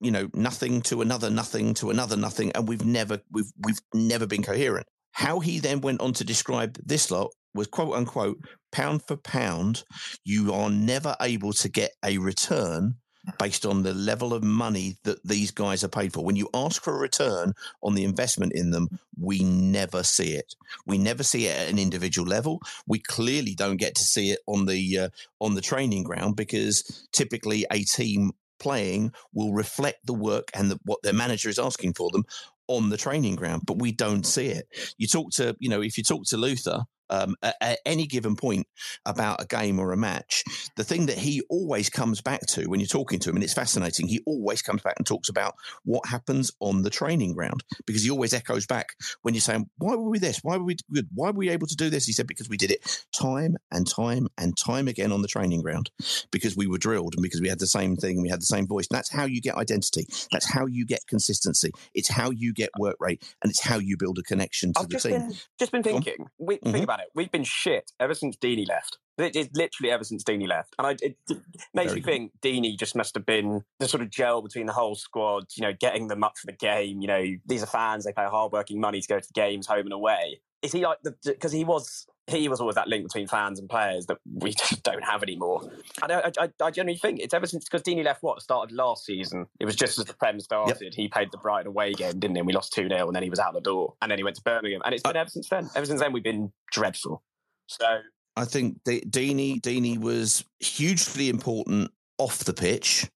you 0.00 0.10
know 0.10 0.28
nothing 0.34 0.82
to 0.82 1.02
another 1.02 1.30
nothing 1.30 1.74
to 1.74 1.90
another 1.90 2.16
nothing, 2.16 2.50
and 2.52 2.66
we've 2.66 2.84
never 2.84 3.20
we've 3.30 3.52
we've 3.64 3.78
never 3.94 4.26
been 4.26 4.42
coherent. 4.42 4.88
How 5.16 5.40
he 5.40 5.60
then 5.60 5.80
went 5.80 6.02
on 6.02 6.12
to 6.12 6.24
describe 6.24 6.78
this 6.84 7.10
lot 7.10 7.32
was 7.54 7.68
quote 7.68 7.94
unquote 7.94 8.38
pound 8.70 9.02
for 9.02 9.16
pound, 9.16 9.82
you 10.24 10.52
are 10.52 10.68
never 10.68 11.16
able 11.22 11.54
to 11.54 11.70
get 11.70 11.92
a 12.04 12.18
return 12.18 12.96
based 13.38 13.64
on 13.64 13.82
the 13.82 13.94
level 13.94 14.34
of 14.34 14.44
money 14.44 14.98
that 15.04 15.26
these 15.26 15.52
guys 15.52 15.82
are 15.82 15.88
paid 15.88 16.12
for. 16.12 16.22
When 16.22 16.36
you 16.36 16.50
ask 16.52 16.82
for 16.82 16.94
a 16.94 17.00
return 17.00 17.54
on 17.82 17.94
the 17.94 18.04
investment 18.04 18.52
in 18.52 18.72
them, 18.72 18.88
we 19.18 19.42
never 19.42 20.02
see 20.02 20.34
it. 20.34 20.54
We 20.84 20.98
never 20.98 21.22
see 21.22 21.46
it 21.46 21.56
at 21.56 21.70
an 21.70 21.78
individual 21.78 22.28
level. 22.28 22.60
We 22.86 22.98
clearly 22.98 23.54
don't 23.54 23.78
get 23.78 23.94
to 23.94 24.04
see 24.04 24.32
it 24.32 24.40
on 24.46 24.66
the 24.66 24.98
uh, 24.98 25.08
on 25.40 25.54
the 25.54 25.62
training 25.62 26.02
ground 26.02 26.36
because 26.36 27.08
typically 27.12 27.64
a 27.70 27.84
team 27.84 28.32
playing 28.58 29.12
will 29.32 29.54
reflect 29.54 30.06
the 30.06 30.14
work 30.14 30.50
and 30.52 30.70
the, 30.70 30.80
what 30.84 31.02
their 31.02 31.12
manager 31.12 31.48
is 31.48 31.58
asking 31.58 31.94
for 31.94 32.10
them 32.10 32.24
on 32.68 32.88
the 32.90 32.96
training 32.96 33.36
ground, 33.36 33.62
but 33.66 33.78
we 33.78 33.92
don't 33.92 34.26
see 34.26 34.48
it. 34.48 34.66
You 34.98 35.06
talk 35.06 35.30
to, 35.32 35.54
you 35.58 35.68
know, 35.68 35.82
if 35.82 35.96
you 35.96 36.04
talk 36.04 36.24
to 36.26 36.36
Luther 36.36 36.80
um, 37.10 37.36
at, 37.42 37.56
at 37.60 37.78
any 37.86 38.06
given 38.06 38.36
point 38.36 38.66
about 39.04 39.42
a 39.42 39.46
game 39.46 39.78
or 39.78 39.92
a 39.92 39.96
match, 39.96 40.44
the 40.76 40.84
thing 40.84 41.06
that 41.06 41.18
he 41.18 41.42
always 41.48 41.88
comes 41.88 42.20
back 42.20 42.40
to 42.48 42.66
when 42.66 42.80
you're 42.80 42.86
talking 42.86 43.18
to 43.20 43.30
him, 43.30 43.36
and 43.36 43.44
it's 43.44 43.54
fascinating, 43.54 44.08
he 44.08 44.22
always 44.26 44.62
comes 44.62 44.82
back 44.82 44.94
and 44.98 45.06
talks 45.06 45.28
about 45.28 45.54
what 45.84 46.06
happens 46.06 46.50
on 46.60 46.82
the 46.82 46.90
training 46.90 47.34
ground 47.34 47.64
because 47.86 48.02
he 48.02 48.10
always 48.10 48.34
echoes 48.34 48.66
back 48.66 48.88
when 49.22 49.34
you're 49.34 49.40
saying, 49.40 49.68
Why 49.78 49.94
were 49.94 50.08
we 50.08 50.18
this? 50.18 50.40
Why 50.42 50.56
were 50.56 50.64
we 50.64 50.76
good? 50.92 51.08
Why 51.14 51.30
were 51.30 51.38
we 51.38 51.50
able 51.50 51.66
to 51.66 51.76
do 51.76 51.90
this? 51.90 52.06
He 52.06 52.12
said, 52.12 52.26
Because 52.26 52.48
we 52.48 52.56
did 52.56 52.70
it 52.70 53.04
time 53.18 53.56
and 53.70 53.88
time 53.88 54.28
and 54.38 54.56
time 54.56 54.88
again 54.88 55.12
on 55.12 55.22
the 55.22 55.28
training 55.28 55.62
ground 55.62 55.90
because 56.30 56.56
we 56.56 56.66
were 56.66 56.78
drilled 56.78 57.14
and 57.14 57.22
because 57.22 57.40
we 57.40 57.48
had 57.48 57.58
the 57.58 57.66
same 57.66 57.96
thing, 57.96 58.16
and 58.16 58.22
we 58.22 58.28
had 58.28 58.40
the 58.40 58.46
same 58.46 58.66
voice. 58.66 58.86
And 58.90 58.96
that's 58.96 59.12
how 59.12 59.24
you 59.24 59.40
get 59.40 59.56
identity. 59.56 60.06
That's 60.32 60.50
how 60.50 60.66
you 60.66 60.86
get 60.86 61.00
consistency. 61.08 61.70
It's 61.94 62.08
how 62.08 62.30
you 62.30 62.52
get 62.52 62.70
work 62.78 62.96
rate 63.00 63.22
and 63.42 63.50
it's 63.50 63.62
how 63.62 63.78
you 63.78 63.96
build 63.96 64.18
a 64.18 64.22
connection 64.22 64.72
to 64.72 64.80
I've 64.80 64.88
the 64.88 64.94
just 64.94 65.06
team. 65.06 65.20
been 65.20 65.34
just 65.58 65.72
been 65.72 65.82
thinking. 65.82 66.26
We. 66.38 66.56
Think 66.56 66.84
about 66.84 66.95
it. 67.00 67.08
We've 67.14 67.30
been 67.30 67.44
shit 67.44 67.92
ever 68.00 68.14
since 68.14 68.36
Deeney 68.36 68.66
left. 68.68 68.98
It, 69.18 69.34
it's 69.34 69.56
literally 69.56 69.90
ever 69.90 70.04
since 70.04 70.22
Deeney 70.22 70.46
left, 70.46 70.74
and 70.78 70.86
I, 70.86 70.90
it, 71.00 71.16
it 71.28 71.38
makes 71.72 71.92
Very 71.92 72.00
me 72.00 72.02
think 72.02 72.32
Deeney 72.42 72.78
just 72.78 72.94
must 72.94 73.14
have 73.14 73.24
been 73.24 73.64
the 73.78 73.88
sort 73.88 74.02
of 74.02 74.10
gel 74.10 74.42
between 74.42 74.66
the 74.66 74.72
whole 74.72 74.94
squad. 74.94 75.44
You 75.56 75.62
know, 75.62 75.72
getting 75.78 76.08
them 76.08 76.22
up 76.22 76.36
for 76.36 76.46
the 76.46 76.52
game. 76.52 77.00
You 77.00 77.08
know, 77.08 77.24
these 77.46 77.62
are 77.62 77.66
fans; 77.66 78.04
they 78.04 78.12
pay 78.12 78.24
hard-working 78.24 78.80
money 78.80 79.00
to 79.00 79.08
go 79.08 79.18
to 79.18 79.26
the 79.26 79.32
games, 79.32 79.66
home 79.66 79.86
and 79.86 79.92
away. 79.92 80.40
Is 80.62 80.72
he 80.72 80.84
like 80.84 80.98
the 81.02 81.14
because 81.24 81.52
he 81.52 81.64
was 81.64 82.06
he 82.26 82.48
was 82.48 82.60
always 82.60 82.74
that 82.74 82.88
link 82.88 83.04
between 83.04 83.26
fans 83.26 83.58
and 83.58 83.68
players 83.68 84.06
that 84.06 84.18
we 84.36 84.50
just 84.68 84.82
don't 84.82 85.02
have 85.02 85.22
anymore. 85.22 85.68
And 86.02 86.12
I, 86.12 86.32
I, 86.38 86.48
I 86.62 86.70
generally 86.70 86.98
think 86.98 87.20
it's 87.20 87.34
ever 87.34 87.46
since 87.46 87.64
because 87.64 87.82
Deeney 87.82 88.04
left 88.04 88.22
what 88.22 88.40
started 88.42 88.74
last 88.74 89.04
season. 89.04 89.46
It 89.58 89.64
was 89.64 89.76
just 89.76 89.98
as 89.98 90.04
the 90.04 90.14
Prem 90.14 90.38
started, 90.40 90.94
he 90.94 91.08
played 91.08 91.32
the 91.32 91.38
Brighton 91.38 91.68
away 91.68 91.92
game, 91.92 92.18
didn't 92.18 92.36
he? 92.36 92.40
And 92.40 92.46
we 92.46 92.52
lost 92.52 92.72
two 92.72 92.88
0 92.88 93.06
and 93.06 93.16
then 93.16 93.22
he 93.22 93.30
was 93.30 93.38
out 93.38 93.54
the 93.54 93.60
door, 93.60 93.94
and 94.02 94.10
then 94.10 94.18
he 94.18 94.24
went 94.24 94.36
to 94.36 94.42
Birmingham, 94.42 94.82
and 94.84 94.94
it's 94.94 95.02
been 95.02 95.16
ever 95.16 95.30
since 95.30 95.48
then. 95.48 95.68
Ever 95.74 95.86
since 95.86 96.00
then, 96.00 96.12
we've 96.12 96.22
been 96.22 96.52
dreadful. 96.70 97.22
So 97.66 97.98
I 98.36 98.44
think 98.44 98.78
De- 98.84 99.00
Deeney 99.00 99.60
Deeney 99.60 99.98
was 99.98 100.44
hugely 100.60 101.28
important 101.28 101.90
off 102.18 102.44
the 102.44 102.54
pitch. 102.54 103.10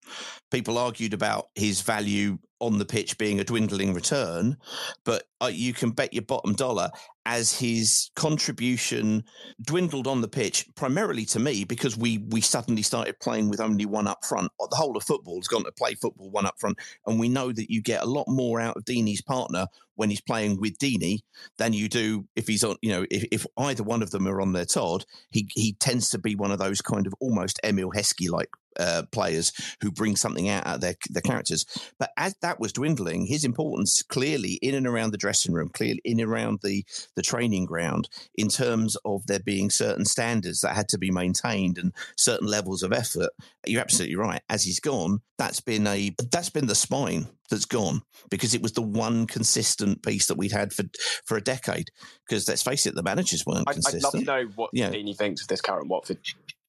People 0.51 0.79
argued 0.79 1.15
about 1.15 1.49
his 1.55 1.81
value 1.81 2.39
on 2.61 2.79
the 2.79 2.85
pitch 2.85 3.17
being 3.17 3.41
a 3.41 3.45
dwindling 3.45 3.95
return, 3.95 4.57
but 5.05 5.25
uh, 5.43 5.51
you 5.53 5.73
can 5.73 5.91
bet 5.91 6.13
your 6.13 6.23
bottom 6.23 6.53
dollar 6.53 6.91
as 7.31 7.57
his 7.57 8.11
contribution 8.17 9.23
dwindled 9.63 10.09
on 10.09 10.21
the 10.21 10.27
pitch, 10.27 10.67
primarily 10.75 11.25
to 11.25 11.39
me 11.39 11.63
because 11.63 11.97
we 11.97 12.19
we 12.19 12.41
suddenly 12.41 12.83
started 12.83 13.21
playing 13.21 13.49
with 13.49 13.61
only 13.61 13.87
one 13.87 14.09
up 14.09 14.25
front. 14.25 14.51
The 14.59 14.75
whole 14.75 14.97
of 14.97 15.05
football 15.05 15.37
has 15.37 15.47
gone 15.47 15.63
to 15.63 15.71
play 15.71 15.95
football 15.95 16.29
one 16.31 16.45
up 16.45 16.59
front, 16.59 16.79
and 17.07 17.21
we 17.21 17.29
know 17.29 17.53
that 17.53 17.71
you 17.71 17.83
get 17.83 18.03
a 18.03 18.07
lot 18.07 18.27
more 18.27 18.61
out 18.61 18.77
of 18.77 18.85
Deeney's 18.85 19.23
partner 19.23 19.69
when 20.01 20.09
he's 20.09 20.23
playing 20.23 20.59
with 20.59 20.79
Deeney 20.79 21.19
than 21.59 21.75
you 21.75 21.87
do 21.87 22.27
if 22.35 22.47
he's 22.47 22.65
on. 22.65 22.77
You 22.81 22.93
know, 22.93 23.07
if, 23.11 23.25
if 23.31 23.47
either 23.59 23.83
one 23.83 24.03
of 24.03 24.11
them 24.11 24.27
are 24.27 24.41
on 24.41 24.55
their 24.55 24.65
Todd, 24.65 25.05
he 25.31 25.47
he 25.53 25.75
tends 25.75 26.09
to 26.11 26.19
be 26.19 26.35
one 26.35 26.51
of 26.51 26.59
those 26.59 26.81
kind 26.81 27.07
of 27.07 27.13
almost 27.21 27.61
Emile 27.63 27.91
Heskey 27.95 28.31
like 28.31 28.49
uh, 28.79 29.03
players 29.13 29.53
who 29.83 29.93
bring 29.93 30.17
something 30.17 30.49
out 30.49 30.67
of 30.67 30.81
their 30.81 30.95
their 31.11 31.21
characters. 31.21 31.67
But 31.99 32.13
as 32.17 32.35
that 32.41 32.59
was 32.59 32.73
dwindling, 32.73 33.27
his 33.27 33.45
importance 33.45 34.03
clearly 34.03 34.55
in 34.63 34.75
and 34.75 34.87
around 34.87 35.11
the 35.11 35.19
dressing 35.19 35.53
room, 35.53 35.69
clearly 35.69 36.01
in 36.03 36.19
and 36.19 36.31
around 36.31 36.61
the 36.63 36.83
the 37.15 37.23
training 37.23 37.67
ground, 37.67 38.09
in 38.35 38.49
terms 38.49 38.97
of 39.05 39.27
there 39.27 39.41
being 39.41 39.69
certain 39.69 40.07
standards 40.07 40.63
that 40.63 40.75
had 40.77 40.89
to 40.89 40.99
be 40.99 41.11
maintained 41.11 41.77
and 41.77 41.93
certain 42.17 42.47
levels 42.47 42.83
of 42.83 42.95
effort. 42.95 43.33
You're 43.67 43.83
absolutely 43.83 44.17
right. 44.17 44.41
As 44.49 44.65
he's 44.65 44.81
gone, 44.81 45.21
that's 45.37 45.61
been 45.61 45.87
a 45.87 46.15
that's 46.31 46.49
been 46.49 46.69
the 46.69 46.75
spine 46.75 47.29
that's 47.51 47.67
gone 47.67 48.03
because 48.31 48.55
it 48.55 48.63
was 48.63 48.73
the 48.73 48.83
one 48.83 49.27
consistent 49.27 50.03
piece 50.03 50.27
that 50.29 50.39
we'd 50.39 50.53
had 50.53 50.73
for 50.73 50.85
for 51.27 51.37
a 51.37 51.43
decade. 51.43 51.89
Because 52.27 52.49
let's 52.49 52.63
face 52.63 52.87
it, 52.87 52.95
the 52.95 53.03
managers 53.03 53.45
weren't 53.45 53.69
I'd, 53.69 53.77
I'd 53.87 54.03
love 54.03 54.13
to 54.13 54.23
know 54.23 54.45
what 54.55 54.71
Yeah. 54.73 54.91
Deeney 54.91 55.17
thinks 55.17 55.43
of 55.43 55.49
this 55.49 55.61
current 55.61 55.89
Watford 55.89 56.19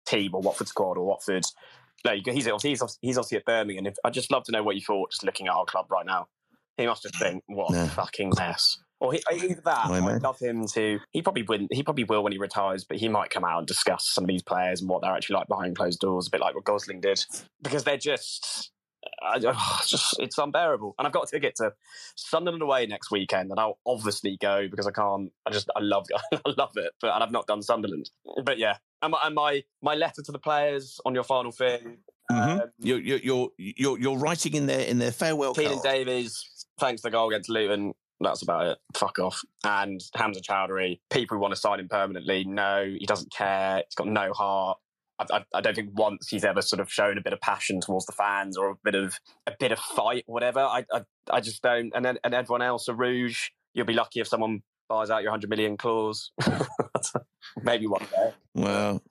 team 0.05 0.31
or 0.33 0.41
Watford 0.41 0.67
squad 0.67 0.97
or 0.97 1.05
Watford. 1.05 1.43
No, 2.03 2.13
he's 2.13 2.47
obviously, 2.47 2.71
he's 2.71 2.81
obviously, 2.81 2.99
he's 3.01 3.17
obviously 3.17 3.37
at 3.37 3.45
Birmingham. 3.45 3.85
If, 3.85 3.95
I'd 4.03 4.13
just 4.13 4.31
love 4.31 4.43
to 4.45 4.51
know 4.51 4.63
what 4.63 4.75
you 4.75 4.81
thought 4.81 5.11
just 5.11 5.23
looking 5.23 5.47
at 5.47 5.53
our 5.53 5.65
club 5.65 5.85
right 5.91 6.05
now. 6.05 6.27
He 6.77 6.87
must 6.87 7.03
just 7.03 7.17
think, 7.19 7.43
what 7.45 7.69
No. 7.71 7.83
a 7.83 7.87
fucking 7.87 8.33
mess. 8.35 8.77
Or 8.99 9.13
he, 9.13 9.21
either 9.31 9.61
that. 9.65 9.85
I'd 9.87 10.21
love 10.23 10.39
him 10.39 10.65
to. 10.73 10.99
He 11.11 11.21
probably 11.21 11.43
wouldn't. 11.43 11.73
He 11.73 11.83
probably 11.83 12.03
will 12.03 12.23
when 12.23 12.31
he 12.31 12.37
retires, 12.39 12.85
but 12.85 12.97
he 12.97 13.07
might 13.09 13.29
come 13.31 13.43
out 13.43 13.59
and 13.59 13.67
discuss 13.67 14.07
some 14.07 14.23
of 14.23 14.27
these 14.27 14.43
players 14.43 14.81
and 14.81 14.89
what 14.89 15.01
they're 15.01 15.13
actually 15.13 15.35
like 15.35 15.47
behind 15.47 15.75
closed 15.75 15.99
doors, 15.99 16.27
a 16.27 16.29
bit 16.31 16.39
like 16.41 16.53
what 16.55 16.63
Gosling 16.63 17.01
did, 17.01 17.23
because 17.61 17.83
they're 17.83 17.97
just. 17.97 18.71
I, 19.21 19.35
it's 19.79 19.89
just 19.89 20.19
it's 20.19 20.37
unbearable, 20.37 20.95
and 20.97 21.07
I've 21.07 21.13
got 21.13 21.27
a 21.27 21.31
ticket 21.31 21.55
to 21.57 21.73
Sunderland 22.15 22.61
away 22.61 22.85
next 22.85 23.11
weekend, 23.11 23.51
and 23.51 23.59
I'll 23.59 23.79
obviously 23.85 24.37
go 24.41 24.67
because 24.69 24.87
I 24.87 24.91
can't. 24.91 25.31
I 25.45 25.51
just 25.51 25.69
I 25.75 25.79
love 25.81 26.07
I 26.33 26.53
love 26.57 26.71
it, 26.75 26.93
but 27.01 27.13
and 27.13 27.23
I've 27.23 27.31
not 27.31 27.47
done 27.47 27.61
Sunderland. 27.61 28.09
But 28.43 28.57
yeah, 28.57 28.77
and 29.01 29.11
my, 29.11 29.19
and 29.23 29.35
my 29.35 29.63
my 29.81 29.95
letter 29.95 30.21
to 30.23 30.31
the 30.31 30.39
players 30.39 30.99
on 31.05 31.13
your 31.13 31.23
final 31.23 31.51
thing. 31.51 31.97
Mhm. 32.31 32.61
Um, 32.61 32.69
you're, 32.79 32.99
you're 32.99 33.19
you're 33.19 33.49
you're 33.57 33.99
you're 33.99 34.17
writing 34.17 34.53
in 34.53 34.65
their 34.65 34.81
in 34.81 34.99
their 34.99 35.11
farewell 35.11 35.53
Keinan 35.53 35.81
card. 35.81 35.83
Davis, 35.83 36.65
thanks 36.79 37.01
for 37.01 37.09
the 37.09 37.11
goal 37.11 37.29
against 37.29 37.49
Luton. 37.49 37.93
That's 38.21 38.43
about 38.43 38.67
it. 38.67 38.77
Fuck 38.95 39.17
off. 39.19 39.41
And 39.65 39.99
Hamza 40.15 40.41
Choudhury, 40.41 40.99
people 41.09 41.35
who 41.35 41.41
want 41.41 41.53
to 41.55 41.59
sign 41.59 41.79
him 41.79 41.89
permanently, 41.89 42.43
no, 42.43 42.85
he 42.97 43.05
doesn't 43.07 43.31
care. 43.33 43.77
He's 43.77 43.95
got 43.95 44.07
no 44.07 44.31
heart. 44.31 44.77
I, 45.31 45.43
I, 45.53 45.61
don't 45.61 45.75
think 45.75 45.89
once 45.93 46.27
he's 46.29 46.43
ever 46.43 46.61
sort 46.61 46.79
of 46.79 46.91
shown 46.91 47.17
a 47.17 47.21
bit 47.21 47.33
of 47.33 47.41
passion 47.41 47.79
towards 47.81 48.05
the 48.05 48.11
fans 48.11 48.57
or 48.57 48.71
a 48.71 48.75
bit 48.83 48.95
of 48.95 49.19
a 49.47 49.53
bit 49.59 49.71
of 49.71 49.79
fight, 49.79 50.23
or 50.27 50.33
whatever. 50.33 50.59
I, 50.59 50.85
I, 50.91 51.01
I 51.29 51.41
just 51.41 51.61
don't. 51.61 51.91
And 51.95 52.03
then 52.03 52.17
and 52.23 52.33
everyone 52.33 52.61
else, 52.61 52.87
a 52.87 52.93
Rouge, 52.93 53.49
you'll 53.73 53.85
be 53.85 53.93
lucky 53.93 54.19
if 54.19 54.27
someone 54.27 54.61
buys 54.89 55.09
out 55.09 55.23
your 55.23 55.31
hundred 55.31 55.49
million 55.49 55.77
clause. 55.77 56.31
Maybe 57.61 57.87
one 57.87 58.05
day. 58.11 58.33
Well, 58.53 59.01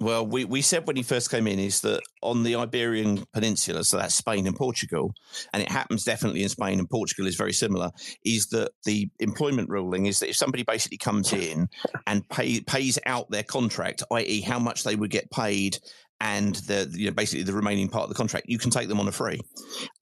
well, 0.00 0.26
we, 0.26 0.44
we 0.44 0.62
said 0.62 0.86
when 0.86 0.96
he 0.96 1.02
first 1.02 1.30
came 1.30 1.46
in 1.46 1.58
is 1.58 1.80
that 1.82 2.00
on 2.22 2.42
the 2.42 2.56
Iberian 2.56 3.24
Peninsula, 3.32 3.84
so 3.84 3.98
that's 3.98 4.14
Spain 4.14 4.46
and 4.46 4.56
Portugal, 4.56 5.14
and 5.52 5.62
it 5.62 5.70
happens 5.70 6.04
definitely 6.04 6.42
in 6.42 6.48
Spain 6.48 6.78
and 6.78 6.88
Portugal 6.88 7.26
is 7.26 7.36
very 7.36 7.52
similar. 7.52 7.90
Is 8.24 8.46
that 8.48 8.72
the 8.84 9.08
employment 9.18 9.68
ruling 9.68 10.06
is 10.06 10.18
that 10.20 10.30
if 10.30 10.36
somebody 10.36 10.62
basically 10.62 10.98
comes 10.98 11.32
in 11.32 11.68
and 12.06 12.28
pay, 12.28 12.60
pays 12.60 12.98
out 13.06 13.30
their 13.30 13.42
contract, 13.42 14.02
i.e., 14.12 14.40
how 14.40 14.58
much 14.58 14.84
they 14.84 14.96
would 14.96 15.10
get 15.10 15.30
paid. 15.30 15.78
And 16.20 16.54
the 16.56 16.90
you 16.92 17.06
know, 17.06 17.12
basically 17.12 17.44
the 17.44 17.52
remaining 17.52 17.88
part 17.88 18.04
of 18.04 18.08
the 18.10 18.14
contract, 18.14 18.46
you 18.48 18.58
can 18.58 18.70
take 18.70 18.88
them 18.88 19.00
on 19.00 19.08
a 19.08 19.12
free, 19.12 19.40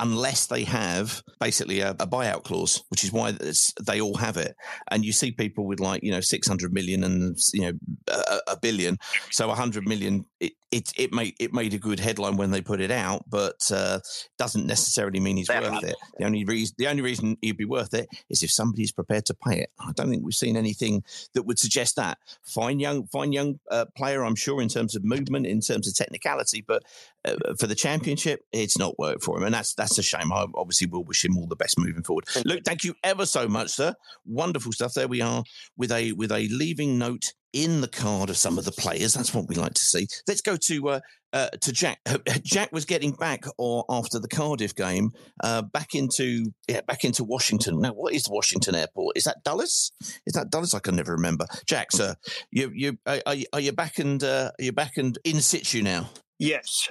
unless 0.01 0.47
they 0.47 0.65
have 0.65 1.23
basically 1.41 1.81
a, 1.81 1.91
a 1.91 2.07
buyout 2.07 2.45
clause, 2.45 2.83
which 2.89 3.05
is 3.05 3.13
why 3.13 3.37
they 3.81 4.01
all 4.01 4.17
have 4.17 4.37
it. 4.37 4.57
And 4.91 5.05
you 5.05 5.13
see 5.13 5.31
people 5.31 5.67
with 5.67 5.81
like 5.81 6.03
you 6.03 6.11
know 6.11 6.21
six 6.21 6.49
hundred 6.49 6.73
million 6.73 7.05
and 7.05 7.37
you 7.53 7.61
know 7.63 7.73
a, 8.09 8.39
a 8.49 8.59
billion, 8.59 8.99
so 9.31 9.49
100 9.49 9.87
million 9.87 10.25
it, 10.41 10.53
it 10.71 10.93
it 10.97 11.13
made 11.13 11.35
it 11.41 11.53
made 11.53 11.75
a 11.75 11.79
good 11.79 12.01
headline 12.01 12.37
when 12.37 12.51
they 12.51 12.61
put 12.61 12.81
it 12.81 12.91
out 12.91 13.25
but 13.29 13.61
uh, 13.73 13.99
doesn't 14.37 14.67
necessarily 14.67 15.21
mean 15.21 15.37
he's 15.37 15.49
worth 15.49 15.85
it. 15.85 15.97
The 16.19 16.25
only 16.25 16.45
reason 16.45 16.75
the 16.79 16.89
only 16.89 17.03
reason 17.03 17.37
he'd 17.41 17.57
be 17.57 17.65
worth 17.65 17.95
it 17.95 18.09
is 18.29 18.43
if 18.43 18.51
somebody's 18.51 18.93
prepared 18.93 19.27
to 19.27 19.35
pay 19.35 19.61
it. 19.61 19.71
I 19.81 19.93
don't 19.93 20.11
think 20.11 20.25
we've 20.25 20.35
seen 20.35 20.57
anything 20.57 21.03
that 21.35 21.45
would 21.45 21.59
suggest 21.59 21.97
that. 21.97 22.19
Fine 22.43 22.81
young 22.81 23.07
fine 23.07 23.33
young 23.33 23.61
uh, 23.71 23.87
player 23.97 24.25
i'm 24.25 24.35
sure 24.35 24.61
in 24.61 24.69
terms 24.69 24.95
of 24.95 25.05
movement 25.05 25.47
in 25.47 25.61
terms 25.61 25.89
of 25.89 25.95
technicality 26.09 26.65
but 26.67 26.83
uh, 27.25 27.35
for 27.59 27.67
the 27.67 27.75
championship 27.75 28.41
it's 28.53 28.79
not 28.79 28.99
worked 28.99 29.23
for 29.23 29.37
him 29.37 29.45
and 29.45 29.55
that's 29.55 29.75
that's 29.75 29.99
a 29.99 30.03
shame. 30.03 30.33
I 30.33 30.47
obviously 30.55 30.87
will 30.87 31.05
wish 31.05 31.25
him 31.25 31.37
all 31.37 31.47
the 31.47 31.57
best 31.57 31.79
moving 31.79 32.03
forward. 32.03 32.27
Look 32.45 32.65
thank 32.65 32.85
you 32.85 32.95
ever 33.05 33.27
so 33.27 33.49
much 33.49 33.71
sir. 33.71 33.95
Wonderful 34.25 34.73
stuff. 34.73 34.95
There 34.95 35.09
we 35.09 35.21
are 35.21 35.45
with 35.77 35.93
a 35.93 36.13
with 36.13 36.33
a 36.33 36.49
leaving 36.49 36.99
note 36.99 37.35
in 37.53 37.81
the 37.81 37.89
card 37.89 38.31
of 38.31 38.37
some 38.37 38.59
of 38.59 38.65
the 38.65 38.73
players. 38.73 39.15
That's 39.15 39.35
what 39.35 39.49
we 39.49 39.55
like 39.55 39.75
to 39.75 39.85
see. 39.85 40.07
Let's 40.27 40.43
go 40.43 40.57
to 40.57 40.89
uh, 40.89 41.01
uh, 41.33 41.49
to 41.61 41.73
Jack. 41.73 42.01
Uh, 42.07 42.19
Jack 42.43 42.73
was 42.73 42.85
getting 42.85 43.13
back 43.13 43.45
or 43.59 43.85
after 43.89 44.19
the 44.19 44.29
Cardiff 44.29 44.75
game, 44.75 45.11
uh, 45.43 45.63
back 45.63 45.95
into 45.95 46.53
yeah, 46.69 46.81
back 46.83 47.05
into 47.05 47.25
Washington. 47.25 47.81
Now, 47.81 47.93
what 47.93 48.15
is 48.15 48.29
Washington 48.29 48.75
Airport? 48.75 49.17
Is 49.17 49.25
that 49.25 49.43
Dulles? 49.45 49.93
Is 50.27 50.35
that 50.35 50.51
Dulles? 50.51 50.75
I 50.75 50.79
can 50.79 50.97
never 50.97 51.13
remember. 51.13 51.47
Jack, 51.67 51.93
sir, 51.93 52.15
you 52.51 52.71
you 52.75 52.99
are, 53.07 53.21
are 53.53 53.61
you- 53.61 53.73
back 53.73 53.99
and 53.99 54.23
uh, 54.25 54.51
are 54.59 54.65
you 54.65 54.73
back 54.73 54.97
and 54.97 55.19
in 55.25 55.41
situ 55.41 55.83
now? 55.83 56.09
Yes, 56.39 56.89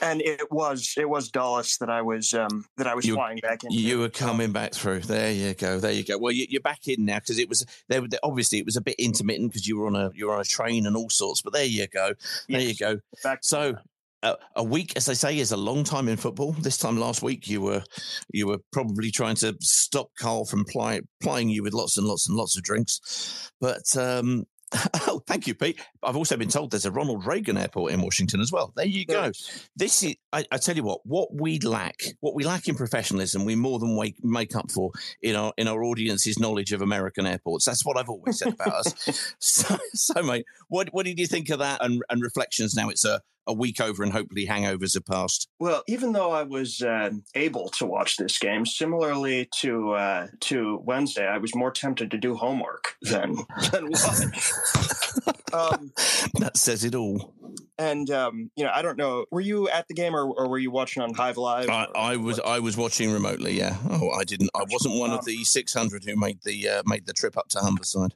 and 0.00 0.22
it 0.22 0.50
was 0.50 0.94
it 0.96 1.08
was 1.08 1.30
Dulles 1.30 1.76
that 1.78 1.90
I 1.90 2.00
was 2.00 2.32
um, 2.32 2.64
that 2.78 2.86
I 2.86 2.94
was 2.94 3.04
You- 3.04 3.14
flying 3.14 3.38
back 3.38 3.62
into. 3.62 3.76
You 3.76 3.98
were 3.98 4.08
coming 4.08 4.52
back 4.52 4.72
through. 4.72 5.00
There 5.00 5.30
you 5.30 5.52
go. 5.52 5.78
There 5.78 5.92
you 5.92 6.02
go. 6.02 6.16
Well, 6.16 6.32
you, 6.32 6.46
you're 6.48 6.62
back 6.62 6.88
in 6.88 7.04
now 7.04 7.18
because 7.18 7.38
it 7.38 7.48
was 7.48 7.66
there. 7.88 8.00
Obviously, 8.22 8.58
it 8.58 8.64
was 8.64 8.76
a 8.76 8.80
bit 8.80 8.94
intermittent 8.98 9.50
because 9.52 9.66
you 9.66 9.78
were 9.78 9.86
on 9.86 9.96
a 9.96 10.10
you 10.14 10.26
were 10.28 10.34
on 10.34 10.40
a 10.40 10.44
train 10.44 10.86
and 10.86 10.96
all 10.96 11.10
sorts. 11.10 11.42
But 11.42 11.52
there 11.52 11.64
you 11.64 11.86
go. 11.88 12.14
There 12.48 12.60
you 12.60 12.74
go. 12.74 12.98
so. 13.42 13.76
Uh, 14.22 14.34
a 14.56 14.64
week, 14.64 14.94
as 14.96 15.04
they 15.04 15.14
say, 15.14 15.38
is 15.38 15.52
a 15.52 15.56
long 15.56 15.84
time 15.84 16.08
in 16.08 16.16
football. 16.16 16.50
This 16.52 16.78
time 16.78 16.98
last 16.98 17.22
week, 17.22 17.48
you 17.48 17.60
were 17.60 17.84
you 18.32 18.46
were 18.46 18.58
probably 18.72 19.10
trying 19.10 19.36
to 19.36 19.54
stop 19.60 20.10
Carl 20.18 20.46
from 20.46 20.64
ply, 20.64 21.02
plying 21.22 21.50
you 21.50 21.62
with 21.62 21.74
lots 21.74 21.96
and 21.98 22.06
lots 22.06 22.26
and 22.26 22.36
lots 22.36 22.56
of 22.56 22.64
drinks. 22.64 23.52
But 23.60 23.94
um, 23.96 24.46
oh, 25.06 25.22
thank 25.26 25.46
you, 25.46 25.54
Pete. 25.54 25.80
I've 26.02 26.16
also 26.16 26.36
been 26.36 26.48
told 26.48 26.72
there's 26.72 26.86
a 26.86 26.90
Ronald 26.90 27.24
Reagan 27.24 27.56
Airport 27.56 27.92
in 27.92 28.02
Washington 28.02 28.40
as 28.40 28.50
well. 28.50 28.72
There 28.74 28.84
you 28.84 29.06
go. 29.06 29.30
This 29.76 30.02
is, 30.02 30.16
I, 30.32 30.44
I 30.50 30.58
tell 30.58 30.74
you 30.74 30.82
what, 30.82 31.06
what 31.06 31.32
we 31.32 31.60
lack, 31.60 32.02
what 32.20 32.34
we 32.34 32.44
lack 32.44 32.66
in 32.66 32.74
professionalism, 32.74 33.44
we 33.44 33.54
more 33.54 33.78
than 33.78 33.96
wake, 33.96 34.22
make 34.24 34.56
up 34.56 34.70
for 34.70 34.90
in 35.22 35.36
our 35.36 35.52
in 35.56 35.68
our 35.68 35.84
audience's 35.84 36.38
knowledge 36.38 36.72
of 36.72 36.82
American 36.82 37.26
airports. 37.26 37.64
That's 37.64 37.84
what 37.84 37.96
I've 37.96 38.08
always 38.08 38.38
said 38.38 38.54
about 38.54 38.86
us. 38.86 39.34
So, 39.38 39.78
so, 39.92 40.22
mate, 40.22 40.44
what 40.68 40.88
what 40.92 41.06
did 41.06 41.18
you 41.18 41.26
think 41.26 41.50
of 41.50 41.60
that 41.60 41.84
and, 41.84 42.02
and 42.10 42.22
reflections? 42.22 42.74
Now 42.74 42.88
it's 42.88 43.04
a, 43.04 43.20
a 43.46 43.52
week 43.52 43.80
over, 43.80 44.02
and 44.02 44.12
hopefully 44.12 44.46
hangovers 44.46 44.94
have 44.94 45.06
passed. 45.06 45.48
Well, 45.58 45.82
even 45.88 46.12
though 46.12 46.32
I 46.32 46.42
was 46.42 46.82
uh, 46.82 47.10
able 47.34 47.68
to 47.70 47.86
watch 47.86 48.16
this 48.16 48.38
game, 48.38 48.66
similarly 48.66 49.48
to 49.60 49.92
uh, 49.92 50.26
to 50.40 50.80
Wednesday, 50.84 51.26
I 51.26 51.38
was 51.38 51.54
more 51.54 51.70
tempted 51.70 52.10
to 52.10 52.18
do 52.18 52.34
homework 52.34 52.94
than 53.02 53.36
than 53.72 53.90
watch. 53.90 54.52
um, 55.52 55.92
that 56.40 56.52
says 56.56 56.84
it 56.84 56.94
all. 56.94 57.34
and 57.78 58.10
um, 58.10 58.50
you 58.56 58.64
know, 58.64 58.70
I 58.74 58.82
don't 58.82 58.96
know. 58.98 59.26
Were 59.30 59.40
you 59.40 59.68
at 59.68 59.88
the 59.88 59.94
game 59.94 60.14
or, 60.14 60.24
or 60.26 60.48
were 60.48 60.58
you 60.58 60.70
watching 60.70 61.02
on 61.02 61.14
Hive 61.14 61.36
Live? 61.36 61.68
I, 61.68 61.86
I 61.94 62.16
was 62.16 62.40
I 62.40 62.58
was 62.60 62.76
watching 62.76 63.12
remotely. 63.12 63.52
Yeah. 63.52 63.76
Oh, 63.90 64.10
I 64.10 64.24
didn't. 64.24 64.50
I 64.54 64.64
wasn't 64.70 64.98
one 64.98 65.10
of 65.10 65.24
the 65.24 65.44
600 65.44 66.04
who 66.04 66.16
made 66.16 66.40
the 66.42 66.68
uh, 66.68 66.82
made 66.86 67.06
the 67.06 67.12
trip 67.12 67.36
up 67.36 67.48
to 67.50 67.58
Humberside. 67.58 68.12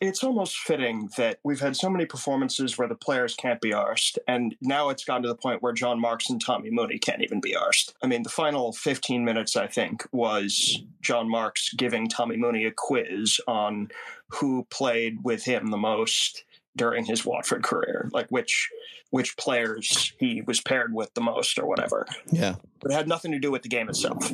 It's 0.00 0.24
almost 0.24 0.58
fitting 0.58 1.10
that 1.16 1.38
we've 1.42 1.60
had 1.60 1.76
so 1.76 1.90
many 1.90 2.06
performances 2.06 2.78
where 2.78 2.88
the 2.88 2.94
players 2.94 3.34
can't 3.34 3.60
be 3.60 3.70
arsed, 3.70 4.18
and 4.26 4.54
now 4.60 4.88
it's 4.88 5.04
gotten 5.04 5.22
to 5.22 5.28
the 5.28 5.34
point 5.34 5.62
where 5.62 5.72
John 5.72 6.00
Marks 6.00 6.30
and 6.30 6.40
Tommy 6.40 6.70
Mooney 6.70 6.98
can't 6.98 7.22
even 7.22 7.40
be 7.40 7.54
arsed. 7.54 7.92
I 8.02 8.06
mean, 8.06 8.22
the 8.22 8.28
final 8.28 8.72
15 8.72 9.24
minutes, 9.24 9.56
I 9.56 9.66
think, 9.66 10.06
was 10.12 10.82
John 11.00 11.28
Marks 11.28 11.72
giving 11.74 12.08
Tommy 12.08 12.36
Mooney 12.36 12.64
a 12.64 12.72
quiz 12.72 13.40
on 13.46 13.88
who 14.28 14.66
played 14.70 15.18
with 15.24 15.44
him 15.44 15.70
the 15.70 15.76
most 15.76 16.44
during 16.78 17.04
his 17.04 17.26
Watford 17.26 17.62
career, 17.62 18.08
like 18.12 18.28
which 18.30 18.70
which 19.10 19.36
players 19.36 20.12
he 20.18 20.42
was 20.42 20.60
paired 20.60 20.94
with 20.94 21.12
the 21.14 21.20
most 21.20 21.58
or 21.58 21.66
whatever. 21.66 22.06
Yeah. 22.30 22.56
But 22.80 22.92
it 22.92 22.94
had 22.94 23.08
nothing 23.08 23.32
to 23.32 23.38
do 23.38 23.50
with 23.50 23.62
the 23.62 23.68
game 23.68 23.88
itself. 23.88 24.30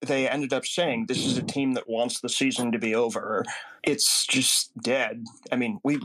They 0.00 0.28
ended 0.28 0.52
up 0.52 0.66
saying 0.66 1.06
this 1.06 1.24
is 1.24 1.38
a 1.38 1.42
team 1.42 1.72
that 1.74 1.88
wants 1.88 2.20
the 2.20 2.28
season 2.28 2.72
to 2.72 2.78
be 2.78 2.94
over. 2.94 3.44
It's 3.82 4.26
just 4.26 4.76
dead. 4.82 5.24
I 5.50 5.56
mean, 5.56 5.78
we 5.84 5.98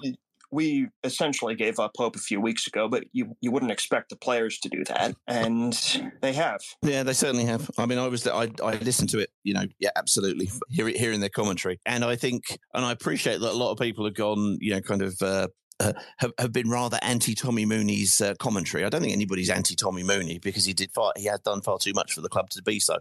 we 0.51 0.89
essentially 1.03 1.55
gave 1.55 1.79
up 1.79 1.91
hope 1.97 2.15
a 2.15 2.19
few 2.19 2.41
weeks 2.41 2.67
ago, 2.67 2.87
but 2.87 3.05
you 3.13 3.35
you 3.41 3.51
wouldn't 3.51 3.71
expect 3.71 4.09
the 4.09 4.17
players 4.17 4.59
to 4.59 4.69
do 4.69 4.83
that, 4.85 5.15
and 5.27 5.73
they 6.21 6.33
have. 6.33 6.59
Yeah, 6.81 7.03
they 7.03 7.13
certainly 7.13 7.45
have. 7.45 7.71
I 7.77 7.85
mean, 7.85 7.97
I 7.97 8.07
was 8.07 8.27
I 8.27 8.49
I 8.63 8.75
listened 8.75 9.09
to 9.09 9.19
it. 9.19 9.29
You 9.43 9.53
know, 9.53 9.63
yeah, 9.79 9.91
absolutely. 9.95 10.51
Hear, 10.69 10.87
hearing 10.89 11.21
their 11.21 11.29
commentary, 11.29 11.79
and 11.85 12.03
I 12.03 12.15
think, 12.17 12.59
and 12.73 12.85
I 12.85 12.91
appreciate 12.91 13.39
that 13.39 13.51
a 13.51 13.57
lot 13.57 13.71
of 13.71 13.79
people 13.79 14.05
have 14.05 14.13
gone, 14.13 14.57
you 14.59 14.73
know, 14.73 14.81
kind 14.81 15.01
of. 15.01 15.19
Uh, 15.21 15.47
uh, 15.81 15.93
have, 16.17 16.31
have 16.37 16.53
been 16.53 16.69
rather 16.69 16.99
anti 17.01 17.33
Tommy 17.33 17.65
Mooney's 17.65 18.21
uh, 18.21 18.35
commentary. 18.35 18.85
I 18.85 18.89
don't 18.89 19.01
think 19.01 19.13
anybody's 19.13 19.49
anti 19.49 19.75
Tommy 19.75 20.03
Mooney 20.03 20.37
because 20.37 20.63
he 20.63 20.73
did 20.73 20.91
far, 20.91 21.11
he 21.15 21.25
had 21.25 21.41
done 21.43 21.61
far 21.61 21.79
too 21.79 21.93
much 21.93 22.13
for 22.13 22.21
the 22.21 22.29
club 22.29 22.49
to 22.51 22.61
be 22.61 22.79
so. 22.79 22.99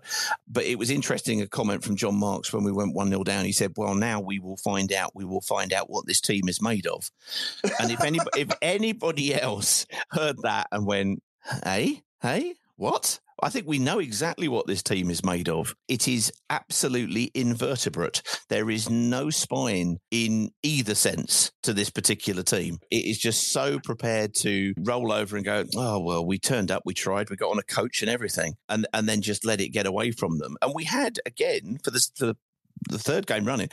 But 0.49 0.65
it 0.65 0.79
was 0.79 0.91
interesting 0.91 1.43
a 1.43 1.47
comment 1.47 1.85
from 1.85 1.97
John 1.97 2.19
Marks 2.19 2.53
when 2.53 2.65
we 2.65 2.73
went 2.73 2.95
one 2.95 3.11
0 3.11 3.25
down. 3.25 3.45
He 3.45 3.53
said, 3.53 3.75
"Well, 3.77 3.95
now 3.95 4.21
we 4.21 4.39
will 4.39 4.57
find 4.57 4.93
out. 4.93 5.15
We 5.15 5.25
will 5.25 5.43
find 5.43 5.73
out 5.73 5.91
what 5.91 6.07
this 6.07 6.21
team 6.21 6.49
is 6.49 6.63
made 6.63 6.87
of." 6.87 7.11
And 7.79 7.91
if 7.91 8.01
anybody 8.03 8.41
if 8.41 8.49
anybody 8.63 9.35
else 9.35 9.87
heard 10.11 10.39
that 10.43 10.69
and 10.73 10.87
went, 10.87 11.23
"Hey, 11.65 12.03
hey, 12.23 12.55
what?" 12.77 13.21
I 13.43 13.49
think 13.49 13.67
we 13.67 13.79
know 13.79 13.99
exactly 13.99 14.49
what 14.49 14.67
this 14.67 14.83
team 14.83 15.11
is 15.11 15.25
made 15.25 15.49
of. 15.49 15.75
It 15.89 16.09
is 16.09 16.33
absolutely 16.49 17.31
invertebrate. 17.35 18.23
There 18.49 18.71
is 18.71 18.91
no 18.91 19.31
spine 19.31 19.99
in 20.11 20.51
either 20.63 20.95
sense 20.95 21.51
to 21.63 21.73
this 21.73 21.91
particular 21.91 22.43
team. 22.43 22.79
It 22.91 23.05
is 23.05 23.19
just 23.19 23.53
so 23.53 23.79
prepared 23.79 24.35
to 24.37 24.75
roll 24.79 25.13
over 25.13 25.37
and 25.37 25.45
go, 25.45 25.65
oh, 25.77 26.01
well, 26.01 26.27
we 26.27 26.39
turned 26.39 26.71
up, 26.71 26.83
we 26.85 26.95
tried, 26.95 27.31
we 27.31 27.37
got 27.37 27.51
on 27.51 27.59
a 27.59 27.63
coach 27.63 28.03
and 28.03 28.11
everything, 28.11 28.55
and, 28.69 28.87
and 28.93 29.09
then 29.09 29.23
just 29.23 29.45
let 29.45 29.61
it 29.61 29.69
get 29.69 29.87
away 29.87 30.11
from 30.11 30.39
them. 30.39 30.57
And 30.63 30.73
we 30.75 30.85
had, 30.85 31.19
again, 31.27 31.79
for 31.83 31.91
the, 31.91 32.07
the 32.19 32.37
the 32.89 32.99
third 32.99 33.27
game 33.27 33.45
running, 33.45 33.69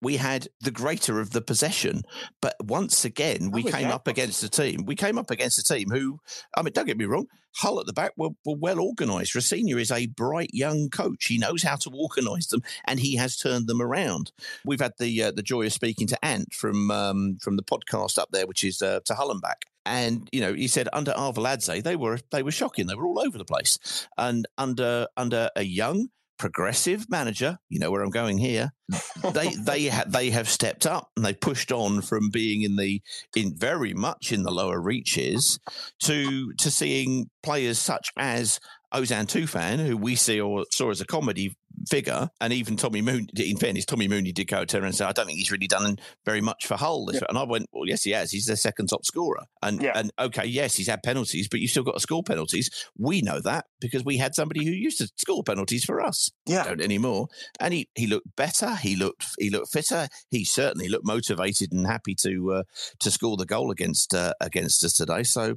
we 0.00 0.16
had 0.16 0.48
the 0.60 0.70
greater 0.70 1.20
of 1.20 1.30
the 1.30 1.40
possession. 1.40 2.02
But 2.40 2.54
once 2.62 3.04
again, 3.04 3.50
we 3.50 3.64
Oh, 3.64 3.70
came 3.70 3.88
yeah. 3.88 3.94
up 3.94 4.06
against 4.06 4.42
a 4.42 4.48
team. 4.48 4.84
We 4.86 4.94
came 4.94 5.18
up 5.18 5.30
against 5.30 5.58
a 5.58 5.62
team 5.62 5.90
who, 5.90 6.20
I 6.56 6.62
mean, 6.62 6.72
don't 6.72 6.86
get 6.86 6.98
me 6.98 7.04
wrong, 7.04 7.26
Hull 7.56 7.80
at 7.80 7.86
the 7.86 7.92
back 7.92 8.12
were, 8.16 8.30
were 8.44 8.54
well 8.56 8.78
organised. 8.78 9.34
Rosenior 9.34 9.78
is 9.78 9.90
a 9.90 10.06
bright 10.06 10.50
young 10.52 10.88
coach. 10.90 11.24
He 11.24 11.38
knows 11.38 11.62
how 11.64 11.74
to 11.76 11.90
organise 11.92 12.46
them, 12.46 12.62
and 12.86 13.00
he 13.00 13.16
has 13.16 13.36
turned 13.36 13.66
them 13.66 13.82
around. 13.82 14.30
We've 14.64 14.80
had 14.80 14.92
the 14.98 15.24
uh, 15.24 15.30
the 15.32 15.42
joy 15.42 15.66
of 15.66 15.72
speaking 15.72 16.06
to 16.08 16.24
Ant 16.24 16.52
from 16.52 16.90
um, 16.92 17.38
from 17.40 17.56
the 17.56 17.64
podcast 17.64 18.16
up 18.18 18.28
there, 18.30 18.46
which 18.46 18.62
is 18.62 18.80
uh, 18.80 19.00
to 19.06 19.14
Hull 19.14 19.32
and 19.32 19.40
back. 19.40 19.64
And 19.84 20.28
you 20.30 20.40
know, 20.40 20.52
he 20.52 20.68
said 20.68 20.88
under 20.92 21.12
Arveladze, 21.12 21.82
they 21.82 21.96
were 21.96 22.18
they 22.30 22.42
were 22.44 22.52
shocking. 22.52 22.86
They 22.86 22.94
were 22.94 23.06
all 23.06 23.18
over 23.18 23.38
the 23.38 23.44
place. 23.44 24.06
And 24.16 24.46
under 24.56 25.08
under 25.16 25.50
a 25.56 25.64
young 25.64 26.10
progressive 26.38 27.10
manager, 27.10 27.58
you 27.68 27.78
know 27.78 27.90
where 27.90 28.02
I'm 28.02 28.10
going 28.10 28.38
here. 28.38 28.72
They 29.34 29.48
they 29.48 29.88
ha- 29.88 30.04
they 30.06 30.30
have 30.30 30.48
stepped 30.48 30.86
up 30.86 31.10
and 31.16 31.24
they 31.24 31.34
pushed 31.34 31.72
on 31.72 32.00
from 32.00 32.30
being 32.30 32.62
in 32.62 32.76
the 32.76 33.02
in 33.36 33.54
very 33.54 33.92
much 33.92 34.32
in 34.32 34.44
the 34.44 34.52
lower 34.52 34.80
reaches 34.80 35.58
to 36.04 36.52
to 36.54 36.70
seeing 36.70 37.28
players 37.42 37.78
such 37.78 38.10
as 38.16 38.60
Ozan 38.94 39.26
Tufan, 39.26 39.84
who 39.84 39.96
we 39.96 40.14
see 40.14 40.40
or 40.40 40.64
saw 40.70 40.90
as 40.90 41.00
a 41.00 41.06
comedy 41.06 41.56
figure, 41.88 42.28
and 42.40 42.52
even 42.52 42.76
Tommy 42.76 43.02
Mooney. 43.02 43.28
In 43.36 43.56
fairness, 43.56 43.84
Tommy 43.84 44.08
Mooney 44.08 44.32
did 44.32 44.46
go 44.46 44.64
to 44.64 44.80
her 44.80 44.84
and 44.84 44.94
say, 44.94 45.04
"I 45.04 45.12
don't 45.12 45.26
think 45.26 45.38
he's 45.38 45.50
really 45.50 45.66
done 45.66 45.98
very 46.24 46.40
much 46.40 46.66
for 46.66 46.76
Hull." 46.76 47.06
This 47.06 47.22
And 47.28 47.38
I 47.38 47.44
went, 47.44 47.66
"Well, 47.72 47.86
yes, 47.86 48.02
he 48.02 48.12
has. 48.12 48.30
He's 48.30 48.46
their 48.46 48.56
second 48.56 48.88
top 48.88 49.04
scorer." 49.04 49.44
And 49.62 49.82
and 49.94 50.12
okay, 50.18 50.46
yes, 50.46 50.76
he's 50.76 50.88
had 50.88 51.02
penalties, 51.02 51.48
but 51.48 51.60
you 51.60 51.68
still 51.68 51.82
got 51.82 51.94
to 51.94 52.00
score 52.00 52.22
penalties. 52.22 52.70
We 52.96 53.22
know 53.22 53.40
that 53.40 53.66
because 53.80 54.04
we 54.04 54.16
had 54.18 54.34
somebody 54.34 54.64
who 54.64 54.70
used 54.70 54.98
to 54.98 55.08
score 55.16 55.42
penalties 55.42 55.84
for 55.84 56.00
us. 56.00 56.30
Yeah, 56.46 56.64
don't 56.64 56.80
anymore. 56.80 57.28
And 57.60 57.74
he 57.74 57.88
he 57.94 58.06
looked 58.06 58.34
better. 58.36 58.74
He 58.76 58.96
looked 58.96 59.26
he 59.38 59.50
looked 59.50 59.72
fitter. 59.72 60.08
He 60.30 60.44
certainly 60.44 60.88
looked 60.88 61.06
motivated 61.06 61.72
and 61.72 61.86
happy 61.86 62.14
to 62.16 62.52
uh, 62.52 62.62
to 63.00 63.10
score 63.10 63.36
the 63.36 63.46
goal 63.46 63.70
against 63.70 64.14
uh, 64.14 64.34
against 64.40 64.84
us 64.84 64.94
today. 64.94 65.22
So. 65.22 65.56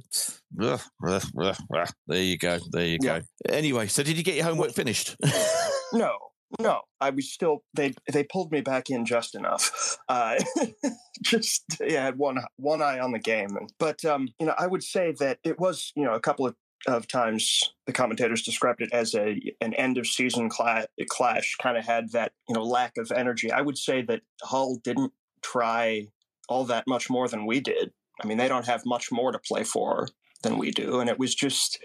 uh, 1.74 1.86
there 2.06 2.22
you 2.22 2.36
go. 2.36 2.58
There 2.70 2.86
you 2.86 2.98
go. 2.98 3.20
Anyway, 3.48 3.86
so 3.86 4.02
did 4.02 4.18
you 4.18 4.22
get 4.22 4.34
your 4.34 4.44
homework 4.44 4.72
finished? 4.72 5.16
No, 5.92 6.16
no. 6.60 6.80
I 7.00 7.10
was 7.10 7.32
still 7.32 7.64
they 7.74 7.94
they 8.12 8.24
pulled 8.24 8.52
me 8.52 8.60
back 8.60 8.90
in 8.90 9.04
just 9.04 9.34
enough. 9.34 9.98
Uh, 10.08 10.36
just 11.22 11.64
yeah, 11.80 12.04
had 12.04 12.18
one 12.18 12.36
one 12.56 12.82
eye 12.82 12.98
on 12.98 13.12
the 13.12 13.18
game. 13.18 13.56
But 13.78 14.04
um, 14.04 14.28
you 14.38 14.44
know, 14.44 14.54
I 14.58 14.66
would 14.66 14.82
say 14.82 15.14
that 15.20 15.38
it 15.42 15.58
was 15.58 15.90
you 15.96 16.04
know 16.04 16.12
a 16.12 16.20
couple 16.20 16.46
of 16.46 16.54
of 16.86 17.06
times 17.06 17.60
the 17.86 17.92
commentators 17.92 18.42
described 18.42 18.80
it 18.80 18.92
as 18.92 19.14
a 19.14 19.40
an 19.60 19.74
end 19.74 19.98
of 19.98 20.06
season 20.06 20.48
cla- 20.48 20.86
clash 21.08 21.56
kind 21.62 21.76
of 21.76 21.84
had 21.84 22.10
that 22.12 22.32
you 22.48 22.54
know 22.54 22.62
lack 22.62 22.96
of 22.98 23.12
energy 23.12 23.52
i 23.52 23.60
would 23.60 23.78
say 23.78 24.02
that 24.02 24.22
hull 24.42 24.78
didn't 24.82 25.12
try 25.42 26.06
all 26.48 26.64
that 26.64 26.84
much 26.86 27.08
more 27.08 27.28
than 27.28 27.46
we 27.46 27.60
did 27.60 27.92
i 28.22 28.26
mean 28.26 28.38
they 28.38 28.48
don't 28.48 28.66
have 28.66 28.82
much 28.84 29.12
more 29.12 29.32
to 29.32 29.38
play 29.38 29.62
for 29.62 30.08
than 30.42 30.58
we 30.58 30.70
do 30.70 30.98
and 30.98 31.08
it 31.08 31.18
was 31.18 31.34
just 31.34 31.78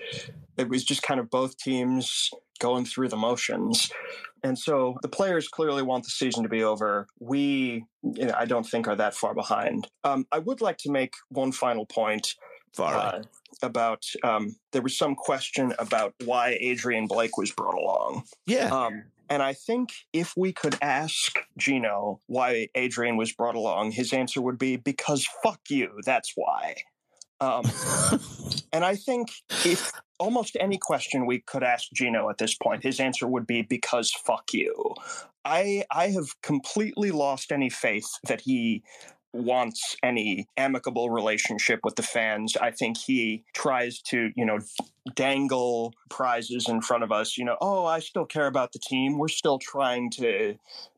it 0.57 0.67
was 0.67 0.83
just 0.83 1.03
kind 1.03 1.19
of 1.19 1.29
both 1.29 1.57
teams 1.57 2.31
going 2.57 2.85
through 2.85 3.07
the 3.07 3.17
motions 3.17 3.91
and 4.43 4.57
so 4.57 4.97
the 5.01 5.07
players 5.07 5.47
clearly 5.47 5.81
want 5.81 6.03
the 6.03 6.09
season 6.09 6.43
to 6.43 6.49
be 6.49 6.63
over 6.63 7.07
we 7.19 7.83
you 8.03 8.25
know, 8.25 8.33
i 8.37 8.45
don't 8.45 8.65
think 8.65 8.87
are 8.87 8.95
that 8.95 9.13
far 9.13 9.33
behind 9.33 9.87
um, 10.03 10.25
i 10.31 10.39
would 10.39 10.61
like 10.61 10.77
to 10.77 10.91
make 10.91 11.13
one 11.29 11.51
final 11.51 11.85
point 11.85 12.35
uh, 12.79 13.21
about 13.63 14.03
um, 14.23 14.55
there 14.71 14.81
was 14.81 14.97
some 14.97 15.15
question 15.15 15.73
about 15.79 16.13
why 16.25 16.57
Adrian 16.59 17.07
Blake 17.07 17.37
was 17.37 17.51
brought 17.51 17.73
along. 17.73 18.23
Yeah. 18.45 18.67
Um, 18.67 19.05
and 19.29 19.43
I 19.43 19.53
think 19.53 19.89
if 20.13 20.35
we 20.37 20.53
could 20.53 20.77
ask 20.81 21.39
Gino 21.57 22.19
why 22.27 22.67
Adrian 22.75 23.17
was 23.17 23.33
brought 23.33 23.55
along, 23.55 23.91
his 23.91 24.13
answer 24.13 24.41
would 24.41 24.57
be 24.57 24.77
because 24.77 25.27
fuck 25.43 25.59
you. 25.69 25.99
That's 26.05 26.33
why. 26.35 26.75
Um, 27.39 27.63
and 28.73 28.83
I 28.83 28.95
think 28.95 29.29
if 29.65 29.91
almost 30.19 30.57
any 30.59 30.77
question 30.81 31.25
we 31.25 31.39
could 31.39 31.63
ask 31.63 31.87
Gino 31.93 32.29
at 32.29 32.37
this 32.37 32.55
point, 32.55 32.83
his 32.83 32.99
answer 32.99 33.27
would 33.27 33.47
be 33.47 33.61
because 33.61 34.11
fuck 34.11 34.53
you. 34.53 34.93
I 35.45 35.83
I 35.91 36.09
have 36.09 36.41
completely 36.41 37.11
lost 37.11 37.51
any 37.51 37.69
faith 37.69 38.09
that 38.27 38.41
he 38.41 38.83
wants 39.33 39.95
any 40.03 40.47
amicable 40.57 41.09
relationship 41.09 41.81
with 41.83 41.95
the 41.95 42.03
fans. 42.03 42.57
I 42.57 42.71
think 42.71 42.97
he 42.97 43.43
tries 43.53 44.01
to, 44.03 44.31
you 44.35 44.45
know, 44.45 44.59
dangle 45.15 45.93
prizes 46.09 46.67
in 46.67 46.81
front 46.81 47.03
of 47.03 47.11
us. 47.11 47.37
You 47.37 47.45
know, 47.45 47.57
oh, 47.61 47.85
I 47.85 47.99
still 47.99 48.25
care 48.25 48.47
about 48.47 48.71
the 48.71 48.79
team. 48.79 49.17
We're 49.17 49.27
still 49.27 49.59
trying 49.59 50.09
to 50.11 50.55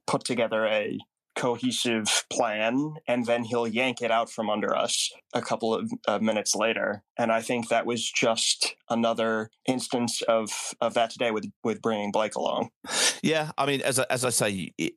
put 0.08 0.24
together 0.24 0.66
a 0.66 0.98
cohesive 1.36 2.25
plan 2.32 2.95
and 3.07 3.25
then 3.25 3.43
he'll 3.43 3.67
yank 3.67 4.01
it 4.01 4.11
out 4.11 4.30
from 4.30 4.49
under 4.49 4.75
us 4.75 5.11
a 5.34 5.41
couple 5.41 5.73
of 5.73 5.91
uh, 6.07 6.19
minutes 6.19 6.55
later. 6.55 7.03
And 7.17 7.32
i 7.32 7.41
think 7.41 7.69
that 7.69 7.86
was 7.86 8.09
just 8.09 8.75
another 8.89 9.49
instance 9.67 10.21
of 10.23 10.49
of 10.82 10.93
that 10.95 11.09
today 11.09 11.32
with 11.32 11.45
with 11.63 11.82
bringing 11.82 12.11
blake 12.11 12.36
along. 12.36 12.69
Yeah, 13.21 13.51
I 13.57 13.65
mean, 13.65 13.82
as 13.82 13.99
I, 13.99 14.05
as 14.09 14.23
I 14.23 14.30
say, 14.30 14.71
it, 14.77 14.93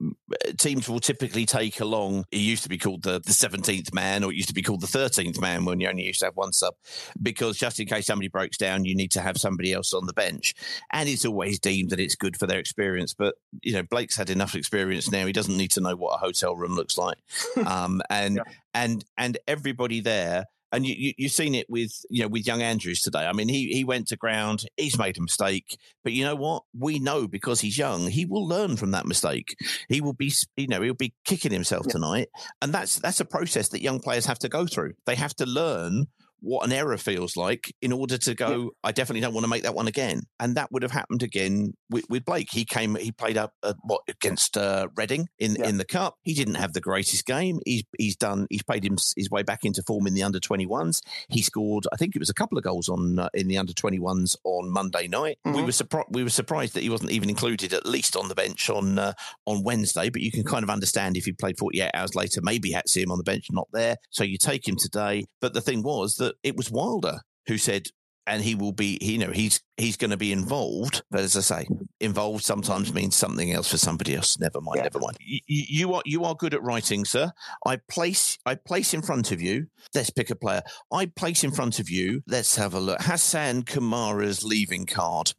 teams 0.59 0.89
will 0.89 1.01
typically 1.01 1.47
take 1.47 1.81
along. 1.81 2.25
It 2.31 2.39
used 2.39 2.63
to 2.63 2.69
be 2.69 2.79
called 2.79 3.03
the 3.03 3.21
the 3.21 3.33
seventeenth 3.33 3.93
man, 3.95 4.25
or 4.25 4.33
it 4.33 4.37
used 4.37 4.49
to 4.49 4.55
be 4.55 4.63
called 4.63 4.81
the 4.81 4.87
thirteenth 4.87 5.41
man 5.41 5.65
when 5.65 5.81
you 5.81 5.89
only 5.89 6.05
used 6.05 6.21
to 6.21 6.27
have 6.27 6.37
one 6.37 6.53
sub, 6.53 6.75
because 7.21 7.59
just 7.59 7.81
in 7.81 7.87
case 7.87 8.07
somebody 8.07 8.29
breaks 8.29 8.57
down, 8.57 8.85
you 8.85 8.95
need 8.95 9.11
to 9.13 9.21
have 9.21 9.37
somebody 9.37 9.73
else 9.73 9.93
on 9.93 10.07
the 10.07 10.13
bench, 10.13 10.55
and 10.93 11.09
it's 11.09 11.25
always 11.25 11.59
deemed 11.59 11.91
that 11.91 12.01
it's 12.01 12.15
good 12.15 12.37
for 12.37 12.47
their 12.47 12.59
experience. 12.59 13.15
But 13.15 13.35
you 13.63 13.73
know, 13.73 13.83
Blake's 13.83 14.17
had 14.17 14.31
enough 14.31 14.55
experience 14.55 15.11
now; 15.11 15.27
he 15.27 15.33
doesn't 15.33 15.57
need 15.57 15.73
to 15.73 15.81
know 15.81 15.97
what 15.97 16.15
a 16.15 16.19
hotel 16.19 16.57
room 16.57 16.75
looks 16.75 16.99
like, 16.99 17.19
um, 17.67 18.03
and 18.11 18.41
and 18.75 19.05
and 19.17 19.39
everybody 19.47 20.01
there. 20.01 20.47
And 20.73 20.87
you, 20.87 20.95
you, 20.97 21.13
you've 21.19 21.33
seen 21.33 21.55
it 21.55 21.69
with 21.69 21.93
you 22.09 22.23
know 22.23 22.29
with 22.29 22.47
young 22.47 22.63
Andrews 22.63 23.03
today. 23.03 23.27
I 23.27 23.33
mean, 23.33 23.49
he 23.49 23.73
he 23.73 23.85
went 23.85 24.09
to 24.09 24.17
ground. 24.17 24.65
He's 24.77 24.99
made 24.99 25.19
a 25.19 25.23
mistake, 25.23 25.79
but 26.03 26.13
you 26.13 26.25
know 26.25 26.35
what? 26.35 26.65
We 26.77 26.99
know 26.99 27.29
because 27.29 27.61
he's 27.61 27.79
young, 27.79 28.09
he 28.09 28.25
will 28.25 28.47
learn 28.47 28.77
from 28.77 28.93
that 28.93 29.07
mistake. 29.07 29.57
He 29.89 30.01
will 30.01 30.15
be 30.15 30.33
you 30.57 30.69
know 30.69 30.81
he'll 30.81 30.95
be 30.95 31.15
kicking 31.25 31.53
himself 31.53 31.87
tonight, 31.89 32.29
and 32.61 32.73
that's 32.73 32.99
that's 32.99 33.21
a 33.21 33.25
process 33.25 33.69
that 33.69 33.83
young 33.83 34.01
players 34.01 34.27
have 34.27 34.39
to 34.41 34.49
go 34.49 34.67
through. 34.67 34.95
They 35.07 35.15
have 35.15 35.35
to 35.37 35.47
learn 35.47 36.07
what 36.43 36.67
an 36.67 36.73
error 36.73 36.99
feels 36.99 37.37
like 37.37 37.73
in 37.81 37.93
order 37.93 38.19
to 38.19 38.35
go, 38.35 38.63
yeah. 38.63 38.69
I 38.85 38.93
definitely 38.93 39.21
don't 39.21 39.33
want 39.33 39.45
to 39.45 39.51
make 39.51 39.63
that 39.63 39.75
one 39.75 39.87
again. 39.87 40.23
And 40.41 40.57
that 40.57 40.71
would 40.73 40.83
have 40.83 40.93
happened 40.93 41.23
again 41.23 41.75
with, 41.89 42.05
with 42.11 42.25
Blake. 42.25 42.49
He 42.51 42.65
came, 42.65 42.97
he 42.97 43.13
played 43.13 43.37
up 43.37 43.53
uh, 43.63 43.75
what 43.85 44.03
against 44.09 44.57
uh, 44.57 44.89
Reading 44.97 45.29
in 45.39 45.55
yeah. 45.55 45.69
in 45.69 45.79
the 45.79 45.85
cup. 45.85 46.17
He 46.23 46.35
didn't 46.35 46.57
have 46.57 46.73
the 46.73 46.81
greatest 46.81 47.25
game. 47.25 47.61
He's 47.65 47.85
he's 47.97 48.17
done. 48.17 48.47
He's 48.51 48.63
played 48.63 48.85
him, 48.85 48.97
his 49.17 49.31
way 49.31 49.43
back 49.43 49.61
into 49.65 49.83
form 49.83 50.07
in 50.07 50.15
the 50.15 50.23
under 50.23 50.41
21s. 50.41 51.01
He 51.29 51.43
scored, 51.43 51.87
I 51.93 51.97
think 51.97 52.17
it 52.17 52.19
was 52.19 52.31
a 52.31 52.35
couple 52.35 52.59
of 52.59 52.65
goals 52.65 52.89
on 52.89 53.19
uh, 53.19 53.29
in 53.35 53.49
the 53.49 53.59
under 53.59 53.73
21s 53.73 54.37
on 54.45 54.71
Monday 54.71 55.09
night. 55.09 55.39
Mm-hmm. 55.47 55.57
We 55.57 55.63
were 55.63 55.73
surprised. 55.73 56.09
We 56.11 56.25
were 56.25 56.31
surprised 56.31 56.75
that 56.75 56.83
he 56.83 56.91
wasn't 56.91 57.13
even 57.13 57.31
included 57.31 57.73
at 57.73 57.87
least 57.87 58.17
on 58.17 58.29
the 58.29 58.35
bench 58.35 58.69
on 58.69 58.99
uh, 58.99 59.13
on 59.47 59.63
Wednesday. 59.63 60.11
But 60.11 60.23
you 60.23 60.33
can 60.33 60.45
kind 60.45 60.65
of 60.65 60.71
understand 60.71 61.17
if 61.17 61.25
he 61.25 61.33
played 61.33 61.59
48 61.59 61.91
hours 61.95 62.15
later, 62.15 62.41
maybe 62.43 62.73
had 62.73 62.85
to 62.85 62.91
see 62.91 63.03
him 63.03 63.13
on 63.13 63.19
the 63.19 63.25
bench, 63.25 63.47
not 63.51 63.69
there. 63.73 63.97
So 64.11 64.25
you 64.25 64.39
take 64.39 64.67
him 64.67 64.77
today. 64.77 65.27
But 65.41 65.55
the 65.55 65.61
thing 65.61 65.83
was 65.83 66.17
that 66.17 66.32
it 66.43 66.57
was 66.57 66.71
Wilder 66.71 67.21
who 67.47 67.59
said, 67.59 67.87
and 68.27 68.43
he 68.43 68.55
will 68.55 68.73
be, 68.73 68.99
you 69.01 69.19
know, 69.19 69.33
he's 69.33 69.61
he's 69.77 69.97
going 69.97 70.13
to 70.13 70.17
be 70.17 70.33
involved. 70.33 71.03
But 71.11 71.21
as 71.21 71.37
I 71.37 71.41
say, 71.41 71.67
involved 72.01 72.45
sometimes 72.45 72.95
means 72.95 73.17
something 73.17 73.53
else 73.53 73.69
for 73.71 73.79
somebody 73.79 74.15
else. 74.15 74.39
Never 74.39 74.61
mind, 74.61 74.77
yeah. 74.77 74.83
never 74.85 75.01
mind. 75.01 75.17
You, 75.21 75.41
you, 75.47 75.95
are 75.95 76.03
you 76.05 76.25
are 76.25 76.35
good 76.35 76.55
at 76.55 76.63
writing, 76.63 77.05
sir. 77.05 77.33
I 77.67 77.79
place 77.89 78.39
I 78.47 78.55
place 78.55 78.95
in 78.95 79.03
front 79.03 79.33
of 79.33 79.43
you. 79.43 79.67
Let's 79.95 80.11
pick 80.11 80.31
a 80.31 80.37
player. 80.37 80.63
I 80.93 81.07
place 81.07 81.43
in 81.43 81.51
front 81.51 81.81
of 81.81 81.91
you. 81.91 82.23
Let's 82.29 82.55
have 82.57 82.75
a 82.75 82.81
look. 82.81 83.03
Hassan 83.03 83.65
Kamara's 83.65 84.45
leaving 84.45 84.87
card, 84.87 85.33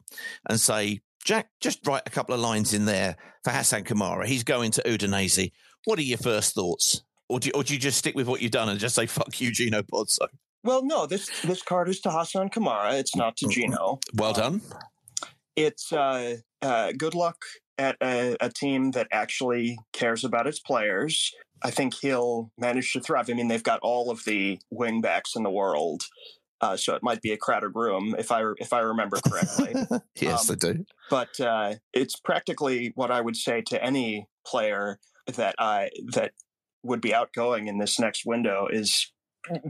and 0.48 0.60
say, 0.60 1.00
Jack, 1.24 1.48
just 1.60 1.86
write 1.86 2.02
a 2.04 2.10
couple 2.10 2.34
of 2.34 2.40
lines 2.40 2.74
in 2.74 2.84
there 2.84 3.16
for 3.44 3.50
Hassan 3.50 3.84
Kamara. 3.84 4.26
He's 4.26 4.44
going 4.44 4.72
to 4.72 4.82
Udinese. 4.82 5.52
What 5.84 5.98
are 5.98 6.02
your 6.02 6.18
first 6.18 6.54
thoughts? 6.54 7.02
Or 7.28 7.40
do, 7.40 7.48
you, 7.48 7.52
or 7.54 7.64
do 7.64 7.72
you 7.72 7.80
just 7.80 7.98
stick 7.98 8.14
with 8.14 8.28
what 8.28 8.42
you've 8.42 8.52
done 8.52 8.68
and 8.68 8.78
just 8.78 8.94
say, 8.94 9.06
fuck 9.06 9.40
you, 9.40 9.50
Gino 9.50 9.82
Pozzo? 9.82 10.28
Well, 10.64 10.82
no, 10.82 11.06
this 11.06 11.28
this 11.42 11.62
card 11.62 11.88
is 11.90 12.00
to 12.00 12.10
Hassan 12.10 12.48
Kamara. 12.48 12.98
It's 12.98 13.14
not 13.14 13.36
to 13.36 13.48
Gino. 13.48 14.00
Well 14.14 14.32
done. 14.32 14.54
Um, 14.54 14.62
it's 15.56 15.92
uh, 15.92 16.36
uh, 16.62 16.92
good 16.96 17.14
luck 17.14 17.36
at 17.78 17.96
a, 18.02 18.36
a, 18.40 18.48
team 18.48 18.92
that 18.92 19.08
actually 19.12 19.78
cares 19.92 20.24
about 20.24 20.46
its 20.46 20.58
players. 20.58 21.32
I 21.62 21.70
think 21.70 21.94
he'll 21.94 22.50
manage 22.58 22.92
to 22.92 23.00
thrive. 23.00 23.28
I 23.28 23.34
mean, 23.34 23.48
they've 23.48 23.62
got 23.62 23.80
all 23.82 24.10
of 24.10 24.24
the 24.24 24.58
wingbacks 24.72 25.36
in 25.36 25.42
the 25.42 25.50
world, 25.50 26.04
uh, 26.60 26.76
so 26.76 26.94
it 26.94 27.02
might 27.02 27.20
be 27.20 27.32
a 27.32 27.36
crowded 27.36 27.72
room 27.74 28.16
if 28.18 28.32
I 28.32 28.42
if 28.58 28.72
I 28.72 28.80
remember 28.80 29.18
correctly. 29.20 29.74
yes, 30.16 30.48
um, 30.48 30.56
they 30.56 30.72
do. 30.72 30.84
But 31.10 31.38
uh, 31.40 31.74
it's 31.92 32.16
practically 32.16 32.92
what 32.94 33.10
I 33.10 33.20
would 33.20 33.36
say 33.36 33.62
to 33.68 33.84
any 33.84 34.28
player 34.46 34.98
that 35.26 35.54
I 35.58 35.90
that 36.14 36.32
would 36.82 37.00
be 37.00 37.14
outgoing 37.14 37.66
in 37.68 37.78
this 37.78 37.98
next 37.98 38.24
window 38.26 38.66
is 38.70 39.12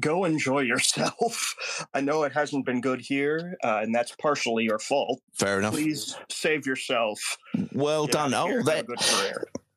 go 0.00 0.24
enjoy 0.24 0.60
yourself. 0.60 1.86
I 1.94 2.00
know 2.00 2.22
it 2.24 2.32
hasn't 2.32 2.64
been 2.64 2.80
good 2.80 3.00
here, 3.00 3.56
uh, 3.64 3.80
and 3.82 3.94
that's 3.94 4.14
partially 4.16 4.64
your 4.64 4.78
fault. 4.78 5.20
Fair 5.32 5.58
enough. 5.58 5.74
Please 5.74 6.16
save 6.28 6.66
yourself. 6.66 7.38
Well 7.72 8.06
done. 8.06 8.34
Oh, 8.34 8.62
that, 8.62 8.86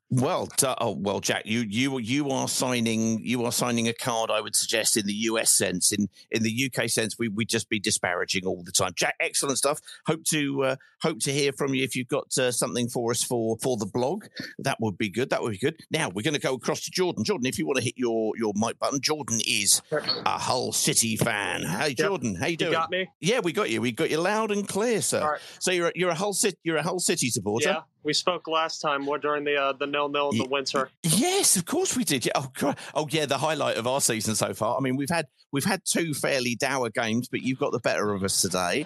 Well, 0.10 0.48
oh 0.80 0.92
well, 0.92 1.20
Jack, 1.20 1.46
you 1.46 1.66
you 1.68 1.98
you 1.98 2.30
are 2.30 2.48
signing 2.48 3.20
you 3.26 3.44
are 3.44 3.52
signing 3.52 3.90
a 3.90 3.94
card. 3.94 4.32
I 4.32 4.40
would 4.40 4.56
suggest 4.56 4.96
in 4.96 5.06
the 5.06 5.14
US 5.14 5.50
sense, 5.50 5.92
in 5.92 6.08
in 6.32 6.44
the 6.44 6.72
UK 6.72 6.90
sense, 6.90 7.20
we 7.20 7.28
would 7.28 7.50
just 7.50 7.68
be 7.68 7.78
disparaging 7.78 8.46
all 8.46 8.64
the 8.64 8.72
time. 8.72 8.94
Jack, 8.96 9.16
excellent 9.20 9.58
stuff. 9.58 9.82
Hope 10.06 10.24
to 10.26 10.64
uh, 10.64 10.76
hope 11.02 11.20
to 11.20 11.34
hear 11.34 11.52
from 11.52 11.74
you 11.74 11.84
if 11.84 11.94
you've 11.94 12.08
got 12.08 12.38
uh, 12.38 12.54
something 12.54 12.88
for 12.88 13.12
us 13.12 13.22
for 13.22 13.58
for 13.62 13.76
the 13.76 13.86
blog. 13.86 14.26
That 14.60 14.78
would 14.80 14.98
be 14.98 15.10
good. 15.10 15.30
That 15.30 15.44
would 15.44 15.52
be 15.52 15.58
good. 15.58 15.76
Now 15.92 16.08
we're 16.08 16.24
going 16.24 16.36
to 16.36 16.40
go 16.40 16.54
across 16.54 16.86
to 16.86 16.92
Jordan. 16.92 17.26
Jordan, 17.26 17.46
if 17.46 17.60
you 17.60 17.66
want 17.66 17.80
to 17.80 17.84
hit 17.84 17.98
your 17.98 18.32
your 18.38 18.54
mic 18.56 18.80
button, 18.80 19.02
Jordan 19.02 19.42
is 19.46 19.82
a 19.92 20.40
Hull 20.40 20.72
City 20.72 21.18
fan. 21.18 21.64
Hey, 21.64 21.94
Jordan, 21.94 22.32
yep. 22.32 22.42
how 22.42 22.48
you 22.48 22.58
doing? 22.58 22.72
You 22.72 22.78
got 22.78 22.92
me. 22.92 23.10
Yeah, 23.20 23.40
we 23.42 23.52
got 23.52 23.70
you. 23.70 23.82
We 23.82 23.92
got 23.92 24.10
you 24.10 24.22
loud 24.22 24.52
and 24.52 24.66
clear, 24.66 25.02
sir. 25.02 25.38
So 25.60 25.72
you're 25.72 25.92
you're 25.96 26.12
a 26.12 26.16
Hull 26.16 26.32
City 26.32 26.58
you're 26.64 26.78
a 26.78 26.84
Hull 26.84 27.00
City 27.00 27.30
supporter. 27.30 27.70
Yeah. 27.72 27.82
We 28.08 28.14
spoke 28.14 28.48
last 28.48 28.80
time 28.80 29.06
during 29.20 29.44
the 29.44 29.58
uh, 29.58 29.74
the 29.74 29.86
nil 29.86 30.08
nil 30.08 30.30
in 30.30 30.38
the 30.38 30.46
winter. 30.46 30.90
Yes, 31.04 31.58
of 31.58 31.66
course 31.66 31.98
we 31.98 32.06
did. 32.06 32.26
Yeah. 32.26 32.32
Oh, 32.36 32.74
oh, 32.96 33.08
yeah. 33.12 33.26
The 33.26 33.38
highlight 33.38 33.76
of 33.76 33.86
our 33.86 34.00
season 34.00 34.34
so 34.34 34.54
far. 34.54 34.78
I 34.78 34.80
mean, 34.80 34.96
we've 34.96 35.10
had 35.10 35.28
we've 35.52 35.66
had 35.66 35.82
two 35.84 36.14
fairly 36.14 36.56
dour 36.56 36.90
games, 36.90 37.28
but 37.28 37.42
you've 37.42 37.60
got 37.60 37.74
the 37.74 37.80
better 37.80 38.14
of 38.14 38.24
us 38.24 38.42
today. 38.42 38.86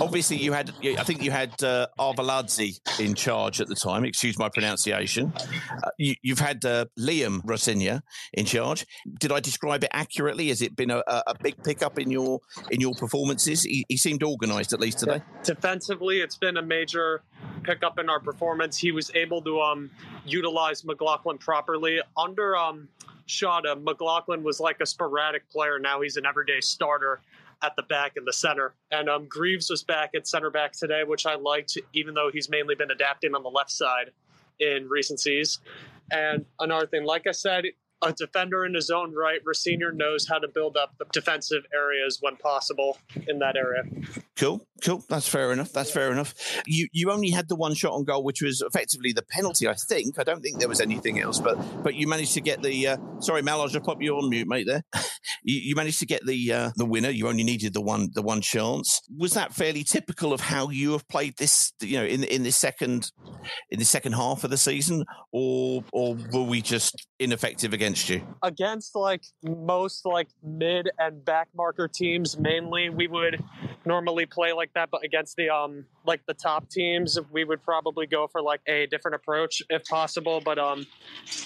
Obviously, 0.00 0.38
you 0.38 0.52
had. 0.52 0.72
I 0.82 1.04
think 1.04 1.22
you 1.22 1.30
had 1.30 1.62
uh, 1.62 1.86
Arveladze 1.96 2.80
in 2.98 3.14
charge 3.14 3.60
at 3.60 3.68
the 3.68 3.76
time. 3.76 4.04
Excuse 4.04 4.36
my 4.36 4.48
pronunciation. 4.48 5.32
Uh, 5.36 5.90
you, 5.96 6.16
have 6.30 6.40
had 6.40 6.64
uh, 6.64 6.86
Liam 6.98 7.42
Rosenior 7.44 8.02
in 8.32 8.46
charge. 8.46 8.84
Did 9.20 9.30
I 9.30 9.38
describe 9.38 9.84
it 9.84 9.90
accurately? 9.92 10.48
Has 10.48 10.60
it 10.60 10.74
been 10.74 10.90
a, 10.90 11.04
a 11.06 11.36
big 11.40 11.62
pickup 11.62 12.00
in 12.00 12.10
your 12.10 12.40
in 12.72 12.80
your 12.80 12.94
performances? 12.94 13.62
He, 13.62 13.84
he 13.88 13.96
seemed 13.96 14.24
organised 14.24 14.72
at 14.72 14.80
least 14.80 14.98
today. 14.98 15.22
Defensively, 15.44 16.18
it's 16.18 16.36
been 16.36 16.56
a 16.56 16.62
major 16.62 17.22
pickup 17.66 17.98
in 17.98 18.08
our 18.08 18.20
performance. 18.20 18.78
He 18.78 18.92
was 18.92 19.10
able 19.14 19.42
to 19.42 19.60
um, 19.60 19.90
utilize 20.24 20.84
McLoughlin 20.84 21.38
properly. 21.38 22.00
Under 22.16 22.56
um, 22.56 22.88
Shota, 23.26 23.82
McLoughlin 23.82 24.42
was 24.42 24.60
like 24.60 24.80
a 24.80 24.86
sporadic 24.86 25.48
player. 25.50 25.78
Now 25.78 26.00
he's 26.00 26.16
an 26.16 26.24
everyday 26.24 26.60
starter 26.60 27.20
at 27.62 27.74
the 27.76 27.82
back 27.82 28.12
and 28.16 28.26
the 28.26 28.32
center. 28.32 28.74
And 28.90 29.08
um, 29.08 29.26
Greaves 29.28 29.68
was 29.70 29.82
back 29.82 30.10
at 30.14 30.28
center 30.28 30.50
back 30.50 30.72
today, 30.72 31.02
which 31.04 31.26
I 31.26 31.34
liked, 31.34 31.76
even 31.92 32.14
though 32.14 32.30
he's 32.32 32.48
mainly 32.48 32.74
been 32.74 32.90
adapting 32.90 33.34
on 33.34 33.42
the 33.42 33.50
left 33.50 33.70
side 33.70 34.10
in 34.60 34.88
recencies. 34.88 35.58
And 36.10 36.44
another 36.60 36.86
thing, 36.86 37.04
like 37.04 37.26
I 37.26 37.32
said, 37.32 37.64
a 38.02 38.12
defender 38.12 38.64
in 38.64 38.74
his 38.74 38.90
own 38.90 39.14
right. 39.14 39.40
Rosenior 39.44 39.92
knows 39.92 40.28
how 40.28 40.38
to 40.38 40.48
build 40.48 40.76
up 40.76 40.94
the 40.98 41.06
defensive 41.12 41.64
areas 41.74 42.18
when 42.20 42.36
possible 42.36 42.98
in 43.26 43.38
that 43.38 43.56
area. 43.56 43.82
Cool, 44.36 44.66
cool. 44.84 45.02
That's 45.08 45.28
fair 45.28 45.52
enough. 45.52 45.72
That's 45.72 45.90
fair 45.90 46.12
enough. 46.12 46.34
You 46.66 46.88
you 46.92 47.10
only 47.10 47.30
had 47.30 47.48
the 47.48 47.56
one 47.56 47.74
shot 47.74 47.92
on 47.92 48.04
goal, 48.04 48.22
which 48.22 48.42
was 48.42 48.60
effectively 48.60 49.12
the 49.12 49.22
penalty. 49.22 49.66
I 49.66 49.74
think. 49.74 50.18
I 50.18 50.24
don't 50.24 50.42
think 50.42 50.58
there 50.58 50.68
was 50.68 50.80
anything 50.80 51.20
else, 51.20 51.40
but 51.40 51.56
but 51.82 51.94
you 51.94 52.06
managed 52.06 52.34
to 52.34 52.40
get 52.40 52.62
the. 52.62 52.88
Uh, 52.88 52.96
sorry, 53.20 53.42
Mal, 53.42 53.60
I'll 53.60 53.68
just 53.68 53.84
pop 53.84 54.02
you 54.02 54.16
on 54.16 54.28
mute, 54.28 54.46
mate. 54.46 54.66
There, 54.66 54.82
you, 55.42 55.58
you, 55.60 55.74
managed 55.74 56.00
to 56.00 56.06
get 56.06 56.24
the 56.26 56.52
uh, 56.52 56.70
the 56.76 56.84
winner. 56.84 57.10
You 57.10 57.28
only 57.28 57.44
needed 57.44 57.72
the 57.72 57.80
one 57.80 58.10
the 58.14 58.22
one 58.22 58.42
chance. 58.42 59.00
Was 59.16 59.32
that 59.34 59.54
fairly 59.54 59.84
typical 59.84 60.32
of 60.32 60.40
how 60.40 60.68
you 60.68 60.92
have 60.92 61.08
played 61.08 61.36
this? 61.38 61.72
You 61.80 61.98
know, 61.98 62.04
in 62.04 62.24
in 62.24 62.42
the 62.42 62.52
second 62.52 63.10
in 63.70 63.78
the 63.78 63.84
second 63.84 64.12
half 64.12 64.44
of 64.44 64.50
the 64.50 64.56
season, 64.56 65.04
or 65.32 65.84
or 65.92 66.16
were 66.32 66.42
we 66.42 66.62
just 66.62 67.06
ineffective 67.18 67.72
against 67.72 68.08
you? 68.08 68.26
Against 68.42 68.94
like 68.94 69.22
most 69.42 70.06
like 70.06 70.28
mid 70.42 70.90
and 70.98 71.24
back 71.24 71.48
marker 71.56 71.88
teams, 71.88 72.38
mainly 72.38 72.90
we 72.90 73.06
would 73.06 73.42
normally 73.84 74.26
play 74.26 74.52
like 74.52 74.72
that, 74.74 74.90
but 74.90 75.04
against 75.04 75.36
the 75.36 75.50
um 75.50 75.84
like 76.04 76.24
the 76.26 76.34
top 76.34 76.68
teams, 76.68 77.18
we 77.32 77.44
would 77.44 77.62
probably 77.62 78.06
go 78.06 78.26
for 78.26 78.42
like 78.42 78.60
a 78.66 78.86
different 78.86 79.14
approach 79.14 79.62
if 79.70 79.84
possible. 79.84 80.40
But 80.44 80.58
um 80.58 80.86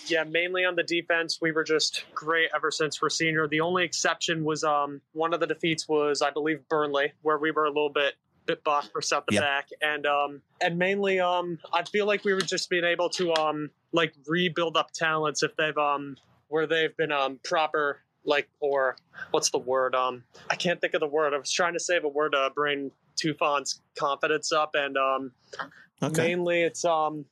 yeah, 0.07 0.25
mainly 0.25 0.65
on 0.65 0.77
the 0.77 0.83
defense, 0.83 1.39
we 1.41 1.53
were 1.53 1.65
just 1.65 2.05
great 2.15 2.51
ever 2.55 2.71
since 2.71 3.01
Rosenior. 3.03 3.49
The 3.49 3.61
only 3.61 3.85
exception 3.85 4.45
was 4.45 4.65
um 4.65 5.01
one 5.13 5.35
of 5.35 5.41
the 5.41 5.47
defeats 5.47 5.89
was 5.89 6.23
I 6.23 6.31
believe 6.31 6.67
Burnley, 6.69 7.13
where 7.23 7.39
we 7.39 7.51
were 7.51 7.65
a 7.65 7.71
little 7.71 7.93
bit 7.93 8.15
bit 8.47 8.63
for 8.93 9.03
set 9.03 9.25
the 9.27 9.35
yep. 9.35 9.43
back 9.43 9.69
and 9.81 10.07
um 10.07 10.43
and 10.61 10.79
mainly 10.79 11.21
um 11.21 11.59
I 11.73 11.85
feel 11.85 12.07
like 12.07 12.25
we 12.25 12.35
were 12.35 12.41
just 12.41 12.69
being 12.69 12.85
able 12.85 13.09
to 13.11 13.33
um 13.35 13.71
like 13.93 14.15
rebuild 14.27 14.77
up 14.77 14.91
talents 14.93 15.43
if 15.43 15.57
they've 15.57 15.77
um 15.77 16.17
where 16.49 16.67
they've 16.67 16.97
been 16.97 17.13
um 17.13 17.39
proper 17.45 18.01
like 18.25 18.49
or 18.61 18.97
what's 19.31 19.51
the 19.51 19.59
word 19.59 19.95
um 19.95 20.23
i 20.51 20.55
can't 20.55 20.81
think 20.81 20.95
of 20.95 21.01
the 21.01 21.07
word 21.07 21.33
i 21.33 21.39
was 21.39 21.51
trying 21.51 21.73
to 21.73 21.81
save 21.81 22.05
a 22.05 22.09
word 22.09 22.33
to 22.33 22.51
bring 22.55 22.91
tufan's 23.17 23.81
confidence 23.99 24.53
up 24.53 24.73
and 24.75 24.97
um 24.97 25.33
okay. 26.03 26.29
mainly 26.29 26.63
it's 26.63 26.85
um 26.85 27.25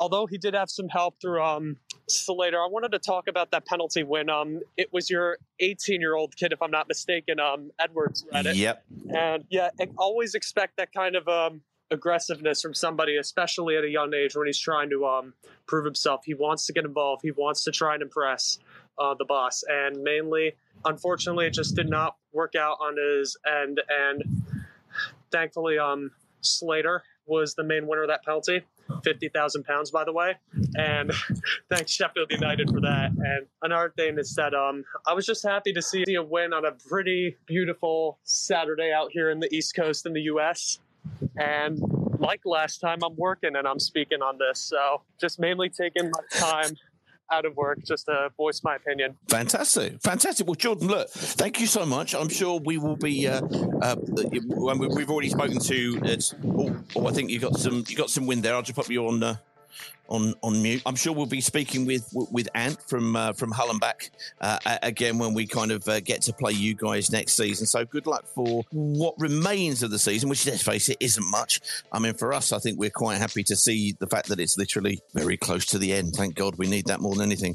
although 0.00 0.26
he 0.26 0.38
did 0.38 0.54
have 0.54 0.70
some 0.70 0.88
help 0.88 1.20
through 1.20 1.42
um 1.42 1.76
Slater, 2.06 2.58
I 2.58 2.66
wanted 2.66 2.92
to 2.92 2.98
talk 2.98 3.28
about 3.28 3.50
that 3.52 3.66
penalty 3.66 4.02
when 4.02 4.28
um 4.28 4.60
it 4.76 4.92
was 4.92 5.08
your 5.08 5.38
18 5.60 6.00
year 6.00 6.14
old 6.14 6.36
kid, 6.36 6.52
if 6.52 6.60
I'm 6.62 6.70
not 6.70 6.88
mistaken, 6.88 7.40
um 7.40 7.70
Edwards 7.78 8.24
read 8.32 8.46
it. 8.46 8.56
Yep. 8.56 8.84
And 9.14 9.44
yeah, 9.50 9.70
always 9.96 10.34
expect 10.34 10.76
that 10.76 10.92
kind 10.92 11.16
of 11.16 11.28
um 11.28 11.62
aggressiveness 11.90 12.60
from 12.60 12.74
somebody, 12.74 13.16
especially 13.16 13.76
at 13.76 13.84
a 13.84 13.88
young 13.88 14.12
age 14.14 14.36
when 14.36 14.46
he's 14.46 14.58
trying 14.58 14.90
to 14.90 15.06
um 15.06 15.34
prove 15.66 15.84
himself. 15.84 16.22
He 16.24 16.34
wants 16.34 16.66
to 16.66 16.72
get 16.72 16.84
involved. 16.84 17.22
He 17.22 17.30
wants 17.30 17.64
to 17.64 17.70
try 17.70 17.94
and 17.94 18.02
impress 18.02 18.58
uh, 18.98 19.14
the 19.14 19.24
boss, 19.24 19.64
and 19.68 20.02
mainly, 20.02 20.52
unfortunately, 20.84 21.46
it 21.46 21.54
just 21.54 21.74
did 21.74 21.88
not 21.88 22.16
work 22.32 22.54
out 22.54 22.78
on 22.80 22.96
his 22.96 23.36
end. 23.46 23.80
And 23.88 24.22
thankfully, 25.32 25.78
um, 25.78 26.10
Slater 26.42 27.02
was 27.26 27.54
the 27.54 27.64
main 27.64 27.86
winner 27.86 28.02
of 28.02 28.08
that 28.08 28.24
penalty. 28.24 28.62
50,000 29.02 29.64
pounds, 29.64 29.90
by 29.90 30.04
the 30.04 30.12
way. 30.12 30.34
And 30.76 31.12
thanks 31.70 31.92
Sheffield 31.92 32.30
United 32.30 32.70
for 32.70 32.80
that. 32.80 33.10
And 33.10 33.46
another 33.62 33.92
thing 33.96 34.18
is 34.18 34.34
that 34.34 34.54
um, 34.54 34.84
I 35.06 35.14
was 35.14 35.26
just 35.26 35.42
happy 35.42 35.72
to 35.72 35.82
see 35.82 36.04
a 36.14 36.22
win 36.22 36.52
on 36.52 36.64
a 36.64 36.72
pretty 36.72 37.36
beautiful 37.46 38.18
Saturday 38.24 38.92
out 38.92 39.10
here 39.12 39.30
in 39.30 39.40
the 39.40 39.52
East 39.54 39.74
Coast 39.74 40.06
in 40.06 40.12
the 40.12 40.22
US. 40.22 40.78
And 41.36 41.78
like 42.18 42.40
last 42.44 42.78
time, 42.78 42.98
I'm 43.04 43.16
working 43.16 43.56
and 43.56 43.66
I'm 43.66 43.78
speaking 43.78 44.22
on 44.22 44.38
this. 44.38 44.60
So 44.60 45.02
just 45.20 45.38
mainly 45.38 45.68
taking 45.68 46.10
my 46.10 46.38
time 46.38 46.76
out 47.30 47.44
of 47.44 47.56
work 47.56 47.78
just 47.84 48.06
to 48.06 48.30
voice 48.36 48.62
my 48.62 48.76
opinion. 48.76 49.16
Fantastic, 49.28 50.00
fantastic. 50.02 50.46
Well, 50.46 50.54
Jordan, 50.54 50.88
look, 50.88 51.08
thank 51.10 51.60
you 51.60 51.66
so 51.66 51.84
much. 51.86 52.14
I'm 52.14 52.28
sure 52.28 52.60
we 52.64 52.78
will 52.78 52.96
be. 52.96 53.26
Uh, 53.26 53.40
uh, 53.82 53.96
we- 53.98 54.88
we've 54.88 55.10
already 55.10 55.30
spoken 55.30 55.58
to. 55.58 56.00
It's, 56.04 56.34
oh, 56.46 56.76
oh, 56.96 57.06
I 57.06 57.12
think 57.12 57.30
you 57.30 57.38
got 57.38 57.56
some. 57.56 57.84
You 57.88 57.96
got 57.96 58.10
some 58.10 58.26
wind 58.26 58.42
there. 58.42 58.54
I'll 58.54 58.62
just 58.62 58.76
put 58.76 58.88
you 58.90 59.06
on. 59.06 59.22
Uh, 59.22 59.36
on, 60.08 60.34
on 60.42 60.62
mute. 60.62 60.82
I'm 60.86 60.96
sure 60.96 61.12
we'll 61.12 61.26
be 61.26 61.40
speaking 61.40 61.86
with 61.86 62.08
with 62.12 62.48
Ant 62.54 62.80
from 62.82 63.16
uh, 63.16 63.32
from 63.32 63.50
Hull 63.50 63.70
and 63.70 63.80
back 63.80 64.10
uh, 64.40 64.58
again 64.82 65.18
when 65.18 65.34
we 65.34 65.46
kind 65.46 65.72
of 65.72 65.86
uh, 65.88 66.00
get 66.00 66.22
to 66.22 66.32
play 66.32 66.52
you 66.52 66.74
guys 66.74 67.10
next 67.10 67.34
season. 67.34 67.66
So 67.66 67.84
good 67.84 68.06
luck 68.06 68.26
for 68.34 68.64
what 68.70 69.14
remains 69.18 69.82
of 69.82 69.90
the 69.90 69.98
season, 69.98 70.28
which 70.28 70.46
let's 70.46 70.62
face 70.62 70.88
it 70.88 70.98
isn't 71.00 71.30
much. 71.30 71.60
I 71.92 71.98
mean, 71.98 72.14
for 72.14 72.32
us, 72.32 72.52
I 72.52 72.58
think 72.58 72.78
we're 72.78 72.90
quite 72.90 73.18
happy 73.18 73.42
to 73.44 73.56
see 73.56 73.96
the 73.98 74.06
fact 74.06 74.28
that 74.28 74.40
it's 74.40 74.58
literally 74.58 75.00
very 75.14 75.36
close 75.36 75.66
to 75.66 75.78
the 75.78 75.92
end. 75.92 76.14
Thank 76.14 76.34
God, 76.34 76.56
we 76.58 76.66
need 76.66 76.86
that 76.86 77.00
more 77.00 77.14
than 77.14 77.22
anything. 77.22 77.54